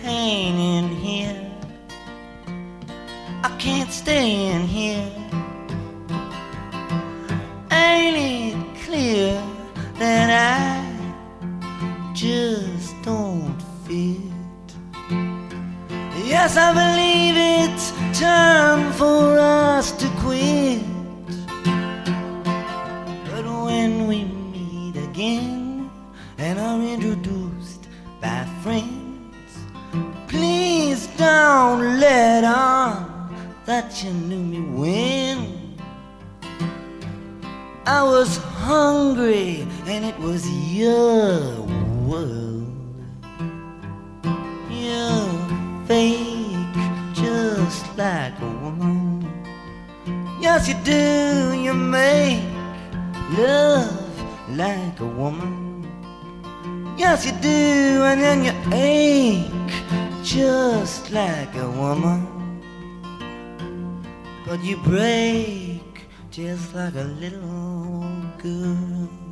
pain 0.03 0.55
in 0.55 0.89
here. 0.89 1.51
I 3.43 3.49
can't 3.59 3.91
stay 3.91 4.51
in 4.51 4.63
here. 4.63 5.11
Ain't 7.73 8.55
it 8.55 8.85
clear 8.85 9.43
that 9.99 10.31
I 10.31 12.15
just 12.15 12.95
don't 13.03 13.61
fit? 13.85 14.69
Yes, 16.25 16.57
I 16.57 16.73
believe 16.73 17.35
it's 17.37 17.91
time 18.21 18.93
for 18.93 19.41
us 19.41 19.68
let 32.41 32.55
on 32.55 33.35
that 33.67 34.05
you 34.05 34.13
knew 34.13 34.39
me 34.39 34.61
when 34.61 35.77
I 37.85 38.03
was 38.05 38.37
hungry 38.37 39.67
and 39.87 40.05
it 40.05 40.17
was 40.21 40.49
your 40.73 41.63
world. 42.07 42.67
You're 44.71 45.85
fake, 45.87 46.77
just 47.13 47.85
like 47.97 48.39
a 48.41 48.51
woman. 48.63 49.27
Yes, 50.41 50.69
you 50.69 50.77
do. 50.85 51.61
You 51.61 51.75
make 51.75 52.45
love 53.37 54.23
like 54.51 55.01
a 55.01 55.07
woman. 55.07 55.57
Yes, 56.97 57.27
you 57.27 57.33
do, 57.43 58.05
and 58.05 58.21
then 58.21 58.45
you 58.45 58.53
ache 58.73 59.59
just 60.29 61.11
like 61.11 61.55
a 61.55 61.71
woman. 61.71 62.61
But 64.47 64.63
you 64.63 64.77
break 64.85 66.05
just 66.31 66.75
like 66.75 66.95
a 66.97 67.09
little 67.19 68.05
girl. 68.37 69.28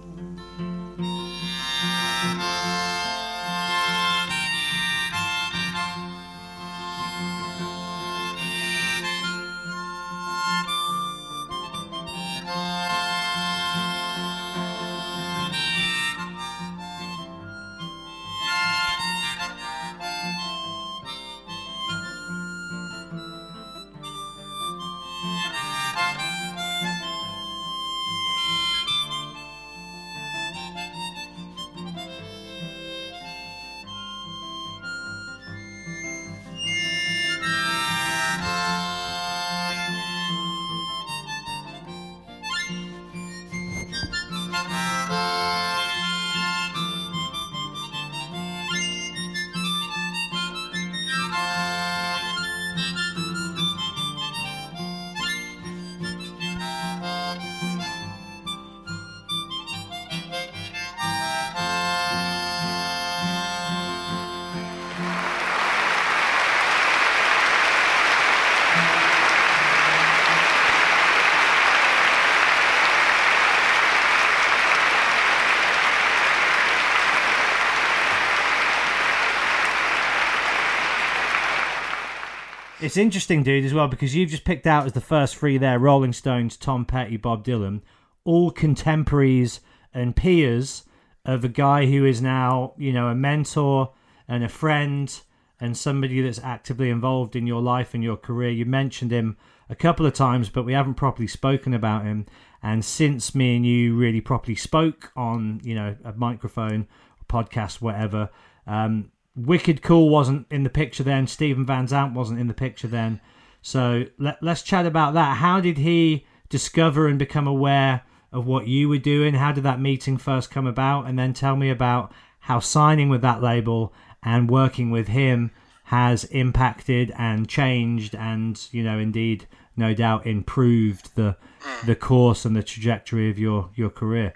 It's 82.86 82.96
interesting, 82.96 83.42
dude, 83.42 83.64
as 83.64 83.74
well, 83.74 83.88
because 83.88 84.14
you've 84.14 84.30
just 84.30 84.44
picked 84.44 84.64
out 84.64 84.86
as 84.86 84.92
the 84.92 85.00
first 85.00 85.34
three 85.34 85.58
there 85.58 85.76
Rolling 85.76 86.12
Stones, 86.12 86.56
Tom 86.56 86.84
Petty, 86.84 87.16
Bob 87.16 87.44
Dylan, 87.44 87.80
all 88.22 88.52
contemporaries 88.52 89.58
and 89.92 90.14
peers 90.14 90.84
of 91.24 91.42
a 91.42 91.48
guy 91.48 91.86
who 91.86 92.04
is 92.04 92.22
now, 92.22 92.74
you 92.78 92.92
know, 92.92 93.08
a 93.08 93.14
mentor 93.16 93.92
and 94.28 94.44
a 94.44 94.48
friend 94.48 95.20
and 95.58 95.76
somebody 95.76 96.20
that's 96.20 96.38
actively 96.38 96.88
involved 96.88 97.34
in 97.34 97.44
your 97.44 97.60
life 97.60 97.92
and 97.92 98.04
your 98.04 98.16
career. 98.16 98.50
You 98.50 98.66
mentioned 98.66 99.10
him 99.10 99.36
a 99.68 99.74
couple 99.74 100.06
of 100.06 100.14
times, 100.14 100.48
but 100.48 100.62
we 100.62 100.72
haven't 100.72 100.94
properly 100.94 101.26
spoken 101.26 101.74
about 101.74 102.04
him. 102.04 102.24
And 102.62 102.84
since 102.84 103.34
me 103.34 103.56
and 103.56 103.66
you 103.66 103.96
really 103.96 104.20
properly 104.20 104.54
spoke 104.54 105.10
on, 105.16 105.60
you 105.64 105.74
know, 105.74 105.96
a 106.04 106.12
microphone, 106.12 106.86
podcast, 107.28 107.80
whatever, 107.80 108.30
um, 108.64 109.10
Wicked 109.36 109.82
Cool 109.82 110.08
wasn't 110.08 110.46
in 110.50 110.62
the 110.62 110.70
picture 110.70 111.02
then. 111.02 111.26
Steven 111.26 111.66
Van 111.66 111.86
Zandt 111.86 112.14
wasn't 112.14 112.40
in 112.40 112.48
the 112.48 112.54
picture 112.54 112.88
then. 112.88 113.20
So 113.60 114.04
let, 114.18 114.42
let's 114.42 114.62
chat 114.62 114.86
about 114.86 115.14
that. 115.14 115.36
How 115.36 115.60
did 115.60 115.78
he 115.78 116.26
discover 116.48 117.06
and 117.06 117.18
become 117.18 117.46
aware 117.46 118.02
of 118.32 118.46
what 118.46 118.66
you 118.66 118.88
were 118.88 118.98
doing? 118.98 119.34
How 119.34 119.52
did 119.52 119.64
that 119.64 119.80
meeting 119.80 120.16
first 120.16 120.50
come 120.50 120.66
about? 120.66 121.06
And 121.06 121.18
then 121.18 121.34
tell 121.34 121.56
me 121.56 121.68
about 121.70 122.12
how 122.40 122.60
signing 122.60 123.08
with 123.08 123.22
that 123.22 123.42
label 123.42 123.92
and 124.22 124.50
working 124.50 124.90
with 124.90 125.08
him 125.08 125.50
has 125.84 126.24
impacted 126.24 127.12
and 127.16 127.48
changed 127.48 128.14
and, 128.14 128.66
you 128.72 128.82
know, 128.82 128.98
indeed, 128.98 129.46
no 129.76 129.94
doubt 129.94 130.26
improved 130.26 131.14
the 131.14 131.36
hmm. 131.60 131.86
the 131.86 131.94
course 131.94 132.44
and 132.44 132.56
the 132.56 132.62
trajectory 132.62 133.30
of 133.30 133.38
your, 133.38 133.70
your 133.74 133.90
career. 133.90 134.34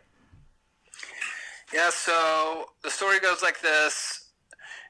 Yeah, 1.73 1.91
so 1.91 2.67
the 2.83 2.91
story 2.91 3.21
goes 3.21 3.43
like 3.43 3.61
this. 3.61 4.20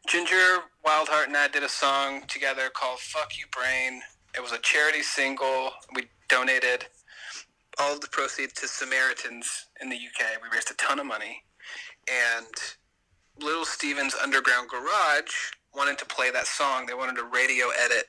Ginger 0.08 0.64
Wildheart 0.84 1.26
and 1.26 1.36
I 1.36 1.48
did 1.48 1.62
a 1.62 1.68
song 1.68 2.22
together 2.26 2.70
called 2.72 2.98
Fuck 2.98 3.38
You 3.38 3.44
Brain. 3.52 4.02
It 4.34 4.42
was 4.42 4.52
a 4.52 4.58
charity 4.58 5.02
single. 5.02 5.70
We 5.94 6.04
donated 6.28 6.86
all 7.78 7.94
of 7.94 8.00
the 8.00 8.08
proceeds 8.08 8.54
to 8.54 8.68
Samaritans 8.68 9.66
in 9.80 9.88
the 9.88 9.96
UK. 9.96 10.42
We 10.42 10.48
raised 10.52 10.70
a 10.70 10.74
ton 10.74 10.98
of 10.98 11.06
money. 11.06 11.42
And 12.10 12.46
Little 13.38 13.64
Steven's 13.64 14.14
Underground 14.14 14.68
Garage 14.68 15.52
wanted 15.74 15.98
to 15.98 16.06
play 16.06 16.30
that 16.30 16.46
song. 16.46 16.86
They 16.86 16.94
wanted 16.94 17.18
a 17.18 17.24
radio 17.24 17.66
edit 17.84 18.06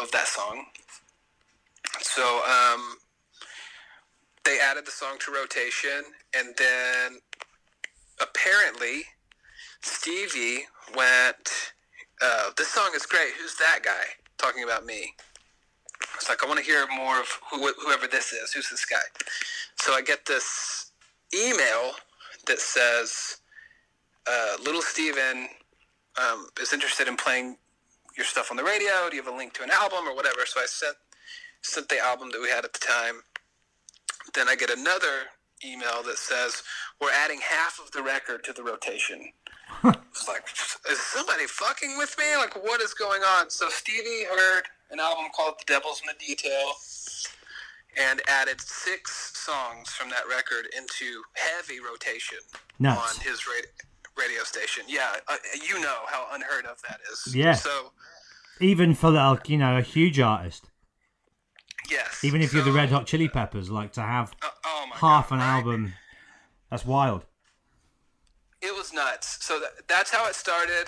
of 0.00 0.10
that 0.12 0.28
song. 0.28 0.64
So 2.00 2.40
um, 2.44 2.96
they 4.44 4.58
added 4.60 4.86
the 4.86 4.92
song 4.92 5.16
to 5.20 5.32
rotation. 5.32 6.04
And 6.34 6.54
then 6.56 7.20
Stevie 9.86 10.66
went, 10.96 11.72
uh, 12.20 12.50
this 12.56 12.68
song 12.68 12.90
is 12.94 13.06
great. 13.06 13.32
Who's 13.40 13.54
that 13.56 13.80
guy 13.84 14.04
talking 14.36 14.64
about 14.64 14.84
me? 14.84 15.14
It's 16.14 16.28
like, 16.28 16.42
I 16.44 16.46
want 16.46 16.58
to 16.58 16.64
hear 16.64 16.86
more 16.88 17.20
of 17.20 17.28
who, 17.50 17.72
whoever 17.84 18.06
this 18.06 18.32
is. 18.32 18.52
Who's 18.52 18.68
this 18.68 18.84
guy? 18.84 18.96
So 19.76 19.92
I 19.92 20.02
get 20.02 20.26
this 20.26 20.90
email 21.34 21.92
that 22.46 22.58
says, 22.58 23.38
uh, 24.26 24.56
Little 24.62 24.82
Steven 24.82 25.48
um, 26.20 26.48
is 26.60 26.72
interested 26.72 27.06
in 27.06 27.16
playing 27.16 27.56
your 28.16 28.26
stuff 28.26 28.50
on 28.50 28.56
the 28.56 28.64
radio. 28.64 29.08
Do 29.08 29.16
you 29.16 29.22
have 29.22 29.32
a 29.32 29.36
link 29.36 29.52
to 29.54 29.62
an 29.62 29.70
album 29.70 30.08
or 30.08 30.16
whatever? 30.16 30.40
So 30.46 30.60
I 30.60 30.66
sent, 30.66 30.96
sent 31.62 31.88
the 31.88 32.00
album 32.00 32.30
that 32.32 32.40
we 32.40 32.48
had 32.48 32.64
at 32.64 32.72
the 32.72 32.80
time. 32.80 33.22
Then 34.34 34.48
I 34.48 34.56
get 34.56 34.70
another 34.70 35.30
email 35.64 36.02
that 36.04 36.18
says, 36.18 36.62
we're 37.00 37.12
adding 37.12 37.40
half 37.48 37.78
of 37.78 37.92
the 37.92 38.02
record 38.02 38.42
to 38.44 38.52
the 38.52 38.62
rotation. 38.62 39.32
It's 39.84 40.28
like, 40.28 40.44
is 40.90 41.00
somebody 41.00 41.46
fucking 41.46 41.96
with 41.98 42.14
me? 42.18 42.36
Like, 42.36 42.54
what 42.64 42.80
is 42.80 42.94
going 42.94 43.22
on? 43.22 43.50
So 43.50 43.68
Stevie 43.68 44.24
heard 44.24 44.62
an 44.90 45.00
album 45.00 45.26
called 45.34 45.54
The 45.60 45.72
Devil's 45.72 46.00
in 46.00 46.14
the 46.18 46.24
Detail 46.26 46.72
and 47.98 48.20
added 48.28 48.60
six 48.60 49.32
songs 49.36 49.88
from 49.90 50.10
that 50.10 50.22
record 50.28 50.66
into 50.76 51.22
heavy 51.34 51.80
rotation 51.80 52.38
Nuts. 52.78 53.00
on 53.18 53.24
his 53.24 53.46
radio, 53.46 53.70
radio 54.16 54.42
station. 54.44 54.84
Yeah, 54.86 55.16
uh, 55.28 55.36
you 55.66 55.80
know 55.80 55.96
how 56.08 56.26
unheard 56.32 56.66
of 56.66 56.80
that 56.88 57.00
is. 57.12 57.34
Yeah. 57.34 57.54
So, 57.54 57.92
Even 58.60 58.94
for, 58.94 59.10
like, 59.10 59.48
you 59.48 59.56
know, 59.58 59.76
a 59.78 59.82
huge 59.82 60.20
artist. 60.20 60.66
yes. 61.90 62.22
Even 62.22 62.42
if 62.42 62.52
you're 62.52 62.64
the 62.64 62.72
Red 62.72 62.90
Hot 62.90 63.06
Chili 63.06 63.28
Peppers, 63.28 63.70
like 63.70 63.92
to 63.92 64.02
have 64.02 64.34
Uh, 64.42 64.48
oh 64.64 64.86
half 64.94 65.30
God, 65.30 65.36
an 65.36 65.40
right? 65.40 65.56
album, 65.56 65.92
that's 66.70 66.84
wild. 66.84 67.24
It 68.62 68.74
was 68.74 68.92
nuts. 68.92 69.44
So 69.44 69.60
that, 69.60 69.88
that's 69.88 70.10
how 70.10 70.26
it 70.28 70.34
started. 70.34 70.86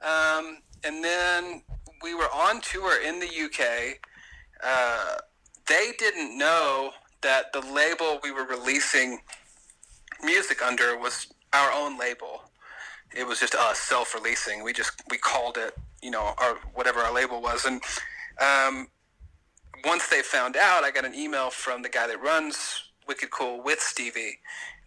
Um, 0.00 0.58
and 0.84 1.02
then 1.02 1.62
we 2.02 2.14
were 2.14 2.28
on 2.34 2.60
tour 2.60 3.02
in 3.02 3.20
the 3.20 3.26
UK. 3.26 3.98
Uh, 4.62 5.16
they 5.68 5.92
didn't 5.98 6.36
know 6.36 6.92
that 7.22 7.52
the 7.52 7.60
label 7.60 8.20
we 8.22 8.30
were 8.30 8.44
releasing 8.44 9.20
music 10.22 10.62
under 10.62 10.96
was 10.96 11.26
our 11.52 11.72
own 11.72 11.98
label. 11.98 12.42
It 13.14 13.26
was 13.26 13.40
just 13.40 13.54
us 13.54 13.78
self-releasing. 13.78 14.62
We 14.62 14.72
just 14.72 15.02
we 15.10 15.18
called 15.18 15.56
it, 15.56 15.74
you 16.02 16.10
know, 16.10 16.34
our 16.38 16.56
whatever 16.74 17.00
our 17.00 17.12
label 17.12 17.40
was. 17.40 17.64
And 17.64 17.82
um, 18.40 18.88
once 19.84 20.08
they 20.08 20.22
found 20.22 20.56
out, 20.56 20.84
I 20.84 20.90
got 20.90 21.04
an 21.04 21.14
email 21.14 21.50
from 21.50 21.82
the 21.82 21.88
guy 21.88 22.06
that 22.06 22.20
runs 22.22 22.82
Wicked 23.06 23.30
Cool 23.30 23.62
with 23.62 23.80
Stevie. 23.80 24.38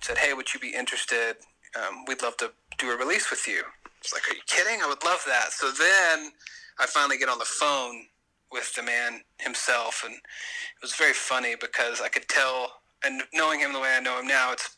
Said, 0.02 0.18
"Hey, 0.20 0.34
would 0.34 0.54
you 0.54 0.60
be 0.60 0.70
interested? 0.70 1.38
Um, 1.76 2.06
we'd 2.08 2.22
love 2.22 2.38
to 2.38 2.52
do 2.78 2.92
a 2.92 2.98
release 2.98 3.30
with 3.30 3.48
you." 3.48 3.64
was 4.02 4.14
like, 4.14 4.30
"Are 4.30 4.36
you 4.36 4.42
kidding? 4.48 4.82
I 4.82 4.88
would 4.88 5.04
love 5.04 5.24
that." 5.28 5.52
So 5.54 5.72
then 5.72 6.32
I 6.80 6.86
finally 6.86 7.18
get 7.18 7.30
on 7.30 7.40
the 7.40 7.46
phone 7.46 8.08
with 8.52 8.74
the 8.76 8.84
man 8.84 9.22
himself, 9.40 10.04
and 10.06 10.16
it 10.16 10.82
was 10.82 10.96
very 10.96 11.14
funny 11.14 11.56
because 11.56 12.02
I 12.02 12.10
could 12.10 12.28
tell, 12.28 12.82
and 13.04 13.24
knowing 13.34 13.60
him 13.60 13.74
the 13.74 13.80
way 13.80 13.96
I 13.96 14.00
know 14.00 14.20
him 14.20 14.28
now, 14.28 14.52
it's 14.52 14.78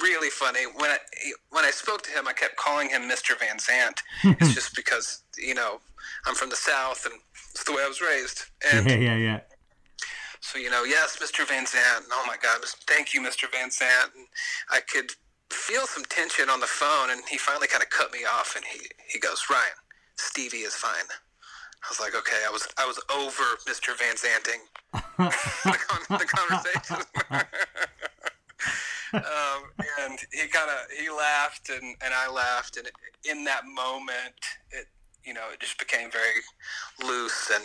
really 0.00 0.30
funny. 0.30 0.64
When 0.64 0.90
I 0.90 0.98
when 1.50 1.64
I 1.64 1.70
spoke 1.70 2.02
to 2.02 2.10
him, 2.10 2.28
I 2.28 2.32
kept 2.32 2.56
calling 2.56 2.90
him 2.90 3.02
Mr. 3.02 3.38
Van 3.38 3.58
Zandt. 3.58 4.02
it's 4.24 4.54
just 4.54 4.76
because 4.76 5.22
you 5.36 5.54
know 5.54 5.80
I'm 6.26 6.34
from 6.34 6.50
the 6.50 6.56
South, 6.56 7.04
and 7.06 7.14
it's 7.50 7.64
the 7.64 7.72
way 7.72 7.82
I 7.82 7.88
was 7.88 8.00
raised. 8.00 8.44
And 8.72 8.88
yeah, 8.88 8.96
yeah, 8.96 9.16
yeah. 9.16 9.40
so 10.40 10.58
you 10.58 10.70
know, 10.70 10.84
yes, 10.84 11.18
Mr. 11.18 11.46
Van 11.46 11.66
Zandt. 11.66 12.06
Oh 12.10 12.24
my 12.26 12.36
God, 12.42 12.62
thank 12.86 13.14
you, 13.14 13.20
Mr. 13.20 13.50
Van 13.50 13.70
Zandt. 13.70 14.14
And 14.14 14.26
I 14.70 14.80
could 14.80 15.12
feel 15.52 15.86
some 15.86 16.04
tension 16.04 16.48
on 16.48 16.60
the 16.60 16.66
phone, 16.66 17.10
and 17.10 17.22
he 17.28 17.38
finally 17.38 17.68
kind 17.68 17.82
of 17.82 17.90
cut 17.90 18.12
me 18.12 18.20
off, 18.24 18.56
and 18.56 18.64
he 18.64 18.86
he 19.08 19.18
goes, 19.18 19.44
Ryan, 19.50 19.76
Stevie 20.16 20.58
is 20.58 20.74
fine. 20.74 21.08
I 21.82 21.86
was 21.88 21.98
like, 22.00 22.14
okay, 22.14 22.44
I 22.46 22.50
was 22.50 22.68
I 22.78 22.86
was 22.86 23.00
over 23.10 23.42
Mr. 23.66 23.96
Van 23.98 24.14
Zanting 24.14 24.62
the, 25.18 25.78
con- 25.88 26.18
the 26.18 26.26
conversation. 26.26 27.06
um, 29.14 29.62
and 30.00 30.18
he 30.32 30.48
kind 30.48 30.70
of 30.70 30.90
he 30.98 31.10
laughed 31.10 31.68
and, 31.70 31.96
and 32.02 32.14
I 32.14 32.30
laughed 32.30 32.76
and 32.76 32.90
in 33.28 33.44
that 33.44 33.62
moment 33.66 34.34
it 34.70 34.86
you 35.24 35.34
know 35.34 35.50
it 35.52 35.60
just 35.60 35.78
became 35.78 36.10
very 36.10 36.40
loose 37.04 37.50
and 37.54 37.64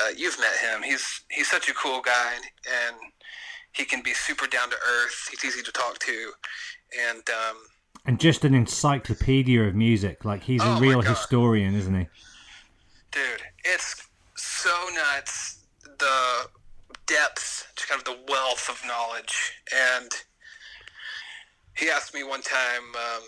uh, 0.00 0.10
you've 0.16 0.38
met 0.38 0.56
him 0.56 0.82
he's 0.82 1.22
he's 1.30 1.50
such 1.50 1.68
a 1.68 1.74
cool 1.74 2.00
guy 2.00 2.34
and 2.66 2.96
he 3.72 3.84
can 3.84 4.02
be 4.02 4.12
super 4.12 4.46
down 4.46 4.70
to 4.70 4.76
earth 4.76 5.28
he's 5.30 5.44
easy 5.44 5.62
to 5.62 5.72
talk 5.72 5.98
to 6.00 6.32
and 7.10 7.22
um, 7.30 7.56
And 8.06 8.20
just 8.20 8.44
an 8.44 8.54
encyclopedia 8.54 9.62
of 9.62 9.74
music. 9.74 10.24
Like 10.24 10.42
he's 10.44 10.62
Oh 10.62 10.76
a 10.76 10.80
real 10.80 11.00
historian, 11.02 11.74
isn't 11.74 11.94
he? 11.94 12.06
dude 13.12 13.40
it's 13.64 14.02
so 14.36 14.74
nuts 14.94 15.64
the 15.98 16.48
depth 17.06 17.72
just 17.76 17.88
kind 17.88 17.98
of 17.98 18.04
the 18.04 18.18
wealth 18.30 18.68
of 18.68 18.80
knowledge. 18.86 19.52
And 19.74 20.10
he 21.76 21.88
asked 21.88 22.12
me 22.14 22.22
one 22.24 22.42
time 22.42 22.82
um, 22.94 23.22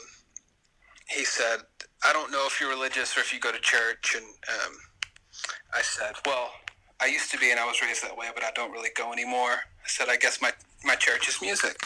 he 1.08 1.24
said 1.24 1.60
i 2.04 2.12
don't 2.12 2.30
know 2.30 2.44
if 2.46 2.60
you're 2.60 2.70
religious 2.70 3.16
or 3.16 3.20
if 3.20 3.32
you 3.32 3.40
go 3.40 3.52
to 3.52 3.60
church. 3.60 4.14
And 4.16 4.24
um, 4.26 4.72
i 5.74 5.80
said 5.82 6.14
well 6.26 6.50
i 7.00 7.06
used 7.06 7.30
to 7.30 7.38
be 7.38 7.50
and 7.50 7.60
i 7.60 7.64
was 7.64 7.80
raised 7.80 8.02
that 8.04 8.16
way 8.16 8.26
but 8.34 8.42
i 8.44 8.50
don't 8.54 8.72
really 8.72 8.90
go 8.96 9.12
anymore. 9.12 9.52
I 9.84 9.86
said 9.86 10.08
i 10.08 10.16
guess 10.16 10.42
my, 10.42 10.52
my 10.84 10.96
church 10.96 11.28
is 11.28 11.40
music 11.40 11.80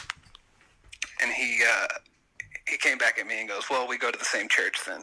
and 1.22 1.32
he 1.32 1.60
uh, 1.64 1.86
he 2.68 2.76
came 2.78 2.98
back 2.98 3.18
at 3.18 3.26
me 3.26 3.40
and 3.40 3.48
goes 3.48 3.64
well 3.70 3.86
we 3.88 3.98
go 3.98 4.10
to 4.10 4.18
the 4.18 4.24
same 4.24 4.48
church 4.48 4.78
then 4.86 5.02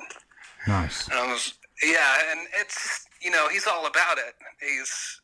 Nice. 0.68 1.08
and 1.08 1.18
I 1.18 1.32
was, 1.32 1.54
yeah, 1.82 2.16
and 2.32 2.42
it's 2.60 3.06
you 3.22 3.32
know 3.32 3.48
he's 3.48 3.66
all 3.68 3.88
about 3.88 4.18
it. 4.18 4.36
He's 4.60 5.22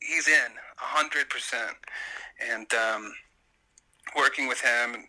he's 0.00 0.28
in 0.28 0.34
a 0.34 0.84
hundred 0.96 1.28
percent, 1.28 1.76
and 2.50 2.66
um, 2.74 3.12
working 4.16 4.48
with 4.48 4.60
him 4.62 5.04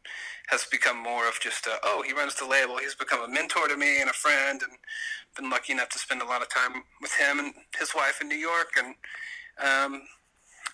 has 0.47 0.65
become 0.65 1.01
more 1.01 1.28
of 1.28 1.39
just 1.41 1.65
a 1.65 1.78
oh 1.84 2.03
he 2.05 2.11
runs 2.13 2.36
the 2.36 2.45
label. 2.45 2.78
He's 2.78 2.93
become 2.95 3.21
a 3.24 3.28
mentor 3.34 3.67
to 3.69 3.78
me 3.78 4.01
and 4.01 4.09
a 4.09 4.13
friend, 4.13 4.61
and 4.61 4.74
been 5.38 5.49
lucky 5.49 5.71
enough 5.74 5.89
to 5.89 5.97
spend 5.99 6.21
a 6.21 6.26
lot 6.26 6.41
of 6.41 6.49
time 6.49 6.84
with 7.01 7.13
him 7.13 7.39
and 7.39 7.53
his 7.80 7.95
wife 7.95 8.19
in 8.21 8.28
New 8.28 8.36
York. 8.36 8.74
And 8.78 8.95
um, 9.63 10.01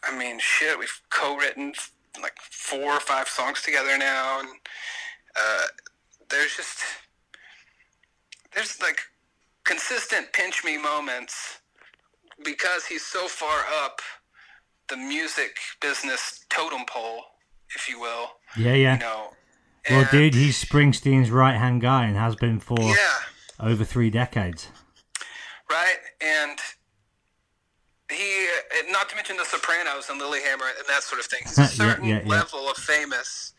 I 0.03 0.17
mean, 0.17 0.39
shit, 0.39 0.79
we've 0.79 0.99
co-written 1.11 1.73
like 2.22 2.34
four 2.51 2.93
or 2.93 2.99
five 2.99 3.28
songs 3.28 3.62
together 3.62 3.97
now, 3.97 4.39
and 4.39 4.49
uh, 5.39 5.62
there's 6.30 6.55
just 6.55 6.80
there's 8.53 8.82
like 8.82 8.99
consistent 9.64 10.32
pinch 10.34 10.64
me 10.64 10.78
moments 10.78 11.60
because 12.43 12.86
he's 12.86 13.05
so 13.05 13.28
far 13.28 13.64
up 13.84 14.01
the 14.89 14.97
music 14.97 15.57
business 15.82 16.45
totem 16.49 16.86
pole, 16.88 17.22
if 17.76 17.88
you 17.88 17.99
will. 17.99 18.32
Yeah, 18.57 18.74
yeah. 18.74 18.93
You 18.95 18.99
know. 18.99 19.28
well, 19.89 20.07
dude, 20.12 20.34
he's 20.34 20.64
Springsteen's 20.64 21.30
right 21.30 21.55
hand 21.57 21.82
guy 21.82 22.05
and 22.05 22.16
has 22.18 22.36
been 22.36 22.60
for 22.60 22.80
Yeah. 22.80 23.18
over 23.60 23.84
three 23.84 24.10
decades. 24.10 24.70
right? 25.70 25.97
And 26.22 26.57
he, 28.10 28.47
not 28.91 29.10
to 29.10 29.16
mention 29.16 29.38
The 29.38 29.45
Sopranos 29.45 30.10
and 30.10 30.20
Lilyhammer 30.20 30.70
and 30.78 30.88
that 30.88 31.03
sort 31.03 31.20
of 31.20 31.28
thing. 31.28 31.41
He's 31.43 31.57
a 31.57 31.66
certain 31.84 32.05
yeah, 32.05 32.22
yeah. 32.24 32.28
level 32.30 32.70
of 32.70 32.78
famous, 32.78 33.53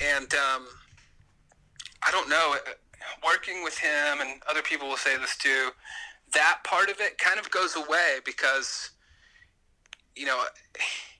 and 0.00 0.32
um, 0.34 0.66
I 2.06 2.10
don't 2.10 2.28
know. 2.28 2.54
uh, 2.66 2.70
Working 3.26 3.64
with 3.64 3.76
him 3.78 4.20
and 4.20 4.40
other 4.48 4.62
people 4.62 4.88
will 4.88 4.96
say 4.96 5.16
this 5.18 5.36
too. 5.36 5.70
That 6.34 6.60
part 6.64 6.88
of 6.88 7.00
it 7.00 7.18
kind 7.18 7.38
of 7.40 7.50
goes 7.50 7.74
away 7.74 8.18
because, 8.24 8.90
you 10.14 10.24
know, 10.24 10.44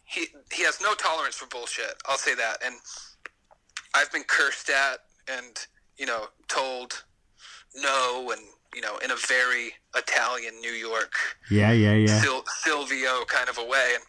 he 0.04 0.28
he 0.52 0.62
has 0.62 0.80
no 0.80 0.94
tolerance 0.94 1.34
for 1.34 1.46
bullshit. 1.46 1.94
I'll 2.06 2.18
say 2.18 2.34
that, 2.36 2.58
and 2.64 2.76
I've 3.94 4.12
been 4.12 4.22
cursed 4.24 4.70
at 4.70 4.98
and 5.28 5.58
you 5.98 6.06
know 6.06 6.26
told 6.48 7.02
no 7.74 8.30
and 8.30 8.40
you 8.74 8.80
know 8.80 8.98
in 8.98 9.10
a 9.10 9.16
very 9.28 9.72
Italian 9.94 10.54
New 10.60 10.72
York 10.72 11.12
Yeah, 11.50 11.72
yeah, 11.72 11.94
yeah. 11.94 12.20
Sil- 12.20 12.46
Silvio 12.62 13.24
kind 13.26 13.48
of 13.48 13.58
a 13.58 13.64
way 13.64 13.92
and 13.94 14.04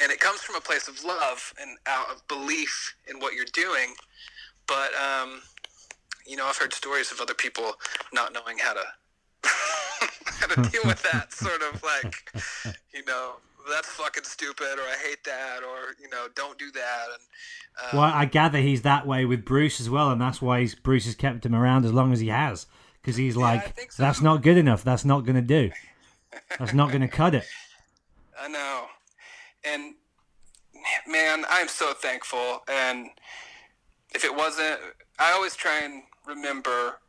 and 0.00 0.10
it 0.10 0.20
comes 0.20 0.40
from 0.40 0.56
a 0.56 0.60
place 0.60 0.88
of 0.88 1.04
love 1.04 1.52
and 1.60 1.78
out 1.86 2.10
of 2.10 2.26
belief 2.28 2.96
in 3.06 3.18
what 3.20 3.34
you're 3.34 3.44
doing 3.52 3.94
but 4.66 4.90
um 4.94 5.40
you 6.26 6.36
know 6.36 6.46
I've 6.46 6.56
heard 6.56 6.72
stories 6.72 7.12
of 7.12 7.20
other 7.20 7.34
people 7.34 7.74
not 8.12 8.32
knowing 8.32 8.58
how 8.58 8.72
to 8.74 8.84
how 9.44 10.46
to 10.46 10.70
deal 10.70 10.82
with 10.84 11.02
that 11.12 11.32
sort 11.44 11.62
of 11.62 11.82
like 11.82 12.32
you 12.92 13.04
know 13.06 13.34
that's 13.70 13.88
fucking 13.88 14.24
stupid 14.24 14.78
or 14.78 14.82
I 14.82 14.96
hate 15.02 15.24
that 15.24 15.60
or 15.62 15.94
you 16.00 16.08
know 16.10 16.26
don't 16.34 16.58
do 16.58 16.70
that 16.72 17.06
and 17.12 17.22
um, 17.92 17.98
Well, 17.98 18.12
I 18.14 18.24
gather 18.24 18.58
he's 18.60 18.82
that 18.82 19.06
way 19.06 19.24
with 19.24 19.44
Bruce 19.44 19.80
as 19.80 19.90
well, 19.90 20.10
and 20.10 20.20
that's 20.20 20.40
why 20.40 20.60
he's, 20.60 20.74
Bruce 20.74 21.06
has 21.06 21.14
kept 21.14 21.44
him 21.44 21.54
around 21.54 21.84
as 21.84 21.92
long 21.92 22.12
as 22.12 22.20
he 22.20 22.28
has. 22.28 22.66
Because 23.04 23.18
he's 23.18 23.36
I 23.36 23.40
like, 23.40 23.90
so. 23.92 24.02
that's 24.02 24.22
not 24.22 24.40
good 24.40 24.56
enough. 24.56 24.82
That's 24.82 25.04
not 25.04 25.26
going 25.26 25.36
to 25.36 25.42
do. 25.42 25.70
That's 26.58 26.72
not 26.72 26.88
going 26.88 27.02
to 27.02 27.08
cut 27.08 27.34
it. 27.34 27.44
I 28.40 28.48
know. 28.48 28.86
And 29.62 29.94
man, 31.06 31.44
I'm 31.50 31.68
so 31.68 31.92
thankful. 31.92 32.62
And 32.66 33.08
if 34.14 34.24
it 34.24 34.34
wasn't, 34.34 34.80
I 35.18 35.32
always 35.32 35.54
try 35.54 35.80
and 35.82 36.02
remember, 36.26 37.00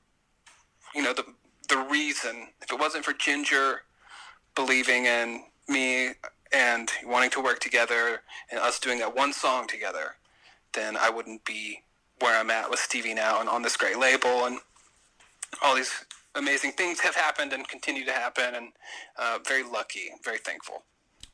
you 0.93 1.01
know, 1.01 1.13
the 1.13 1.25
the 1.69 1.77
reason. 1.77 2.49
If 2.61 2.71
it 2.71 2.79
wasn't 2.79 3.05
for 3.05 3.13
Ginger 3.13 3.81
believing 4.53 5.05
in 5.05 5.43
me 5.67 6.11
and 6.53 6.91
wanting 7.05 7.31
to 7.31 7.41
work 7.41 7.59
together 7.59 8.21
and 8.51 8.59
us 8.59 8.79
doing 8.79 8.99
that 8.99 9.15
one 9.15 9.33
song 9.33 9.67
together, 9.67 10.15
then 10.73 10.97
I 10.97 11.09
wouldn't 11.09 11.45
be 11.45 11.83
where 12.19 12.37
I'm 12.39 12.51
at 12.51 12.69
with 12.69 12.79
Stevie 12.79 13.13
now 13.13 13.39
and 13.39 13.49
on 13.49 13.61
this 13.61 13.77
great 13.77 13.97
label 13.97 14.45
and 14.45 14.59
all 15.61 15.75
these 15.75 16.05
amazing 16.35 16.71
things 16.73 16.99
have 17.01 17.15
happened 17.15 17.53
and 17.53 17.67
continue 17.67 18.05
to 18.05 18.11
happen 18.11 18.55
and 18.55 18.67
uh, 19.17 19.39
very 19.47 19.63
lucky, 19.63 20.09
very 20.23 20.37
thankful. 20.37 20.83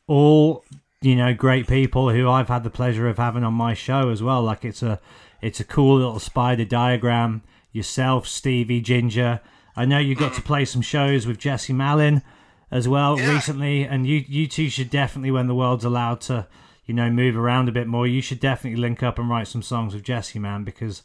all 0.08 0.64
you 1.02 1.16
know 1.16 1.34
great 1.34 1.68
people 1.68 2.12
who 2.12 2.30
I've 2.30 2.48
had 2.50 2.64
the 2.64 2.70
pleasure 2.70 3.08
of 3.08 3.18
having 3.18 3.44
on 3.44 3.54
my 3.54 3.74
show 3.74 4.10
as 4.10 4.22
well. 4.22 4.42
Like 4.44 4.64
it's 4.66 4.84
a 4.84 5.00
it's 5.42 5.60
a 5.60 5.64
cool 5.64 5.96
little 5.98 6.20
spider 6.20 6.66
diagram. 6.66 7.42
Yourself, 7.72 8.28
Stevie, 8.28 8.82
Ginger. 8.82 9.40
I 9.78 9.86
know 9.86 9.98
you 9.98 10.14
got 10.14 10.34
to 10.34 10.42
play 10.42 10.66
some 10.66 10.82
shows 10.82 11.26
with 11.26 11.38
Jesse 11.40 11.72
Malin 11.74 12.22
as 12.70 12.88
well 12.88 13.18
Yeah. 13.18 13.34
recently, 13.34 13.84
and 13.84 14.06
you 14.06 14.24
you 14.28 14.46
two 14.48 14.70
should 14.70 14.90
definitely, 14.90 15.32
when 15.32 15.48
the 15.48 15.56
world's 15.56 15.86
allowed 15.86 16.20
to, 16.22 16.48
you 16.86 16.94
know, 16.94 17.10
move 17.10 17.38
around 17.38 17.70
a 17.70 17.72
bit 17.72 17.88
more, 17.88 18.06
you 18.06 18.22
should 18.22 18.42
definitely 18.42 18.80
link 18.80 19.02
up 19.02 19.18
and 19.18 19.30
write 19.30 19.48
some 19.48 19.62
songs 19.64 19.94
with 19.94 20.04
Jesse, 20.04 20.38
man, 20.38 20.64
because 20.66 21.02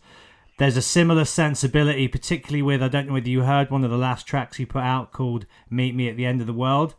there's 0.58 0.76
a 0.76 0.82
similar 0.82 1.24
sensibility, 1.24 2.08
particularly 2.08 2.62
with 2.62 2.82
I 2.82 2.88
don't 2.88 3.06
know 3.08 3.12
whether 3.14 3.28
you 3.28 3.42
heard 3.42 3.70
one 3.70 3.84
of 3.84 3.90
the 3.90 3.98
last 3.98 4.26
tracks 4.26 4.56
he 4.56 4.64
put 4.66 4.82
out 4.82 5.12
called 5.12 5.46
"Meet 5.70 5.94
Me 5.94 6.08
at 6.08 6.16
the 6.16 6.26
End 6.26 6.40
of 6.40 6.46
the 6.46 6.52
World." 6.52 6.94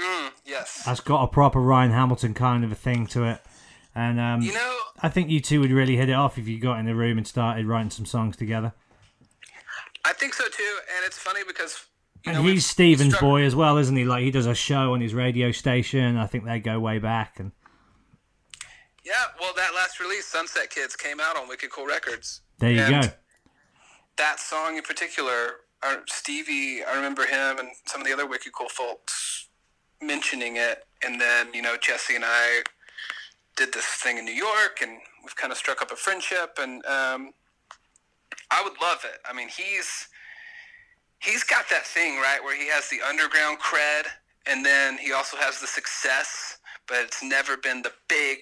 Mm, 0.00 0.30
yes. 0.46 0.82
That's 0.86 1.00
got 1.00 1.22
a 1.22 1.26
proper 1.26 1.60
Ryan 1.60 1.90
Hamilton 1.90 2.32
kind 2.34 2.64
of 2.64 2.72
a 2.72 2.74
thing 2.76 3.06
to 3.08 3.24
it. 3.24 3.40
And 3.94 4.18
um, 4.18 4.40
You 4.40 4.54
know, 4.54 4.76
I 5.02 5.10
think 5.10 5.28
you 5.28 5.40
two 5.40 5.60
would 5.60 5.70
really 5.70 5.96
hit 5.96 6.08
it 6.08 6.14
off 6.14 6.38
if 6.38 6.48
you 6.48 6.58
got 6.58 6.78
in 6.78 6.86
the 6.86 6.94
room 6.94 7.18
and 7.18 7.26
started 7.26 7.66
writing 7.66 7.90
some 7.90 8.06
songs 8.06 8.36
together. 8.36 8.72
I 10.04 10.14
think 10.14 10.32
so 10.34 10.44
too, 10.48 10.78
and 10.96 11.04
it's 11.04 11.18
funny 11.18 11.42
because 11.46 11.84
you 12.24 12.32
And 12.32 12.42
know, 12.42 12.48
he's 12.50 12.64
Stephen's 12.64 13.12
struck- 13.14 13.20
boy 13.20 13.42
as 13.42 13.54
well, 13.54 13.76
isn't 13.76 13.94
he? 13.94 14.04
Like 14.04 14.22
he 14.24 14.30
does 14.30 14.46
a 14.46 14.54
show 14.54 14.94
on 14.94 15.00
his 15.02 15.12
radio 15.12 15.52
station. 15.52 16.16
I 16.16 16.26
think 16.26 16.44
they 16.46 16.58
go 16.60 16.80
way 16.80 16.98
back. 16.98 17.38
And 17.38 17.52
Yeah, 19.04 19.12
well, 19.40 19.52
that 19.56 19.74
last 19.74 20.00
release, 20.00 20.24
Sunset 20.26 20.70
Kids, 20.70 20.96
came 20.96 21.20
out 21.20 21.36
on 21.36 21.48
Wicked 21.48 21.70
Cool 21.70 21.86
Records. 21.86 22.40
There 22.62 22.70
you 22.70 22.80
And 22.80 23.02
go. 23.02 23.12
That 24.18 24.38
song 24.38 24.76
in 24.76 24.82
particular, 24.82 25.56
uh, 25.82 25.96
Stevie, 26.06 26.84
I 26.84 26.94
remember 26.94 27.26
him 27.26 27.58
and 27.58 27.68
some 27.86 28.00
of 28.00 28.06
the 28.06 28.12
other 28.12 28.26
Wicked 28.26 28.52
Cool 28.52 28.68
folks 28.68 29.48
mentioning 30.00 30.56
it, 30.56 30.84
and 31.04 31.20
then 31.20 31.52
you 31.52 31.60
know 31.60 31.76
Jesse 31.76 32.14
and 32.14 32.24
I 32.24 32.62
did 33.56 33.72
this 33.72 33.84
thing 33.84 34.18
in 34.18 34.24
New 34.24 34.34
York, 34.34 34.78
and 34.80 34.92
we've 35.24 35.34
kind 35.34 35.50
of 35.50 35.58
struck 35.58 35.82
up 35.82 35.90
a 35.90 35.96
friendship, 35.96 36.58
and 36.60 36.84
um, 36.86 37.32
I 38.50 38.62
would 38.62 38.80
love 38.80 39.04
it. 39.04 39.18
I 39.28 39.32
mean, 39.32 39.48
he's 39.48 40.08
he's 41.18 41.42
got 41.42 41.68
that 41.70 41.84
thing 41.84 42.18
right 42.18 42.38
where 42.42 42.56
he 42.56 42.68
has 42.68 42.88
the 42.88 43.00
underground 43.06 43.58
cred, 43.58 44.06
and 44.46 44.64
then 44.64 44.98
he 44.98 45.12
also 45.12 45.36
has 45.36 45.60
the 45.60 45.66
success, 45.66 46.58
but 46.86 46.98
it's 46.98 47.24
never 47.24 47.56
been 47.56 47.82
the 47.82 47.92
big, 48.08 48.38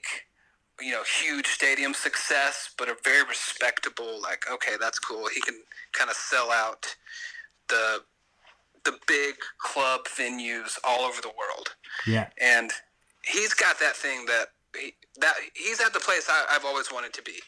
you 0.81 0.93
know, 0.93 1.03
huge 1.23 1.47
stadium 1.47 1.95
success, 1.95 2.71
but 2.79 2.89
a 2.89 2.97
very 3.05 3.23
respectable. 3.25 4.21
Like, 4.21 4.45
okay, 4.51 4.73
that's 4.81 4.99
cool. 4.99 5.29
He 5.29 5.41
can 5.41 5.57
kind 5.93 6.11
of 6.11 6.17
sell 6.17 6.51
out 6.51 6.95
the 7.69 8.03
the 8.85 8.99
big 9.07 9.35
club 9.59 10.01
venues 10.07 10.79
all 10.85 11.01
over 11.01 11.21
the 11.21 11.29
world. 11.29 11.75
Yeah. 12.07 12.29
And 12.41 12.71
he's 13.25 13.53
got 13.53 13.79
that 13.79 13.95
thing 13.95 14.25
that 14.27 14.47
he, 14.75 14.95
that 15.21 15.35
he's 15.55 15.81
at 15.81 15.93
the 15.93 16.01
place 16.01 16.29
I, 16.31 16.47
I've 16.51 16.65
always 16.65 16.93
wanted 16.93 17.13
to 17.15 17.23
be, 17.23 17.39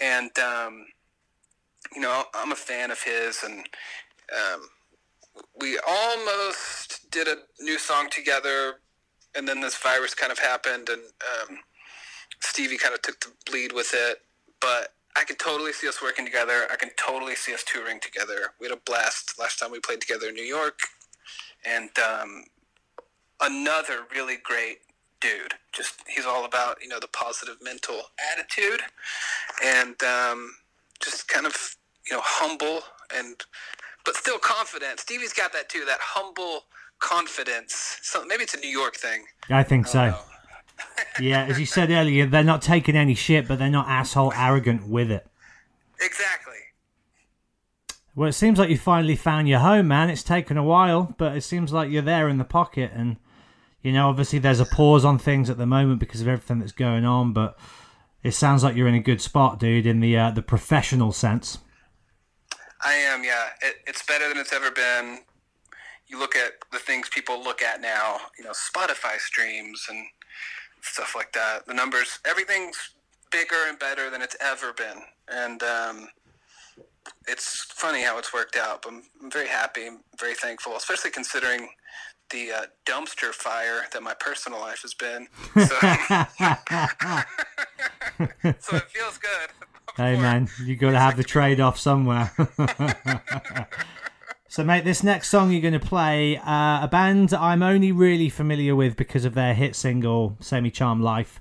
and 0.00 0.30
um, 0.38 0.86
you 1.94 2.00
know 2.00 2.24
I'm 2.34 2.52
a 2.52 2.56
fan 2.56 2.90
of 2.90 3.02
his, 3.02 3.42
and 3.42 3.66
um, 4.32 4.68
we 5.60 5.78
almost 5.86 7.10
did 7.10 7.28
a 7.28 7.36
new 7.60 7.78
song 7.78 8.08
together, 8.10 8.80
and 9.34 9.48
then 9.48 9.60
this 9.60 9.76
virus 9.76 10.14
kind 10.14 10.32
of 10.32 10.38
happened, 10.38 10.88
and 10.88 11.02
um, 11.02 11.58
Stevie 12.40 12.78
kind 12.78 12.94
of 12.94 13.02
took 13.02 13.20
the 13.20 13.52
lead 13.52 13.72
with 13.72 13.92
it, 13.94 14.22
but. 14.60 14.92
I 15.16 15.24
can 15.24 15.36
totally 15.36 15.72
see 15.72 15.88
us 15.88 16.00
working 16.00 16.24
together. 16.24 16.66
I 16.70 16.76
can 16.76 16.90
totally 16.96 17.34
see 17.34 17.52
us 17.52 17.64
touring 17.64 17.98
together. 17.98 18.54
We 18.60 18.68
had 18.68 18.76
a 18.76 18.80
blast 18.80 19.40
last 19.40 19.58
time 19.58 19.72
we 19.72 19.80
played 19.80 20.00
together 20.00 20.28
in 20.28 20.34
New 20.34 20.44
York, 20.44 20.78
and 21.66 21.90
um, 21.98 22.44
another 23.40 24.06
really 24.14 24.36
great 24.42 24.78
dude. 25.20 25.54
Just 25.72 25.96
he's 26.06 26.26
all 26.26 26.44
about 26.44 26.82
you 26.82 26.88
know 26.88 27.00
the 27.00 27.08
positive 27.08 27.56
mental 27.62 28.02
attitude, 28.32 28.80
and 29.64 30.00
um, 30.02 30.52
just 31.00 31.28
kind 31.28 31.46
of 31.46 31.76
you 32.08 32.16
know 32.16 32.22
humble 32.24 32.80
and 33.14 33.42
but 34.04 34.16
still 34.16 34.38
confident. 34.38 35.00
Stevie's 35.00 35.32
got 35.32 35.52
that 35.52 35.68
too. 35.68 35.84
That 35.86 35.98
humble 36.00 36.64
confidence. 36.98 37.98
So 38.02 38.24
maybe 38.24 38.44
it's 38.44 38.54
a 38.54 38.60
New 38.60 38.70
York 38.70 38.96
thing. 38.96 39.24
I 39.48 39.62
think 39.62 39.86
I 39.88 39.90
so. 39.90 40.06
know. 40.10 40.18
Yeah, 41.20 41.44
as 41.44 41.58
you 41.58 41.66
said 41.66 41.90
earlier, 41.90 42.26
they're 42.26 42.42
not 42.42 42.62
taking 42.62 42.96
any 42.96 43.14
shit, 43.14 43.46
but 43.48 43.58
they're 43.58 43.70
not 43.70 43.88
asshole 43.88 44.32
arrogant 44.34 44.88
with 44.88 45.10
it. 45.10 45.26
Exactly. 46.00 46.54
Well, 48.14 48.28
it 48.28 48.32
seems 48.32 48.58
like 48.58 48.70
you 48.70 48.76
finally 48.76 49.16
found 49.16 49.48
your 49.48 49.60
home, 49.60 49.88
man. 49.88 50.10
It's 50.10 50.22
taken 50.22 50.56
a 50.56 50.64
while, 50.64 51.14
but 51.16 51.36
it 51.36 51.42
seems 51.42 51.72
like 51.72 51.90
you're 51.90 52.02
there 52.02 52.28
in 52.28 52.38
the 52.38 52.44
pocket. 52.44 52.90
And, 52.94 53.16
you 53.82 53.92
know, 53.92 54.08
obviously 54.08 54.38
there's 54.38 54.60
a 54.60 54.66
pause 54.66 55.04
on 55.04 55.18
things 55.18 55.48
at 55.48 55.58
the 55.58 55.66
moment 55.66 56.00
because 56.00 56.20
of 56.20 56.28
everything 56.28 56.58
that's 56.58 56.72
going 56.72 57.04
on, 57.04 57.32
but 57.32 57.58
it 58.22 58.32
sounds 58.32 58.64
like 58.64 58.76
you're 58.76 58.88
in 58.88 58.94
a 58.94 59.00
good 59.00 59.20
spot, 59.20 59.58
dude, 59.58 59.86
in 59.86 60.00
the 60.00 60.16
uh, 60.16 60.30
the 60.30 60.42
professional 60.42 61.12
sense. 61.12 61.58
I 62.84 62.94
am, 62.94 63.24
yeah. 63.24 63.50
It, 63.62 63.76
it's 63.86 64.04
better 64.04 64.28
than 64.28 64.38
it's 64.38 64.52
ever 64.52 64.70
been. 64.70 65.20
You 66.06 66.18
look 66.18 66.34
at 66.34 66.54
the 66.72 66.78
things 66.78 67.08
people 67.08 67.42
look 67.42 67.62
at 67.62 67.80
now, 67.80 68.18
you 68.36 68.44
know, 68.44 68.50
Spotify 68.50 69.18
streams 69.18 69.86
and 69.88 70.04
stuff 70.82 71.14
like 71.14 71.32
that. 71.32 71.66
The 71.66 71.74
numbers, 71.74 72.18
everything's 72.26 72.76
bigger 73.30 73.66
and 73.68 73.78
better 73.78 74.10
than 74.10 74.22
it's 74.22 74.36
ever 74.40 74.72
been. 74.72 75.02
And 75.28 75.62
um, 75.62 76.08
it's 77.28 77.66
funny 77.72 78.02
how 78.02 78.18
it's 78.18 78.34
worked 78.34 78.56
out. 78.56 78.82
But 78.82 78.92
I'm, 78.92 79.02
I'm 79.22 79.30
very 79.30 79.48
happy, 79.48 79.86
I'm 79.86 80.00
very 80.18 80.34
thankful, 80.34 80.76
especially 80.76 81.10
considering 81.10 81.68
the 82.30 82.52
uh, 82.52 82.62
dumpster 82.86 83.32
fire 83.32 83.82
that 83.92 84.02
my 84.02 84.14
personal 84.14 84.60
life 84.60 84.82
has 84.82 84.94
been. 84.94 85.26
So, 85.54 85.64
so 88.60 88.76
it 88.76 88.84
feels 88.90 89.18
good. 89.18 89.50
Hey, 89.96 90.16
man, 90.16 90.48
you 90.64 90.76
got 90.76 90.92
to 90.92 91.00
have 91.00 91.16
the 91.16 91.24
trade 91.24 91.58
off 91.58 91.76
somewhere. 91.76 92.30
so, 94.52 94.64
mate, 94.64 94.84
this 94.84 95.04
next 95.04 95.28
song 95.28 95.52
you're 95.52 95.60
going 95.60 95.74
to 95.74 95.80
play, 95.80 96.36
uh, 96.38 96.82
a 96.82 96.88
band 96.90 97.32
I'm 97.32 97.62
only 97.62 97.92
really 97.92 98.28
familiar 98.28 98.74
with 98.74 98.96
because 98.96 99.24
of 99.24 99.34
their 99.34 99.54
hit 99.54 99.76
single, 99.76 100.36
Semi 100.40 100.72
Charm 100.72 101.00
Life. 101.00 101.40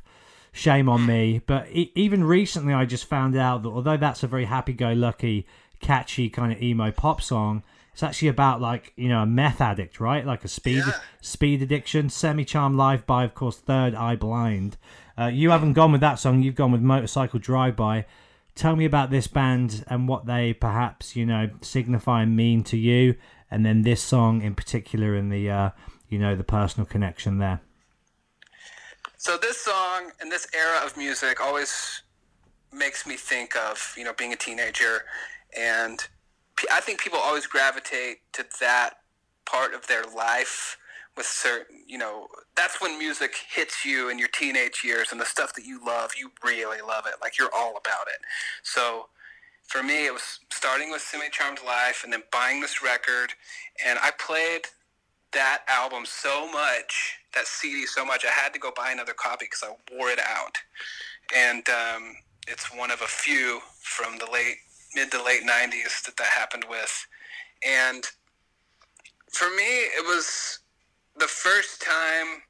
Shame 0.52 0.88
on 0.88 1.08
me. 1.08 1.42
But 1.48 1.68
e- 1.72 1.92
even 1.96 2.24
recently, 2.24 2.72
I 2.72 2.86
just 2.86 3.06
found 3.06 3.36
out 3.36 3.64
that 3.64 3.70
although 3.70 3.98
that's 3.98 4.22
a 4.22 4.28
very 4.28 4.46
happy 4.46 4.74
go 4.74 4.94
lucky, 4.94 5.48
catchy 5.80 6.30
kind 6.30 6.52
of 6.52 6.62
emo 6.62 6.92
pop 6.92 7.20
song, 7.20 7.64
it's 7.94 8.04
actually 8.04 8.28
about 8.28 8.62
like 8.62 8.94
you 8.96 9.10
know 9.10 9.24
a 9.24 9.26
meth 9.26 9.60
addict, 9.60 10.00
right? 10.00 10.24
Like 10.26 10.46
a 10.46 10.48
speed 10.48 10.84
Yeah. 10.86 10.94
speed 11.20 11.64
addiction. 11.64 12.10
Semi 12.10 12.46
Charm 12.46 12.78
Life 12.78 13.08
by, 13.08 13.24
of 13.24 13.34
course, 13.34 13.58
Third 13.58 13.96
Eye 13.96 14.16
Blind. 14.16 14.78
Uh, 15.18 15.26
you 15.28 15.50
haven't 15.50 15.74
gone 15.74 15.92
with 15.92 16.02
that 16.02 16.20
song. 16.20 16.44
You've 16.44 16.56
gone 16.56 16.72
with 16.72 16.82
Motorcycle 16.82 17.40
Drive 17.40 17.76
By. 17.76 18.06
Tell 18.60 18.76
me 18.76 18.84
about 18.84 19.10
this 19.10 19.26
band 19.28 19.86
and 19.88 20.06
what 20.06 20.26
they 20.26 20.52
perhaps 20.52 21.16
you 21.16 21.26
know 21.26 21.50
signify 21.62 22.24
and 22.24 22.36
mean 22.36 22.62
to 22.66 22.76
you, 22.76 23.16
and 23.50 23.66
then 23.66 23.84
this 23.84 24.02
song 24.02 24.42
in 24.42 24.54
particular 24.54 25.16
and 25.16 25.32
the 25.32 25.50
uh, 25.50 25.70
you 26.10 26.20
know 26.20 26.36
the 26.36 26.44
personal 26.44 26.86
connection 26.86 27.38
there. 27.38 27.62
So 29.16 29.38
this 29.38 29.56
song 29.62 30.12
and 30.20 30.30
this 30.30 30.46
era 30.54 30.86
of 30.86 30.98
music 30.98 31.40
always 31.40 32.02
makes 32.74 33.08
me 33.08 33.16
think 33.16 33.56
of 33.56 33.96
you 33.96 34.04
know 34.04 34.12
being 34.12 34.34
a 34.34 34.36
teenager, 34.36 35.06
and 35.58 36.06
I 36.70 36.82
think 36.82 37.00
people 37.00 37.18
always 37.18 37.48
gravitate 37.48 38.30
to 38.34 38.46
that 38.60 38.96
part 39.46 39.74
of 39.74 39.88
their 39.88 40.04
life 40.04 40.78
with 41.20 41.28
certain 41.28 41.84
you 41.86 41.98
know 41.98 42.28
that's 42.56 42.82
when 42.82 42.98
music 42.98 43.36
hits 43.54 43.84
you 43.84 44.10
in 44.10 44.18
your 44.18 44.30
teenage 44.30 44.82
years 44.84 45.12
and 45.12 45.20
the 45.20 45.26
stuff 45.26 45.54
that 45.54 45.66
you 45.66 45.80
love 45.86 46.12
you 46.18 46.32
really 46.44 46.82
love 46.82 47.04
it 47.06 47.16
like 47.22 47.38
you're 47.38 47.54
all 47.54 47.72
about 47.72 48.08
it 48.08 48.22
so 48.64 49.08
for 49.68 49.84
me 49.84 50.06
it 50.06 50.14
was 50.14 50.40
starting 50.50 50.90
with 50.90 51.02
semi 51.02 51.30
charmed 51.30 51.60
life 51.66 52.02
and 52.06 52.14
then 52.14 52.24
buying 52.32 52.62
this 52.62 52.82
record 52.82 53.34
and 53.86 54.00
i 54.02 54.12
played 54.18 54.62
that 55.32 55.62
album 55.68 56.04
so 56.06 56.52
much, 56.52 57.18
that 57.36 57.46
CD 57.46 57.86
so 57.86 58.04
much, 58.06 58.26
I 58.26 58.30
had 58.30 58.54
to 58.54 58.60
go 58.60 58.72
buy 58.76 58.92
another 58.92 59.14
copy 59.14 59.46
because 59.46 59.64
I 59.64 59.96
wore 59.96 60.10
it 60.10 60.20
out. 60.20 60.56
And 61.36 61.68
um, 61.70 62.16
it's 62.48 62.74
one 62.76 62.92
of 62.92 63.02
a 63.02 63.08
few 63.08 63.60
from 63.80 64.18
the 64.18 64.30
late, 64.32 64.56
mid 64.96 65.12
to 65.12 65.24
late 65.24 65.44
90s 65.44 66.04
that 66.06 66.18
that 66.18 66.28
happened 66.28 66.66
with. 66.70 67.08
And 67.68 68.04
for 69.32 69.50
me, 69.56 69.64
it 69.64 70.06
was 70.06 70.60
the 71.20 71.28
first 71.28 71.82
time, 71.82 72.42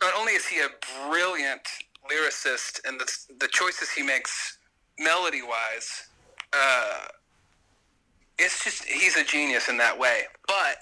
not 0.00 0.14
only 0.18 0.32
is 0.32 0.46
he 0.46 0.60
a 0.60 0.68
brilliant 1.08 1.60
lyricist 2.10 2.80
and 2.86 2.98
the, 2.98 3.10
the 3.38 3.48
choices 3.48 3.90
he 3.90 4.02
makes 4.02 4.58
melody 4.98 5.42
wise, 5.42 6.08
uh, 6.52 7.06
it's 8.38 8.64
just, 8.64 8.84
he's 8.84 9.16
a 9.16 9.24
genius 9.24 9.68
in 9.68 9.76
that 9.76 9.98
way. 9.98 10.22
But 10.46 10.78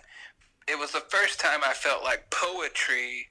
it 0.68 0.78
was 0.78 0.92
the 0.92 1.02
first 1.08 1.40
time 1.40 1.60
I 1.66 1.72
felt 1.72 2.04
like 2.04 2.30
poetry 2.30 3.28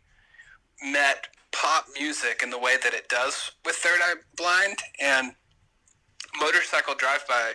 met 0.83 1.27
pop 1.53 1.85
music 1.97 2.41
in 2.43 2.49
the 2.49 2.59
way 2.59 2.75
that 2.83 2.93
it 2.93 3.07
does 3.07 3.51
with 3.65 3.75
Third 3.77 3.99
Eye 4.01 4.15
Blind 4.35 4.77
and 5.01 5.31
Motorcycle 6.39 6.95
Drive 6.95 7.25
By. 7.27 7.53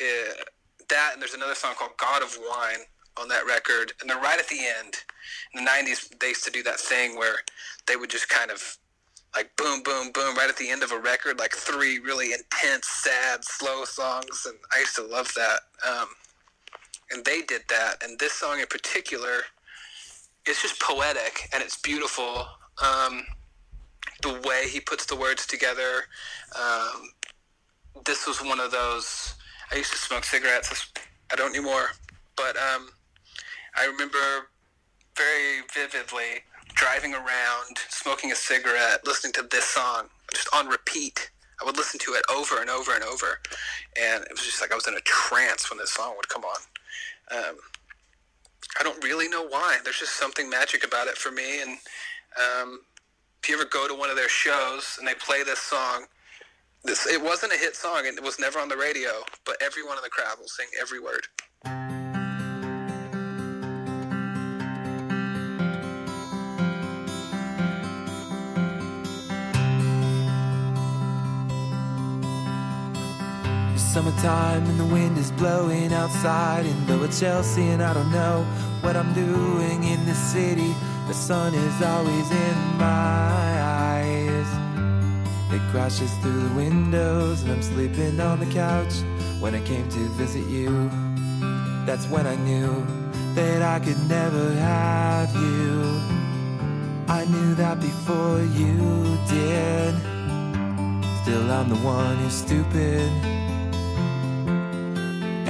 Uh, 0.00 0.44
that 0.88 1.10
and 1.14 1.20
there's 1.20 1.34
another 1.34 1.54
song 1.54 1.74
called 1.76 1.96
God 1.98 2.22
of 2.22 2.38
Wine 2.48 2.84
on 3.20 3.28
that 3.28 3.46
record, 3.46 3.92
and 4.00 4.08
they're 4.08 4.18
right 4.20 4.38
at 4.38 4.48
the 4.48 4.60
end. 4.78 4.96
In 5.54 5.64
the 5.64 5.70
'90s, 5.70 6.18
they 6.18 6.28
used 6.28 6.44
to 6.44 6.50
do 6.50 6.62
that 6.64 6.80
thing 6.80 7.16
where 7.16 7.36
they 7.86 7.96
would 7.96 8.10
just 8.10 8.28
kind 8.28 8.50
of 8.50 8.78
like 9.34 9.54
boom, 9.56 9.82
boom, 9.82 10.12
boom, 10.12 10.36
right 10.36 10.48
at 10.48 10.56
the 10.56 10.70
end 10.70 10.82
of 10.82 10.92
a 10.92 10.98
record, 10.98 11.38
like 11.38 11.52
three 11.52 11.98
really 11.98 12.32
intense, 12.32 12.86
sad, 12.86 13.44
slow 13.44 13.84
songs, 13.84 14.46
and 14.46 14.56
I 14.74 14.80
used 14.80 14.96
to 14.96 15.02
love 15.02 15.32
that. 15.36 15.60
Um, 15.88 16.08
and 17.10 17.24
they 17.24 17.42
did 17.42 17.62
that. 17.68 18.02
And 18.02 18.18
this 18.18 18.32
song 18.32 18.60
in 18.60 18.66
particular, 18.66 19.42
it's 20.46 20.62
just 20.62 20.80
poetic 20.80 21.48
and 21.52 21.62
it's 21.62 21.80
beautiful. 21.80 22.46
Um, 22.82 23.24
the 24.22 24.40
way 24.46 24.68
he 24.68 24.80
puts 24.80 25.06
the 25.06 25.16
words 25.16 25.46
together. 25.46 26.04
Um, 26.58 27.10
this 28.04 28.26
was 28.26 28.40
one 28.42 28.60
of 28.60 28.70
those. 28.70 29.34
I 29.70 29.76
used 29.76 29.92
to 29.92 29.98
smoke 29.98 30.24
cigarettes. 30.24 30.90
I 31.30 31.36
don't 31.36 31.54
anymore, 31.54 31.88
but 32.36 32.56
um, 32.56 32.88
I 33.76 33.86
remember 33.86 34.48
very 35.16 35.62
vividly 35.74 36.44
driving 36.74 37.14
around, 37.14 37.78
smoking 37.88 38.32
a 38.32 38.34
cigarette, 38.34 39.06
listening 39.06 39.32
to 39.34 39.42
this 39.50 39.64
song 39.64 40.08
just 40.32 40.48
on 40.54 40.68
repeat. 40.68 41.30
I 41.60 41.64
would 41.64 41.76
listen 41.76 42.00
to 42.00 42.12
it 42.14 42.24
over 42.30 42.60
and 42.60 42.68
over 42.68 42.94
and 42.94 43.04
over, 43.04 43.40
and 44.00 44.24
it 44.24 44.30
was 44.30 44.40
just 44.40 44.60
like 44.60 44.72
I 44.72 44.74
was 44.74 44.88
in 44.88 44.94
a 44.94 45.00
trance 45.00 45.70
when 45.70 45.78
this 45.78 45.92
song 45.92 46.14
would 46.16 46.28
come 46.28 46.44
on. 46.44 46.60
Um, 47.30 47.56
I 48.80 48.82
don't 48.82 49.02
really 49.04 49.28
know 49.28 49.46
why. 49.46 49.78
There's 49.84 49.98
just 49.98 50.16
something 50.16 50.48
magic 50.48 50.84
about 50.84 51.06
it 51.06 51.16
for 51.16 51.30
me. 51.30 51.62
And 51.62 51.78
um, 52.38 52.80
if 53.42 53.48
you 53.48 53.54
ever 53.54 53.64
go 53.64 53.86
to 53.86 53.94
one 53.94 54.10
of 54.10 54.16
their 54.16 54.28
shows 54.28 54.96
and 54.98 55.06
they 55.06 55.14
play 55.14 55.42
this 55.42 55.58
song, 55.58 56.06
this 56.84 57.06
it 57.06 57.22
wasn't 57.22 57.52
a 57.52 57.56
hit 57.56 57.76
song 57.76 58.06
and 58.06 58.16
it 58.16 58.24
was 58.24 58.40
never 58.40 58.58
on 58.58 58.68
the 58.68 58.76
radio, 58.76 59.22
but 59.44 59.56
everyone 59.62 59.96
in 59.96 60.02
the 60.02 60.10
crowd 60.10 60.38
will 60.40 60.48
sing 60.48 60.66
every 60.80 61.00
word. 61.00 61.26
Summertime 73.92 74.64
and 74.70 74.80
the 74.80 74.86
wind 74.86 75.18
is 75.18 75.30
blowing 75.32 75.92
outside 75.92 76.64
And 76.64 76.88
in 76.88 76.98
Lower 76.98 77.08
Chelsea, 77.08 77.60
and 77.60 77.82
I 77.82 77.92
don't 77.92 78.10
know 78.10 78.42
what 78.80 78.96
I'm 78.96 79.12
doing 79.12 79.84
in 79.84 80.02
this 80.06 80.16
city. 80.32 80.74
The 81.08 81.12
sun 81.12 81.52
is 81.52 81.82
always 81.82 82.30
in 82.30 82.56
my 82.78 83.52
eyes. 83.60 84.46
It 85.52 85.60
crashes 85.70 86.10
through 86.22 86.40
the 86.40 86.54
windows, 86.54 87.42
and 87.42 87.52
I'm 87.52 87.62
sleeping 87.62 88.18
on 88.18 88.40
the 88.40 88.46
couch. 88.46 88.94
When 89.40 89.54
I 89.54 89.60
came 89.60 89.86
to 89.90 90.08
visit 90.16 90.46
you, 90.46 90.88
that's 91.84 92.06
when 92.06 92.26
I 92.26 92.36
knew 92.36 92.86
that 93.34 93.60
I 93.60 93.78
could 93.78 94.08
never 94.08 94.54
have 94.54 95.34
you. 95.34 95.82
I 97.08 97.26
knew 97.26 97.54
that 97.56 97.78
before 97.78 98.40
you 98.40 99.18
did. 99.28 99.94
Still, 101.20 101.50
I'm 101.50 101.68
the 101.68 101.76
one 101.84 102.16
who's 102.16 102.32
stupid. 102.32 103.41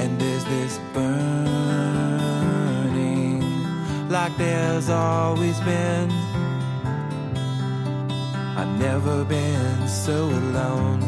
And 0.03 0.19
there's 0.19 0.43
this 0.43 0.79
burning 0.93 1.63
like 4.09 4.35
there's 4.37 4.89
always 4.89 5.57
been. 5.61 6.11
I've 8.59 8.77
never 8.79 9.23
been 9.23 9.87
so 9.87 10.25
alone, 10.25 11.01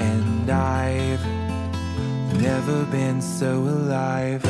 and 0.00 0.50
I've 0.50 1.24
never 2.42 2.84
been 2.86 3.22
so 3.22 3.60
alive. 3.60 4.42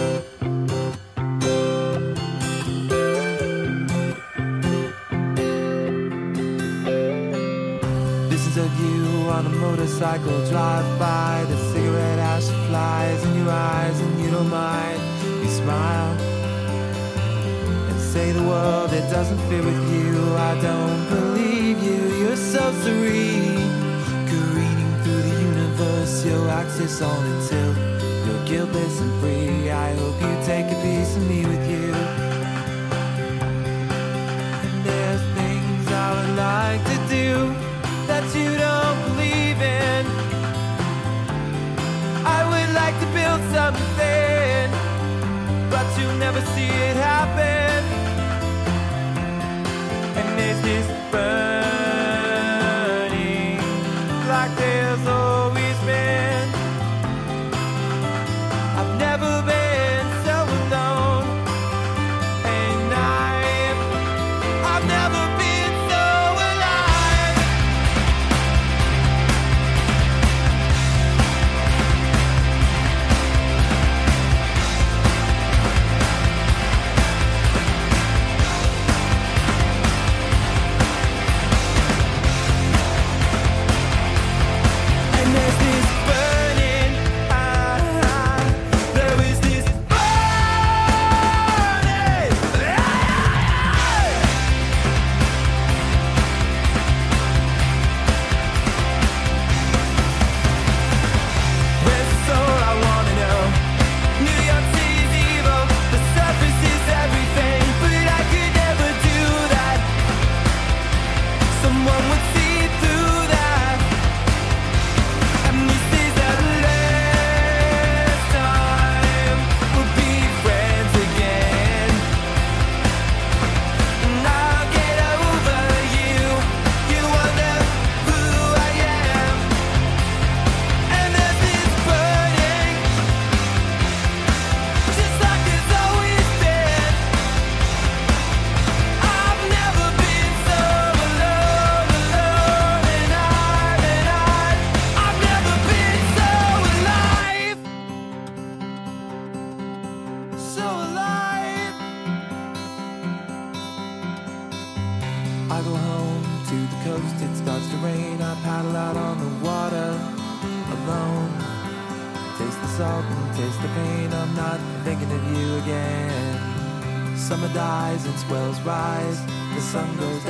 This 8.30 8.46
is 8.46 8.56
of 8.56 8.80
you 8.80 9.28
on 9.28 9.44
a 9.44 9.50
motorcycle 9.50 10.46
drive 10.46 10.98
by. 10.98 11.44
The 12.38 12.44
cigarette 12.44 12.60
ash 12.60 12.68
flies 12.68 13.24
in 13.24 13.34
your 13.34 13.50
eyes, 13.50 14.00
and 14.00 14.20
you 14.20 14.30
don't 14.30 14.48
mind. 14.48 15.00
You 15.42 15.48
smile 15.48 16.12
and 17.90 18.00
say 18.00 18.30
the 18.30 18.44
world 18.44 18.90
that 18.90 19.10
doesn't 19.10 19.40
fit 19.48 19.64
with 19.64 19.82
you. 19.92 20.36
I 20.36 20.54
don't 20.62 21.08
believe 21.08 21.82
you. 21.82 22.00
You're 22.20 22.36
so 22.36 22.70
serene, 22.82 23.58
careening 24.30 24.94
through 25.02 25.22
the 25.22 25.36
universe. 25.50 26.24
Your 26.24 26.48
axis 26.48 27.02
on 27.02 27.26
until 27.26 27.70
you're 28.24 28.44
guiltless 28.46 29.00
and 29.00 29.20
free. 29.20 29.70
I 29.72 29.96
hope 29.96 30.14
you 30.22 30.34
take 30.44 30.66
a 30.66 30.78
piece 30.80 31.16
of 31.16 31.28
me 31.28 31.44
with 31.44 31.64
you. 31.68 31.92
And 34.62 34.84
there's 34.86 35.22
things 35.38 35.86
I 35.90 36.08
would 36.14 36.36
like 36.36 36.84
to 36.84 36.98
do 37.08 37.67
there's 51.10 51.37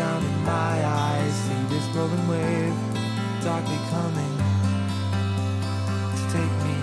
down 0.08 0.24
in 0.24 0.44
my 0.44 0.76
eyes. 0.84 1.34
See 1.34 1.62
this 1.68 1.86
rolling 1.94 2.28
wave 2.28 2.74
darkly 3.42 3.80
coming 3.94 4.34
to 6.16 6.22
take 6.34 6.54
me. 6.64 6.76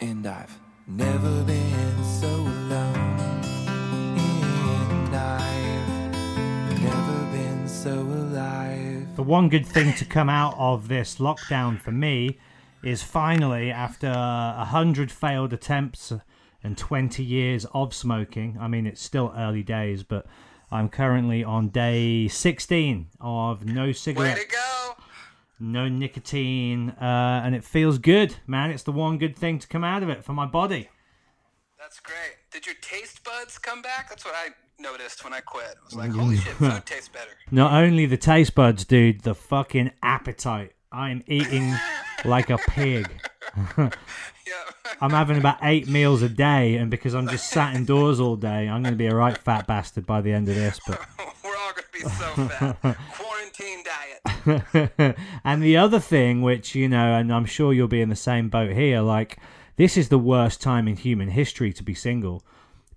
And 0.00 0.26
I've 0.26 0.58
never 0.86 1.42
been 1.44 2.04
so 2.04 2.28
alone. 2.28 3.40
And 4.18 5.16
I've 5.16 6.82
never 6.82 7.18
been 7.32 7.66
so 7.66 7.94
alive. 7.94 9.16
The 9.16 9.22
one 9.22 9.48
good 9.48 9.66
thing 9.66 9.94
to 9.94 10.04
come 10.04 10.28
out 10.28 10.54
of 10.58 10.88
this 10.88 11.16
lockdown 11.16 11.80
for 11.80 11.92
me 11.92 12.38
is 12.82 13.02
finally, 13.02 13.70
after 13.70 14.08
a 14.08 14.66
hundred 14.66 15.10
failed 15.10 15.54
attempts 15.54 16.12
and 16.64 16.76
20 16.76 17.22
years 17.22 17.66
of 17.74 17.94
smoking, 17.94 18.56
I 18.58 18.66
mean, 18.68 18.86
it's 18.86 19.02
still 19.02 19.32
early 19.36 19.62
days, 19.62 20.02
but 20.02 20.26
I'm 20.72 20.88
currently 20.88 21.44
on 21.44 21.68
day 21.68 22.26
16 22.26 23.08
of 23.20 23.64
no 23.64 23.84
Way 23.84 23.92
cigarettes, 23.92 24.40
to 24.44 24.48
go! 24.48 24.94
no 25.60 25.88
nicotine, 25.88 26.90
uh, 26.90 27.42
and 27.44 27.54
it 27.54 27.64
feels 27.64 27.98
good, 27.98 28.36
man. 28.46 28.70
It's 28.70 28.82
the 28.82 28.92
one 28.92 29.18
good 29.18 29.36
thing 29.36 29.58
to 29.60 29.68
come 29.68 29.84
out 29.84 30.02
of 30.02 30.08
it 30.08 30.24
for 30.24 30.32
my 30.32 30.46
body. 30.46 30.88
That's 31.78 32.00
great. 32.00 32.36
Did 32.50 32.66
your 32.66 32.76
taste 32.80 33.22
buds 33.22 33.58
come 33.58 33.82
back? 33.82 34.08
That's 34.08 34.24
what 34.24 34.34
I 34.34 34.48
noticed 34.80 35.22
when 35.22 35.34
I 35.34 35.40
quit. 35.40 35.66
I 35.66 35.84
was 35.84 35.94
like, 35.94 36.10
holy 36.12 36.36
shit, 36.38 36.52
food 36.54 36.86
tastes 36.86 37.08
better. 37.08 37.30
Not 37.50 37.72
only 37.74 38.06
the 38.06 38.16
taste 38.16 38.54
buds, 38.54 38.84
dude, 38.84 39.20
the 39.20 39.34
fucking 39.34 39.90
appetite. 40.02 40.72
I'm 40.90 41.22
eating 41.26 41.74
like 42.24 42.50
a 42.50 42.58
pig. 42.58 43.10
Yeah. 44.46 44.92
I'm 45.00 45.10
having 45.10 45.38
about 45.38 45.56
eight 45.62 45.88
meals 45.88 46.20
a 46.20 46.28
day, 46.28 46.76
and 46.76 46.90
because 46.90 47.14
I'm 47.14 47.26
just 47.28 47.48
sat 47.48 47.74
indoors 47.74 48.20
all 48.20 48.36
day, 48.36 48.68
I'm 48.68 48.82
going 48.82 48.92
to 48.92 48.98
be 48.98 49.06
a 49.06 49.14
right 49.14 49.36
fat 49.38 49.66
bastard 49.66 50.04
by 50.04 50.20
the 50.20 50.32
end 50.32 50.50
of 50.50 50.54
this. 50.54 50.78
But 50.86 51.00
We're 51.42 51.56
all 51.56 51.70
gonna 51.72 51.86
be 51.90 52.00
so 52.00 52.48
fat. 52.48 52.96
Quarantine 53.14 53.82
diet. 53.84 55.16
and 55.44 55.62
the 55.62 55.78
other 55.78 55.98
thing, 55.98 56.42
which 56.42 56.74
you 56.74 56.90
know, 56.90 57.14
and 57.14 57.32
I'm 57.32 57.46
sure 57.46 57.72
you'll 57.72 57.88
be 57.88 58.02
in 58.02 58.10
the 58.10 58.16
same 58.16 58.50
boat 58.50 58.72
here, 58.72 59.00
like 59.00 59.38
this 59.76 59.96
is 59.96 60.10
the 60.10 60.18
worst 60.18 60.60
time 60.60 60.86
in 60.88 60.96
human 60.96 61.28
history 61.30 61.72
to 61.72 61.82
be 61.82 61.94
single. 61.94 62.44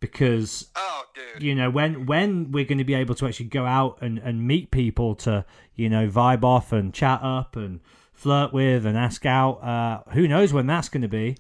because 0.01 0.67
Oh, 0.75 1.03
dude. 1.15 1.41
you 1.43 1.55
know 1.55 1.69
when 1.69 2.05
when 2.07 2.51
we're 2.51 2.65
going 2.65 2.77
to 2.77 2.83
be 2.83 2.93
able 2.93 3.15
to 3.15 3.25
actually 3.25 3.47
go 3.47 3.65
out 3.65 3.99
and, 4.01 4.17
and 4.19 4.45
meet 4.45 4.69
people 4.71 5.15
to 5.15 5.45
you 5.75 5.87
know 5.89 6.09
vibe 6.09 6.43
off 6.43 6.73
and 6.73 6.93
chat 6.93 7.21
up 7.23 7.55
and 7.55 7.79
flirt 8.17 8.51
with 8.51 8.85
and 8.85 8.97
ask 8.97 9.25
out 9.25 9.63
uh 9.63 10.01
who 10.11 10.27
knows 10.27 10.51
when 10.51 10.67
that's 10.67 10.89
going 10.89 11.03
to 11.03 11.07
be 11.07 11.37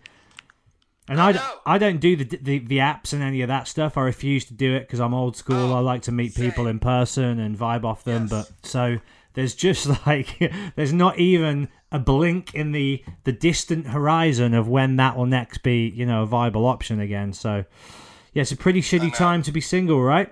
and 1.09 1.21
I, 1.21 1.29
I 1.29 1.31
d-. 1.31 1.39
I 1.65 1.77
don't 1.77 1.99
do 1.99 2.15
the, 2.15 2.37
the 2.37 2.59
the 2.59 2.77
apps 2.79 3.13
and 3.13 3.23
any 3.23 3.41
of 3.41 3.47
that 3.47 3.67
stuff. 3.67 3.97
I 3.97 4.01
refuse 4.01 4.45
to 4.45 4.53
do 4.53 4.75
it 4.75 4.81
because 4.81 4.99
I'm 4.99 5.13
old 5.13 5.37
school. 5.37 5.71
Oh, 5.71 5.77
I 5.77 5.79
like 5.79 6.01
to 6.03 6.11
meet 6.11 6.35
people 6.35 6.67
in 6.67 6.79
person 6.79 7.39
and 7.39 7.57
vibe 7.57 7.85
off 7.85 8.03
them. 8.03 8.27
Yes. 8.29 8.29
But 8.29 8.67
so 8.67 8.97
there's 9.33 9.55
just 9.55 9.87
like 10.05 10.37
there's 10.75 10.93
not 10.93 11.17
even 11.17 11.69
a 11.91 11.99
blink 11.99 12.53
in 12.53 12.73
the 12.73 13.03
the 13.23 13.31
distant 13.31 13.87
horizon 13.87 14.53
of 14.53 14.67
when 14.67 14.97
that 14.97 15.15
will 15.15 15.25
next 15.25 15.59
be 15.63 15.87
you 15.87 16.05
know 16.05 16.23
a 16.23 16.25
viable 16.25 16.65
option 16.65 16.99
again. 16.99 17.31
So 17.31 17.63
yeah, 18.33 18.41
it's 18.41 18.51
a 18.51 18.57
pretty 18.57 18.81
shitty 18.81 19.13
time 19.15 19.41
to 19.43 19.51
be 19.51 19.61
single, 19.61 20.01
right? 20.01 20.31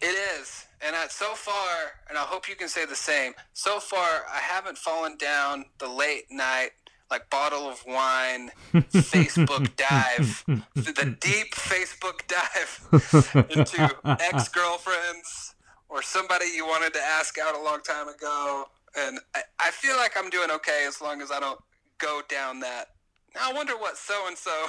It 0.00 0.06
is. 0.40 0.51
And 0.84 0.96
I, 0.96 1.06
so 1.08 1.34
far, 1.34 1.92
and 2.08 2.18
I 2.18 2.22
hope 2.22 2.48
you 2.48 2.56
can 2.56 2.68
say 2.68 2.84
the 2.84 2.96
same, 2.96 3.34
so 3.52 3.78
far 3.78 4.24
I 4.32 4.38
haven't 4.38 4.78
fallen 4.78 5.16
down 5.16 5.66
the 5.78 5.88
late 5.88 6.24
night, 6.30 6.70
like 7.10 7.28
bottle 7.30 7.68
of 7.68 7.82
wine, 7.86 8.50
Facebook 8.72 9.76
dive, 9.76 10.44
the, 10.74 11.16
deep 11.20 11.54
Facebook 11.54 12.26
dive 12.26 13.46
into 13.50 13.94
ex 14.20 14.48
girlfriends 14.48 15.54
or 15.88 16.02
somebody 16.02 16.46
you 16.56 16.66
wanted 16.66 16.94
to 16.94 17.00
ask 17.00 17.38
out 17.38 17.54
a 17.54 17.62
long 17.62 17.80
time 17.82 18.08
ago. 18.08 18.64
And 18.98 19.18
I, 19.34 19.42
I 19.60 19.70
feel 19.70 19.96
like 19.96 20.12
I'm 20.16 20.30
doing 20.30 20.50
okay 20.50 20.84
as 20.88 21.00
long 21.00 21.20
as 21.22 21.30
I 21.30 21.38
don't 21.38 21.60
go 21.98 22.22
down 22.28 22.60
that. 22.60 22.86
Now 23.34 23.50
I 23.50 23.52
wonder 23.52 23.74
what 23.76 23.96
so 23.96 24.14
and 24.26 24.36
so 24.36 24.66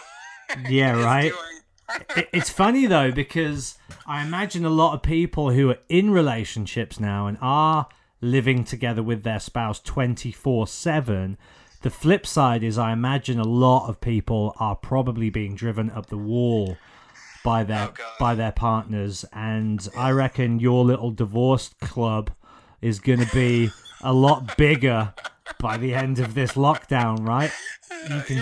Yeah, 0.70 0.98
is 0.98 1.06
right. 1.06 1.30
doing. 1.30 1.62
It- 2.16 2.30
it's 2.34 2.50
funny 2.50 2.86
though 2.86 3.12
because 3.12 3.78
I 4.08 4.24
imagine 4.24 4.66
a 4.66 4.70
lot 4.70 4.94
of 4.94 5.02
people 5.02 5.52
who 5.52 5.70
are 5.70 5.78
in 5.90 6.10
relationships 6.12 7.00
now 7.00 7.28
and 7.28 7.38
are 7.42 7.88
living 8.22 8.64
together 8.64 9.04
with 9.04 9.24
their 9.24 9.40
spouse 9.40 9.80
24/7 9.82 11.38
the 11.82 11.90
flip 11.90 12.26
side 12.26 12.64
is 12.64 12.78
I 12.78 12.94
imagine 12.94 13.40
a 13.40 13.44
lot 13.44 13.90
of 13.90 14.00
people 14.00 14.56
are 14.58 14.76
probably 14.76 15.30
being 15.30 15.54
driven 15.56 15.90
up 15.92 16.06
the 16.08 16.18
wall 16.18 16.78
by 17.44 17.64
their 17.66 17.90
Oh, 17.90 18.14
by 18.18 18.36
their 18.36 18.54
partners. 18.54 19.26
And 19.34 19.86
I 19.98 20.12
reckon 20.12 20.60
your 20.62 20.86
little 20.86 21.12
divorced 21.12 21.78
club 21.82 22.32
is 22.82 23.02
going 23.02 23.20
to 23.20 23.36
be 23.36 23.70
a 24.02 24.14
lot 24.14 24.56
bigger 24.56 25.14
by 25.60 25.76
the 25.76 25.94
end 25.94 26.20
of 26.20 26.36
this 26.36 26.54
lockdown 26.54 27.28
right? 27.28 27.52
You 28.10 28.22
can 28.22 28.42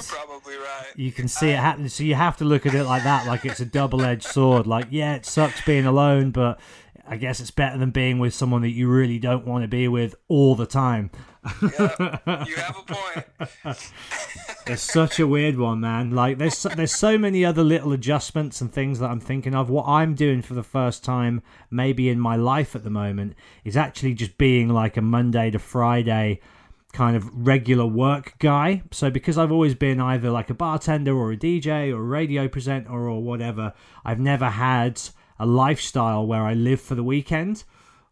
you 0.95 1.11
can 1.11 1.27
see 1.27 1.49
it 1.49 1.59
happening. 1.59 1.89
So 1.89 2.03
you 2.03 2.15
have 2.15 2.37
to 2.37 2.45
look 2.45 2.65
at 2.65 2.73
it 2.73 2.83
like 2.83 3.03
that, 3.03 3.27
like 3.27 3.45
it's 3.45 3.59
a 3.59 3.65
double-edged 3.65 4.23
sword. 4.23 4.67
Like, 4.67 4.87
yeah, 4.89 5.15
it 5.15 5.25
sucks 5.25 5.61
being 5.65 5.85
alone, 5.85 6.31
but 6.31 6.59
I 7.07 7.17
guess 7.17 7.39
it's 7.39 7.51
better 7.51 7.77
than 7.77 7.91
being 7.91 8.19
with 8.19 8.33
someone 8.33 8.61
that 8.61 8.69
you 8.69 8.89
really 8.89 9.19
don't 9.19 9.45
want 9.45 9.63
to 9.63 9.67
be 9.67 9.87
with 9.87 10.15
all 10.27 10.55
the 10.55 10.65
time. 10.65 11.11
Yeah, 11.61 12.45
you 12.45 12.55
have 12.55 12.77
a 12.77 12.93
point. 12.93 13.77
It's 14.67 14.83
such 14.83 15.19
a 15.19 15.25
weird 15.25 15.57
one, 15.57 15.79
man. 15.79 16.11
Like, 16.11 16.37
there's 16.37 16.55
so, 16.55 16.69
there's 16.69 16.93
so 16.93 17.17
many 17.17 17.43
other 17.43 17.63
little 17.63 17.93
adjustments 17.93 18.61
and 18.61 18.71
things 18.71 18.99
that 18.99 19.09
I'm 19.09 19.19
thinking 19.19 19.55
of. 19.55 19.71
What 19.71 19.87
I'm 19.87 20.13
doing 20.13 20.43
for 20.43 20.53
the 20.53 20.63
first 20.63 21.03
time, 21.03 21.41
maybe 21.71 22.09
in 22.09 22.19
my 22.19 22.35
life 22.35 22.75
at 22.75 22.83
the 22.83 22.91
moment, 22.91 23.33
is 23.65 23.75
actually 23.75 24.13
just 24.13 24.37
being 24.37 24.69
like 24.69 24.97
a 24.97 25.01
Monday 25.01 25.49
to 25.49 25.59
Friday 25.59 26.39
kind 26.91 27.15
of 27.15 27.29
regular 27.47 27.85
work 27.85 28.35
guy. 28.39 28.83
So 28.91 29.09
because 29.09 29.37
I've 29.37 29.51
always 29.51 29.75
been 29.75 29.99
either 29.99 30.29
like 30.29 30.49
a 30.49 30.53
bartender 30.53 31.15
or 31.15 31.31
a 31.31 31.37
DJ 31.37 31.91
or 31.91 31.99
a 31.99 32.03
radio 32.03 32.47
presenter 32.47 33.09
or 33.09 33.21
whatever, 33.23 33.73
I've 34.05 34.19
never 34.19 34.49
had 34.49 35.01
a 35.39 35.45
lifestyle 35.45 36.25
where 36.25 36.43
I 36.43 36.53
live 36.53 36.81
for 36.81 36.95
the 36.95 37.03
weekend. 37.03 37.63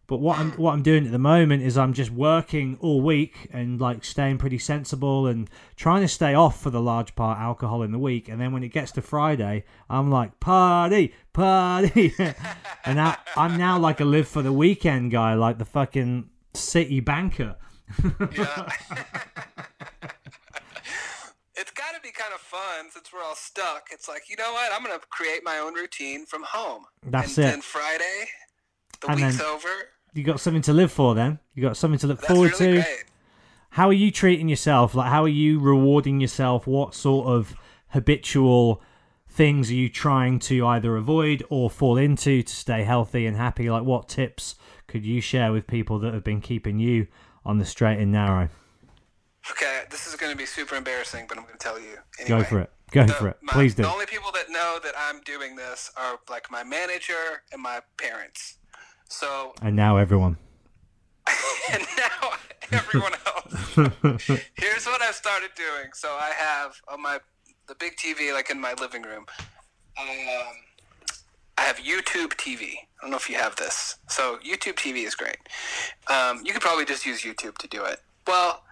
But 0.07 0.21
what 0.21 0.39
I'm 0.39 0.53
what 0.53 0.73
I'm 0.73 0.81
doing 0.81 1.05
at 1.05 1.11
the 1.11 1.19
moment 1.19 1.61
is 1.61 1.77
I'm 1.77 1.93
just 1.93 2.09
working 2.09 2.79
all 2.81 2.99
week 2.99 3.47
and 3.53 3.79
like 3.79 4.03
staying 4.03 4.39
pretty 4.39 4.57
sensible 4.57 5.27
and 5.27 5.47
trying 5.75 6.01
to 6.01 6.07
stay 6.07 6.33
off 6.33 6.59
for 6.59 6.71
the 6.71 6.81
large 6.81 7.15
part 7.15 7.37
alcohol 7.37 7.83
in 7.83 7.91
the 7.91 7.99
week. 7.99 8.27
And 8.27 8.41
then 8.41 8.51
when 8.51 8.63
it 8.63 8.69
gets 8.69 8.91
to 8.93 9.03
Friday, 9.03 9.65
I'm 9.87 10.09
like 10.09 10.39
party, 10.39 11.13
party, 11.31 12.15
and 12.85 12.95
now 12.95 13.17
I'm 13.37 13.55
now 13.59 13.77
like 13.77 13.99
a 13.99 14.05
live 14.05 14.27
for 14.27 14.41
the 14.41 14.51
weekend 14.51 15.11
guy, 15.11 15.35
like 15.35 15.59
the 15.59 15.65
fucking 15.65 16.27
city 16.55 17.01
banker. 17.01 17.55
Yeah. 18.03 18.69
it's 21.55 21.71
got 21.71 21.93
to 21.95 22.01
be 22.01 22.11
kind 22.11 22.33
of 22.33 22.39
fun 22.39 22.89
since 22.91 23.11
we're 23.13 23.21
all 23.23 23.35
stuck. 23.35 23.87
It's 23.91 24.07
like, 24.07 24.23
you 24.29 24.35
know 24.37 24.51
what? 24.53 24.71
I'm 24.73 24.83
going 24.83 24.97
to 24.97 25.05
create 25.07 25.41
my 25.43 25.57
own 25.59 25.73
routine 25.73 26.25
from 26.25 26.43
home. 26.43 26.85
That's 27.05 27.37
and 27.37 27.45
it. 27.47 27.49
then 27.51 27.61
Friday, 27.61 28.25
the 29.01 29.11
And 29.11 29.21
week's 29.21 29.41
over. 29.41 29.67
You 30.13 30.23
got 30.23 30.39
something 30.39 30.61
to 30.63 30.73
live 30.73 30.91
for 30.91 31.15
then. 31.15 31.39
You 31.53 31.61
got 31.63 31.77
something 31.77 31.99
to 31.99 32.07
look 32.07 32.21
That's 32.21 32.31
forward 32.31 32.51
really 32.59 32.77
to. 32.77 32.81
great. 32.81 33.03
How 33.71 33.87
are 33.89 33.93
you 33.93 34.09
treating 34.11 34.49
yourself? 34.49 34.95
Like, 34.95 35.09
how 35.09 35.23
are 35.23 35.27
you 35.27 35.59
rewarding 35.59 36.19
yourself? 36.19 36.65
What 36.65 36.95
sort 36.95 37.27
of 37.27 37.53
habitual 37.89 38.81
things 39.27 39.69
are 39.69 39.75
you 39.75 39.89
trying 39.89 40.39
to 40.39 40.65
either 40.65 40.95
avoid 40.97 41.43
or 41.49 41.69
fall 41.69 41.97
into 41.97 42.41
to 42.41 42.55
stay 42.55 42.83
healthy 42.83 43.25
and 43.27 43.37
happy? 43.37 43.69
Like, 43.69 43.83
what 43.83 44.09
tips 44.09 44.55
could 44.87 45.05
you 45.05 45.21
share 45.21 45.51
with 45.51 45.67
people 45.67 45.99
that 45.99 46.13
have 46.15 46.23
been 46.23 46.41
keeping 46.41 46.79
you 46.79 47.07
on 47.45 47.57
the 47.57 47.65
straight 47.65 47.99
and 47.99 48.11
narrow? 48.11 48.49
Okay, 49.51 49.83
this 49.89 50.05
is 50.07 50.15
going 50.15 50.31
to 50.31 50.37
be 50.37 50.45
super 50.45 50.75
embarrassing, 50.75 51.25
but 51.27 51.37
I'm 51.37 51.43
going 51.45 51.57
to 51.57 51.63
tell 51.63 51.79
you. 51.79 51.97
Go 52.27 52.43
for 52.43 52.59
it. 52.59 52.71
Go 52.91 53.05
The- 53.05 53.13
for 53.13 53.27
it. 53.29 53.37
my- 53.41 53.53
Please 53.53 53.73
do. 53.75 53.83
The 53.83 53.89
only 53.89 54.05
people 54.05 54.31
that 54.33 54.49
know 54.49 54.79
that 54.83 54.93
I'm 54.97 55.21
doing 55.21 55.55
this 55.55 55.91
are 55.97 56.19
like 56.29 56.51
my 56.51 56.63
manager 56.63 57.43
and 57.51 57.61
my 57.61 57.81
parents. 57.97 58.57
So, 59.09 59.53
And 59.61 59.75
now 59.75 59.97
everyone. 59.97 60.37
and 61.71 61.83
now 61.97 62.29
everyone 62.71 63.13
else. 63.25 64.25
Here's 64.55 64.85
what 64.85 65.01
I've 65.01 65.15
started 65.15 65.51
doing. 65.55 65.91
So 65.93 66.09
I 66.09 66.31
have 66.37 66.73
on 66.91 67.01
my 67.01 67.19
the 67.67 67.75
big 67.75 67.95
TV, 67.97 68.33
like 68.33 68.49
in 68.49 68.59
my 68.59 68.73
living 68.79 69.03
room. 69.03 69.25
I 69.97 70.01
um, 70.47 70.55
I 71.59 71.63
have 71.63 71.79
YouTube 71.79 72.35
TV. 72.35 72.69
I 72.71 73.01
don't 73.01 73.11
know 73.11 73.17
if 73.17 73.29
you 73.29 73.35
have 73.35 73.57
this. 73.57 73.97
So 74.07 74.37
YouTube 74.37 74.75
TV 74.75 75.05
is 75.05 75.13
great. 75.13 75.35
Um, 76.07 76.41
you 76.45 76.53
could 76.53 76.61
probably 76.61 76.85
just 76.85 77.05
use 77.05 77.21
YouTube 77.21 77.57
to 77.57 77.67
do 77.67 77.83
it. 77.83 77.99
Well, 78.25 78.63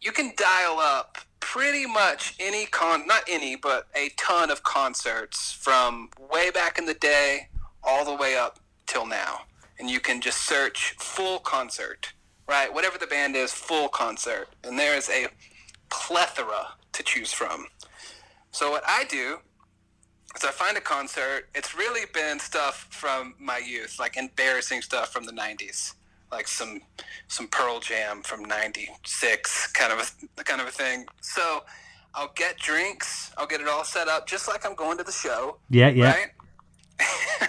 you 0.00 0.12
can 0.12 0.32
dial 0.36 0.78
up 0.78 1.18
pretty 1.40 1.86
much 1.86 2.36
any 2.38 2.66
con 2.66 3.06
not 3.06 3.22
any 3.28 3.54
but 3.54 3.86
a 3.94 4.10
ton 4.16 4.50
of 4.50 4.62
concerts 4.62 5.52
from 5.52 6.08
way 6.32 6.50
back 6.50 6.78
in 6.78 6.86
the 6.86 6.94
day 6.94 7.48
all 7.82 8.04
the 8.04 8.14
way 8.14 8.34
up 8.34 8.60
till 8.86 9.06
now 9.06 9.40
and 9.78 9.90
you 9.90 10.00
can 10.00 10.22
just 10.22 10.38
search 10.38 10.94
full 10.98 11.38
concert 11.40 12.14
right 12.48 12.72
whatever 12.72 12.96
the 12.96 13.06
band 13.06 13.36
is 13.36 13.52
full 13.52 13.88
concert 13.88 14.48
and 14.64 14.78
there 14.78 14.96
is 14.96 15.10
a 15.10 15.26
plethora 15.90 16.66
to 16.92 17.02
choose 17.02 17.30
from 17.30 17.66
so 18.50 18.70
what 18.70 18.82
i 18.88 19.04
do 19.04 19.36
is 20.36 20.44
i 20.44 20.50
find 20.50 20.76
a 20.76 20.80
concert 20.80 21.48
it's 21.54 21.74
really 21.74 22.06
been 22.12 22.38
stuff 22.38 22.86
from 22.90 23.34
my 23.38 23.58
youth 23.58 23.98
like 23.98 24.16
embarrassing 24.16 24.82
stuff 24.82 25.12
from 25.12 25.24
the 25.24 25.32
90s 25.32 25.94
like 26.34 26.48
some 26.48 26.80
some 27.28 27.48
Pearl 27.48 27.80
Jam 27.80 28.22
from 28.22 28.44
'96, 28.44 29.72
kind 29.72 29.92
of 29.92 30.14
a 30.36 30.44
kind 30.44 30.60
of 30.60 30.66
a 30.66 30.70
thing. 30.70 31.06
So 31.20 31.64
I'll 32.14 32.32
get 32.34 32.58
drinks. 32.58 33.32
I'll 33.38 33.46
get 33.46 33.60
it 33.60 33.68
all 33.68 33.84
set 33.84 34.08
up, 34.08 34.26
just 34.26 34.48
like 34.48 34.66
I'm 34.66 34.74
going 34.74 34.98
to 34.98 35.04
the 35.04 35.12
show. 35.12 35.58
Yeah, 35.70 35.88
yeah. 35.88 36.12
Right. 36.12 36.28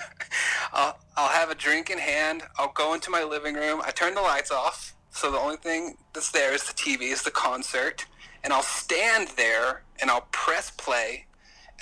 I'll 0.74 1.00
I'll 1.18 1.30
have 1.30 1.50
a 1.50 1.56
drink 1.56 1.90
in 1.90 1.98
hand. 1.98 2.44
I'll 2.58 2.74
go 2.74 2.94
into 2.94 3.10
my 3.10 3.24
living 3.24 3.56
room. 3.56 3.82
I 3.84 3.92
turn 3.92 4.14
the 4.16 4.22
lights 4.22 4.52
off, 4.52 4.96
so 5.10 5.32
the 5.32 5.40
only 5.40 5.58
thing 5.58 5.98
that's 6.14 6.32
there 6.32 6.54
is 6.54 6.64
the 6.64 6.74
TV, 6.74 7.12
is 7.12 7.24
the 7.24 7.32
concert, 7.32 8.06
and 8.44 8.54
I'll 8.54 8.64
stand 8.64 9.30
there 9.36 9.84
and 10.02 10.12
I'll 10.12 10.28
press 10.32 10.72
play, 10.72 11.26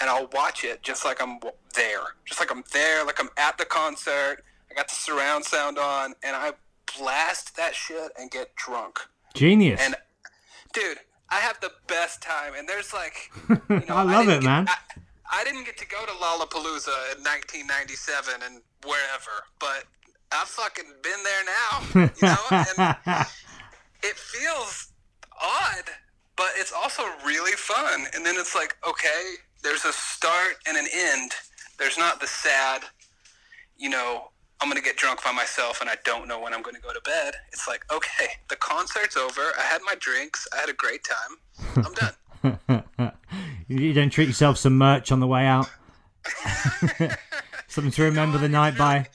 and 0.01 0.09
I'll 0.09 0.27
watch 0.33 0.63
it 0.63 0.83
just 0.83 1.05
like 1.05 1.21
I'm 1.21 1.39
there, 1.75 2.01
just 2.25 2.39
like 2.39 2.51
I'm 2.51 2.63
there, 2.73 3.05
like 3.05 3.19
I'm 3.19 3.29
at 3.37 3.57
the 3.57 3.65
concert. 3.65 4.43
I 4.69 4.73
got 4.75 4.87
the 4.87 4.95
surround 4.95 5.45
sound 5.45 5.77
on, 5.77 6.13
and 6.23 6.35
I 6.35 6.53
blast 6.97 7.55
that 7.57 7.75
shit 7.75 8.11
and 8.19 8.29
get 8.31 8.55
drunk. 8.55 8.99
Genius. 9.33 9.79
And 9.83 9.95
dude, 10.73 10.97
I 11.29 11.35
have 11.35 11.59
the 11.61 11.71
best 11.87 12.21
time. 12.21 12.53
And 12.57 12.67
there's 12.67 12.93
like, 12.93 13.31
you 13.49 13.83
know, 13.87 13.95
I 13.95 14.03
love 14.03 14.25
didn't 14.25 14.29
it, 14.29 14.41
get- 14.41 14.43
man. 14.43 14.67
I, 14.67 14.75
I 15.31 15.43
didn't 15.43 15.65
get 15.65 15.77
to 15.77 15.87
go 15.87 16.05
to 16.05 16.11
Lollapalooza 16.11 17.15
in 17.17 17.23
1997 17.23 18.41
and 18.45 18.61
wherever, 18.83 19.45
but 19.59 19.85
I've 20.31 20.47
fucking 20.47 20.85
been 21.01 21.23
there 21.23 21.43
now. 21.45 22.09
You 22.21 22.27
know, 22.27 22.45
and 22.51 23.25
it 24.03 24.15
feels 24.15 24.91
odd, 25.41 25.85
but 26.35 26.49
it's 26.57 26.71
also 26.71 27.03
really 27.25 27.53
fun. 27.53 28.05
And 28.15 28.25
then 28.25 28.35
it's 28.37 28.53
like, 28.55 28.75
okay, 28.87 29.33
there's 29.63 29.85
a 29.85 29.93
start 29.93 30.55
and 30.67 30.77
an 30.77 30.85
end. 30.93 31.31
There's 31.79 31.97
not 31.97 32.19
the 32.21 32.27
sad, 32.27 32.83
you 33.77 33.89
know, 33.89 34.29
I'm 34.61 34.69
going 34.69 34.81
to 34.81 34.83
get 34.83 34.97
drunk 34.97 35.23
by 35.23 35.31
myself 35.31 35.81
and 35.81 35.89
I 35.89 35.95
don't 36.05 36.27
know 36.27 36.39
when 36.39 36.53
I'm 36.53 36.61
going 36.61 36.75
to 36.75 36.81
go 36.81 36.93
to 36.93 37.01
bed. 37.03 37.33
It's 37.51 37.67
like, 37.67 37.83
okay, 37.91 38.27
the 38.49 38.55
concert's 38.57 39.17
over. 39.17 39.41
I 39.57 39.63
had 39.63 39.81
my 39.85 39.95
drinks. 39.99 40.47
I 40.53 40.59
had 40.59 40.69
a 40.69 40.73
great 40.73 41.03
time. 41.03 41.85
I'm 41.85 41.93
done. 41.93 43.13
you 43.67 43.93
don't 43.93 44.09
treat 44.09 44.27
yourself 44.27 44.57
some 44.57 44.77
merch 44.77 45.11
on 45.11 45.19
the 45.19 45.27
way 45.27 45.45
out. 45.45 45.69
Something 47.67 47.91
to 47.91 48.03
remember 48.03 48.37
the 48.37 48.47
night 48.47 48.77
by. 48.77 49.07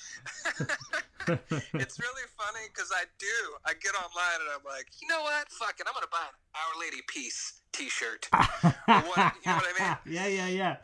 it's 0.58 1.98
really 1.98 2.28
funny 2.36 2.66
because 2.74 2.90
I 2.94 3.04
do. 3.18 3.26
I 3.64 3.72
get 3.74 3.94
online 3.94 4.40
and 4.40 4.50
I'm 4.54 4.64
like, 4.64 4.86
you 5.00 5.08
know 5.08 5.22
what? 5.22 5.48
Fuck 5.50 5.76
it. 5.78 5.86
I'm 5.86 5.94
gonna 5.94 6.06
buy 6.10 6.18
an 6.20 6.34
Our 6.54 6.80
Lady 6.80 7.02
Peace 7.06 7.57
T-shirt. 7.72 8.28
What, 8.32 8.72
you 8.86 9.50
know 9.50 9.56
what 9.56 9.64
I 9.80 9.88
mean? 9.88 9.96
Yeah, 10.14 10.26
yeah, 10.26 10.46
yeah. 10.48 10.76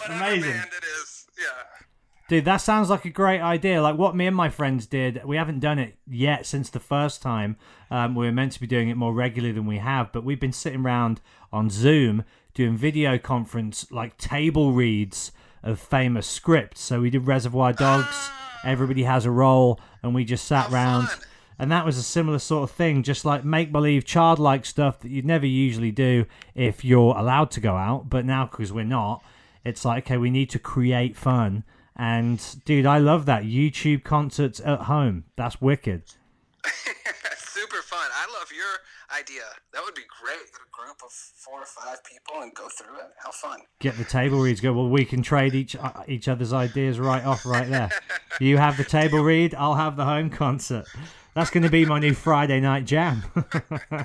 Whatever 0.00 0.24
Amazing. 0.24 0.50
band 0.52 0.70
it 0.76 0.84
is. 0.84 1.26
Yeah. 1.38 1.86
Dude, 2.28 2.44
that 2.44 2.58
sounds 2.58 2.90
like 2.90 3.04
a 3.04 3.10
great 3.10 3.40
idea. 3.40 3.82
Like 3.82 3.98
what 3.98 4.14
me 4.14 4.26
and 4.26 4.36
my 4.36 4.48
friends 4.50 4.86
did, 4.86 5.20
we 5.24 5.36
haven't 5.36 5.58
done 5.60 5.78
it 5.80 5.96
yet 6.06 6.46
since 6.46 6.70
the 6.70 6.78
first 6.80 7.22
time. 7.22 7.56
Um, 7.90 8.14
we 8.14 8.26
were 8.26 8.32
meant 8.32 8.52
to 8.52 8.60
be 8.60 8.66
doing 8.68 8.88
it 8.88 8.96
more 8.96 9.12
regularly 9.12 9.52
than 9.52 9.66
we 9.66 9.78
have, 9.78 10.12
but 10.12 10.22
we've 10.24 10.38
been 10.40 10.52
sitting 10.52 10.82
around 10.82 11.20
on 11.52 11.70
Zoom 11.70 12.24
doing 12.54 12.76
video 12.76 13.18
conference, 13.18 13.90
like 13.90 14.16
table 14.16 14.72
reads 14.72 15.32
of 15.62 15.78
famous 15.80 16.26
scripts. 16.26 16.80
So 16.80 17.00
we 17.00 17.10
did 17.10 17.26
Reservoir 17.26 17.72
Dogs, 17.72 18.30
Everybody 18.64 19.02
Has 19.02 19.26
a 19.26 19.30
Role, 19.30 19.80
and 20.02 20.14
we 20.14 20.24
just 20.24 20.44
sat 20.44 20.66
How 20.68 20.74
round. 20.74 21.08
fun. 21.08 21.20
And 21.60 21.70
that 21.70 21.84
was 21.84 21.98
a 21.98 22.02
similar 22.02 22.38
sort 22.38 22.62
of 22.62 22.74
thing, 22.74 23.02
just 23.02 23.26
like 23.26 23.44
make 23.44 23.70
believe, 23.70 24.06
childlike 24.06 24.64
stuff 24.64 24.98
that 25.00 25.10
you'd 25.10 25.26
never 25.26 25.44
usually 25.44 25.90
do 25.90 26.24
if 26.54 26.86
you're 26.86 27.14
allowed 27.14 27.50
to 27.50 27.60
go 27.60 27.76
out. 27.76 28.08
But 28.08 28.24
now, 28.24 28.46
because 28.46 28.72
we're 28.72 28.86
not, 28.86 29.22
it's 29.62 29.84
like, 29.84 30.06
okay, 30.06 30.16
we 30.16 30.30
need 30.30 30.48
to 30.50 30.58
create 30.58 31.18
fun. 31.18 31.64
And 31.94 32.42
dude, 32.64 32.86
I 32.86 32.96
love 32.96 33.26
that. 33.26 33.42
YouTube 33.42 34.04
concerts 34.04 34.58
at 34.64 34.80
home. 34.84 35.24
That's 35.36 35.60
wicked. 35.60 36.04
Super 37.36 37.82
fun. 37.82 38.08
I 38.10 38.26
love 38.32 38.50
your 38.56 38.78
idea. 39.18 39.42
That 39.72 39.82
would 39.84 39.94
be 39.94 40.02
great. 40.22 40.38
Get 40.38 40.60
a 40.60 40.70
group 40.70 40.98
of 41.04 41.10
four 41.10 41.60
or 41.60 41.66
five 41.66 42.02
people 42.04 42.42
and 42.42 42.54
go 42.54 42.68
through 42.68 42.96
it. 42.96 43.10
How 43.18 43.30
fun. 43.30 43.60
Get 43.80 43.96
the 43.96 44.04
table 44.04 44.40
reads 44.40 44.60
go. 44.60 44.72
Well, 44.72 44.88
we 44.88 45.04
can 45.04 45.22
trade 45.22 45.54
each 45.54 45.76
uh, 45.76 45.92
each 46.08 46.28
other's 46.28 46.52
ideas 46.52 46.98
right 46.98 47.24
off 47.24 47.46
right 47.46 47.68
there. 47.68 47.90
You 48.40 48.56
have 48.56 48.78
the 48.78 48.84
table 48.84 49.18
read, 49.18 49.54
I'll 49.54 49.74
have 49.74 49.96
the 49.96 50.04
home 50.06 50.30
concert. 50.30 50.86
That's 51.34 51.50
going 51.50 51.62
to 51.62 51.68
be 51.68 51.84
my 51.84 51.98
new 51.98 52.14
Friday 52.14 52.58
night 52.58 52.86
jam. 52.86 53.22
Dude, 53.34 53.44
I, 53.52 54.00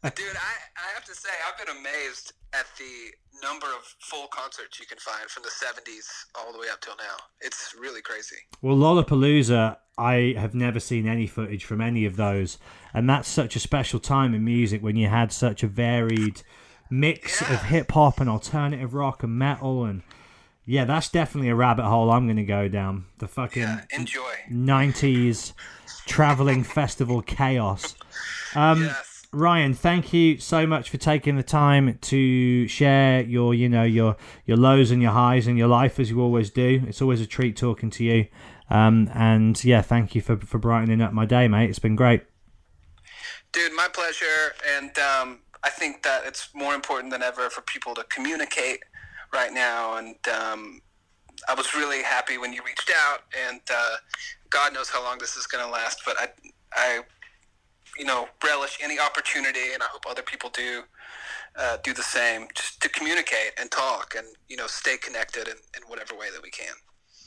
I 0.00 0.88
have 0.94 1.04
to 1.04 1.14
say, 1.14 1.28
I've 1.46 1.66
been 1.66 1.76
amazed 1.76 2.32
at 2.54 2.64
the 2.78 3.44
number 3.46 3.66
of 3.66 3.84
full 4.00 4.26
concerts 4.28 4.80
you 4.80 4.86
can 4.86 4.98
find 4.98 5.28
from 5.28 5.42
the 5.42 5.50
70s 5.50 6.06
all 6.34 6.52
the 6.52 6.58
way 6.58 6.68
up 6.72 6.80
till 6.80 6.96
now. 6.96 7.16
It's 7.40 7.74
really 7.78 8.00
crazy. 8.00 8.36
Well, 8.62 8.76
Lollapalooza, 8.76 9.76
I 9.96 10.34
have 10.36 10.54
never 10.54 10.80
seen 10.80 11.06
any 11.06 11.26
footage 11.26 11.64
from 11.64 11.80
any 11.80 12.04
of 12.04 12.16
those, 12.16 12.58
and 12.92 13.08
that's 13.08 13.28
such 13.28 13.54
a 13.56 13.60
special 13.60 14.00
time 14.00 14.34
in 14.34 14.44
music 14.44 14.82
when 14.82 14.96
you 14.96 15.08
had 15.08 15.32
such 15.32 15.62
a 15.62 15.66
varied 15.68 16.42
mix 16.90 17.40
of 17.40 17.62
hip 17.64 17.92
hop 17.92 18.20
and 18.20 18.28
alternative 18.28 18.94
rock 18.94 19.22
and 19.22 19.38
metal, 19.38 19.84
and 19.84 20.02
yeah, 20.66 20.84
that's 20.84 21.08
definitely 21.08 21.50
a 21.50 21.54
rabbit 21.54 21.84
hole 21.84 22.10
I'm 22.10 22.26
going 22.26 22.36
to 22.36 22.44
go 22.44 22.68
down. 22.68 23.04
The 23.18 23.28
fucking 23.28 23.62
Yeah, 23.62 23.84
enjoy. 23.92 24.32
'90s 24.50 25.52
traveling 26.06 26.64
festival 26.64 27.22
chaos. 27.22 27.94
Um, 28.54 28.82
Yes. 28.84 29.10
Ryan, 29.32 29.74
thank 29.74 30.12
you 30.12 30.38
so 30.38 30.64
much 30.64 30.90
for 30.90 30.96
taking 30.96 31.34
the 31.34 31.42
time 31.42 31.98
to 32.02 32.68
share 32.68 33.20
your, 33.22 33.52
you 33.52 33.68
know, 33.68 33.82
your 33.82 34.16
your 34.46 34.56
lows 34.56 34.92
and 34.92 35.02
your 35.02 35.10
highs 35.10 35.48
and 35.48 35.58
your 35.58 35.66
life 35.66 35.98
as 35.98 36.08
you 36.08 36.20
always 36.20 36.50
do. 36.50 36.84
It's 36.86 37.02
always 37.02 37.20
a 37.20 37.26
treat 37.26 37.56
talking 37.56 37.90
to 37.90 38.04
you. 38.04 38.26
Um, 38.70 39.10
and 39.14 39.62
yeah, 39.62 39.82
thank 39.82 40.14
you 40.14 40.20
for 40.20 40.36
for 40.36 40.58
brightening 40.58 41.00
up 41.00 41.12
my 41.12 41.26
day, 41.26 41.48
mate. 41.48 41.70
It's 41.70 41.78
been 41.78 41.96
great. 41.96 42.22
Dude, 43.52 43.72
my 43.72 43.86
pleasure. 43.86 44.54
And 44.76 44.98
um, 44.98 45.38
I 45.62 45.70
think 45.70 46.02
that 46.02 46.26
it's 46.26 46.48
more 46.54 46.74
important 46.74 47.12
than 47.12 47.22
ever 47.22 47.48
for 47.50 47.60
people 47.62 47.94
to 47.94 48.04
communicate 48.04 48.80
right 49.32 49.52
now. 49.52 49.96
And 49.96 50.16
um, 50.28 50.80
I 51.48 51.54
was 51.54 51.72
really 51.72 52.02
happy 52.02 52.36
when 52.36 52.52
you 52.52 52.62
reached 52.66 52.90
out. 52.92 53.20
And 53.48 53.60
uh, 53.72 53.96
God 54.50 54.74
knows 54.74 54.90
how 54.90 55.04
long 55.04 55.18
this 55.18 55.36
is 55.36 55.46
going 55.46 55.64
to 55.64 55.70
last. 55.70 56.02
But 56.04 56.16
I, 56.18 56.28
I, 56.72 57.00
you 57.96 58.04
know, 58.04 58.28
relish 58.42 58.78
any 58.82 58.98
opportunity, 58.98 59.72
and 59.72 59.82
I 59.82 59.86
hope 59.86 60.02
other 60.08 60.22
people 60.22 60.50
do. 60.50 60.82
Uh, 61.56 61.76
do 61.84 61.94
the 61.94 62.02
same, 62.02 62.48
just 62.56 62.82
to 62.82 62.88
communicate 62.88 63.52
and 63.60 63.70
talk, 63.70 64.14
and 64.18 64.26
you 64.48 64.56
know, 64.56 64.66
stay 64.66 64.96
connected 64.96 65.46
in, 65.46 65.54
in 65.76 65.82
whatever 65.86 66.12
way 66.16 66.26
that 66.32 66.42
we 66.42 66.50
can. 66.50 66.74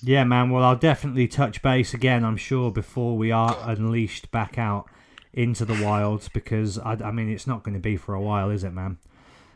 Yeah, 0.01 0.23
man. 0.23 0.49
Well, 0.51 0.63
I'll 0.63 0.75
definitely 0.75 1.27
touch 1.27 1.61
base 1.61 1.93
again. 1.93 2.23
I'm 2.23 2.37
sure 2.37 2.71
before 2.71 3.17
we 3.17 3.31
are 3.31 3.57
unleashed 3.63 4.31
back 4.31 4.57
out 4.57 4.89
into 5.33 5.65
the 5.65 5.83
wilds, 5.83 6.29
because 6.29 6.77
I, 6.79 6.93
I 6.93 7.11
mean, 7.11 7.29
it's 7.29 7.47
not 7.47 7.63
going 7.63 7.73
to 7.73 7.79
be 7.79 7.97
for 7.97 8.13
a 8.13 8.21
while, 8.21 8.49
is 8.49 8.63
it, 8.63 8.71
man? 8.71 8.97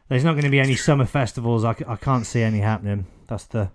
There's 0.10 0.24
not 0.24 0.34
going 0.34 0.44
to 0.44 0.50
be 0.50 0.60
any 0.60 0.76
summer 0.76 1.06
festivals. 1.06 1.64
I 1.64 1.74
can't 1.74 2.26
see 2.26 2.42
any 2.42 2.60
happening. 2.60 3.08
That's 3.28 3.46
the 3.46 3.72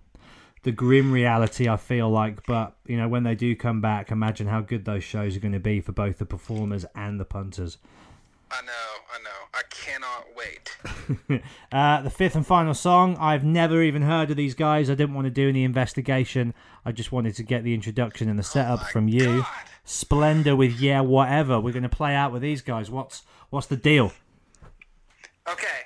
the 0.64 0.72
grim 0.72 1.12
reality 1.12 1.68
I 1.68 1.76
feel 1.76 2.10
like. 2.10 2.44
But 2.44 2.76
you 2.86 2.96
know, 2.96 3.08
when 3.08 3.22
they 3.22 3.34
do 3.34 3.56
come 3.56 3.80
back, 3.80 4.10
imagine 4.10 4.48
how 4.48 4.60
good 4.60 4.84
those 4.84 5.04
shows 5.04 5.36
are 5.36 5.40
going 5.40 5.52
to 5.52 5.60
be 5.60 5.80
for 5.80 5.92
both 5.92 6.18
the 6.18 6.26
performers 6.26 6.84
and 6.94 7.18
the 7.18 7.24
punters. 7.24 7.78
I 8.50 8.62
know, 8.62 8.72
I 9.12 9.18
know. 9.22 9.30
I 9.54 9.62
cannot 9.70 10.26
wait. 10.36 11.42
uh, 11.72 12.02
the 12.02 12.10
fifth 12.10 12.36
and 12.36 12.46
final 12.46 12.74
song. 12.74 13.16
I've 13.18 13.44
never 13.44 13.82
even 13.82 14.02
heard 14.02 14.30
of 14.30 14.36
these 14.36 14.54
guys. 14.54 14.88
I 14.88 14.94
didn't 14.94 15.14
want 15.14 15.26
to 15.26 15.30
do 15.30 15.48
any 15.48 15.64
investigation. 15.64 16.54
I 16.84 16.92
just 16.92 17.10
wanted 17.10 17.34
to 17.36 17.42
get 17.42 17.64
the 17.64 17.74
introduction 17.74 18.28
and 18.28 18.38
the 18.38 18.44
setup 18.44 18.82
my 18.82 18.88
from 18.88 19.08
you. 19.08 19.42
God. 19.42 19.46
Splender 19.84 20.56
with 20.56 20.80
yeah, 20.80 21.00
whatever. 21.00 21.58
We're 21.58 21.72
going 21.72 21.82
to 21.82 21.88
play 21.88 22.14
out 22.14 22.32
with 22.32 22.42
these 22.42 22.62
guys. 22.62 22.90
What's 22.90 23.22
what's 23.50 23.66
the 23.66 23.76
deal? 23.76 24.12
Okay, 25.48 25.82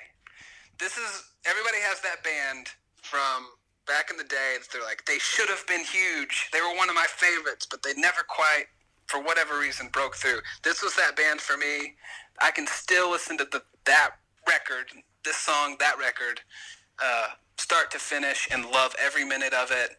this 0.79 0.97
is 0.97 1.23
everybody 1.45 1.77
has 1.81 2.01
that 2.01 2.23
band 2.23 2.67
from 3.01 3.45
back 3.87 4.09
in 4.09 4.17
the 4.17 4.23
day. 4.23 4.55
that 4.59 4.67
They're 4.71 4.83
like 4.83 5.05
they 5.05 5.19
should 5.19 5.49
have 5.49 5.65
been 5.67 5.83
huge. 5.83 6.49
They 6.53 6.61
were 6.61 6.75
one 6.75 6.89
of 6.89 6.95
my 6.95 7.07
favorites, 7.09 7.67
but 7.69 7.83
they 7.83 7.93
never 7.93 8.21
quite, 8.27 8.65
for 9.07 9.21
whatever 9.21 9.59
reason, 9.59 9.89
broke 9.91 10.15
through. 10.15 10.39
This 10.63 10.81
was 10.81 10.95
that 10.95 11.15
band 11.15 11.41
for 11.41 11.57
me. 11.57 11.95
I 12.39 12.51
can 12.51 12.67
still 12.67 13.11
listen 13.11 13.37
to 13.37 13.47
the 13.51 13.63
that 13.85 14.11
record, 14.47 14.91
this 15.23 15.37
song, 15.37 15.75
that 15.79 15.97
record, 15.97 16.41
uh, 17.03 17.27
start 17.57 17.91
to 17.91 17.99
finish, 17.99 18.47
and 18.51 18.65
love 18.65 18.95
every 19.03 19.25
minute 19.25 19.53
of 19.53 19.71
it. 19.71 19.97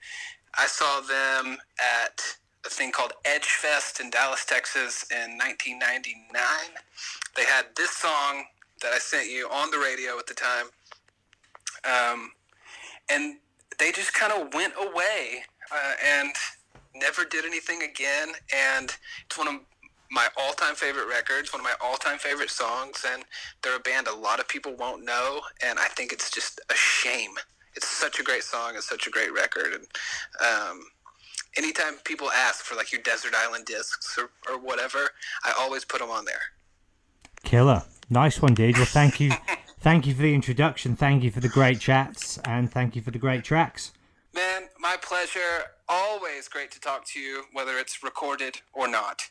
I 0.58 0.66
saw 0.66 1.00
them 1.00 1.58
at 1.80 2.20
a 2.64 2.68
thing 2.68 2.92
called 2.92 3.12
Edge 3.24 3.46
Fest 3.46 4.00
in 4.00 4.10
Dallas, 4.10 4.44
Texas 4.44 5.04
in 5.10 5.38
1999. 5.38 6.36
They 7.34 7.44
had 7.44 7.66
this 7.76 7.90
song 7.90 8.44
that 8.82 8.92
I 8.92 8.98
sent 8.98 9.30
you 9.30 9.48
on 9.50 9.70
the 9.70 9.78
radio 9.78 10.18
at 10.18 10.26
the 10.26 10.34
time. 10.34 10.66
Um, 11.84 12.32
and 13.10 13.38
they 13.78 13.90
just 13.90 14.14
kind 14.14 14.32
of 14.32 14.54
went 14.54 14.74
away 14.78 15.44
uh, 15.72 15.92
and 16.04 16.32
never 16.94 17.24
did 17.24 17.44
anything 17.44 17.82
again. 17.82 18.28
And 18.54 18.94
it's 19.26 19.38
one 19.38 19.48
of 19.48 19.54
my 20.12 20.28
all-time 20.36 20.74
favorite 20.74 21.08
records, 21.08 21.52
one 21.52 21.60
of 21.60 21.64
my 21.64 21.74
all-time 21.80 22.18
favorite 22.18 22.50
songs, 22.50 23.04
and 23.10 23.24
they're 23.62 23.76
a 23.76 23.80
band 23.80 24.06
a 24.06 24.14
lot 24.14 24.38
of 24.38 24.46
people 24.46 24.74
won't 24.78 25.04
know, 25.04 25.40
and 25.64 25.78
I 25.78 25.86
think 25.86 26.12
it's 26.12 26.30
just 26.30 26.60
a 26.70 26.74
shame. 26.74 27.32
It's 27.74 27.88
such 27.88 28.20
a 28.20 28.22
great 28.22 28.42
song, 28.42 28.72
it's 28.76 28.88
such 28.88 29.06
a 29.06 29.10
great 29.10 29.32
record, 29.32 29.72
and 29.72 29.86
um, 30.46 30.82
anytime 31.56 31.94
people 32.04 32.30
ask 32.30 32.62
for 32.64 32.74
like 32.74 32.92
your 32.92 33.00
desert 33.00 33.34
island 33.34 33.64
discs 33.64 34.18
or, 34.18 34.30
or 34.52 34.58
whatever, 34.60 35.08
I 35.44 35.54
always 35.58 35.84
put 35.84 36.00
them 36.00 36.10
on 36.10 36.26
there. 36.26 36.42
Killer. 37.42 37.82
Nice 38.10 38.42
one, 38.42 38.52
dude. 38.52 38.76
Well, 38.76 38.84
thank 38.84 39.18
you. 39.18 39.32
thank 39.80 40.06
you 40.06 40.14
for 40.14 40.22
the 40.22 40.34
introduction. 40.34 40.96
Thank 40.96 41.22
you 41.22 41.30
for 41.30 41.40
the 41.40 41.48
great 41.48 41.80
chats. 41.80 42.38
And 42.44 42.70
thank 42.70 42.94
you 42.94 43.00
for 43.00 43.10
the 43.10 43.18
great 43.18 43.42
tracks. 43.42 43.92
Man, 44.34 44.64
my 44.78 44.96
pleasure. 45.00 45.64
Always 45.88 46.48
great 46.48 46.70
to 46.72 46.80
talk 46.80 47.06
to 47.08 47.20
you, 47.20 47.44
whether 47.52 47.78
it's 47.78 48.02
recorded 48.02 48.60
or 48.74 48.86
not. 48.86 49.30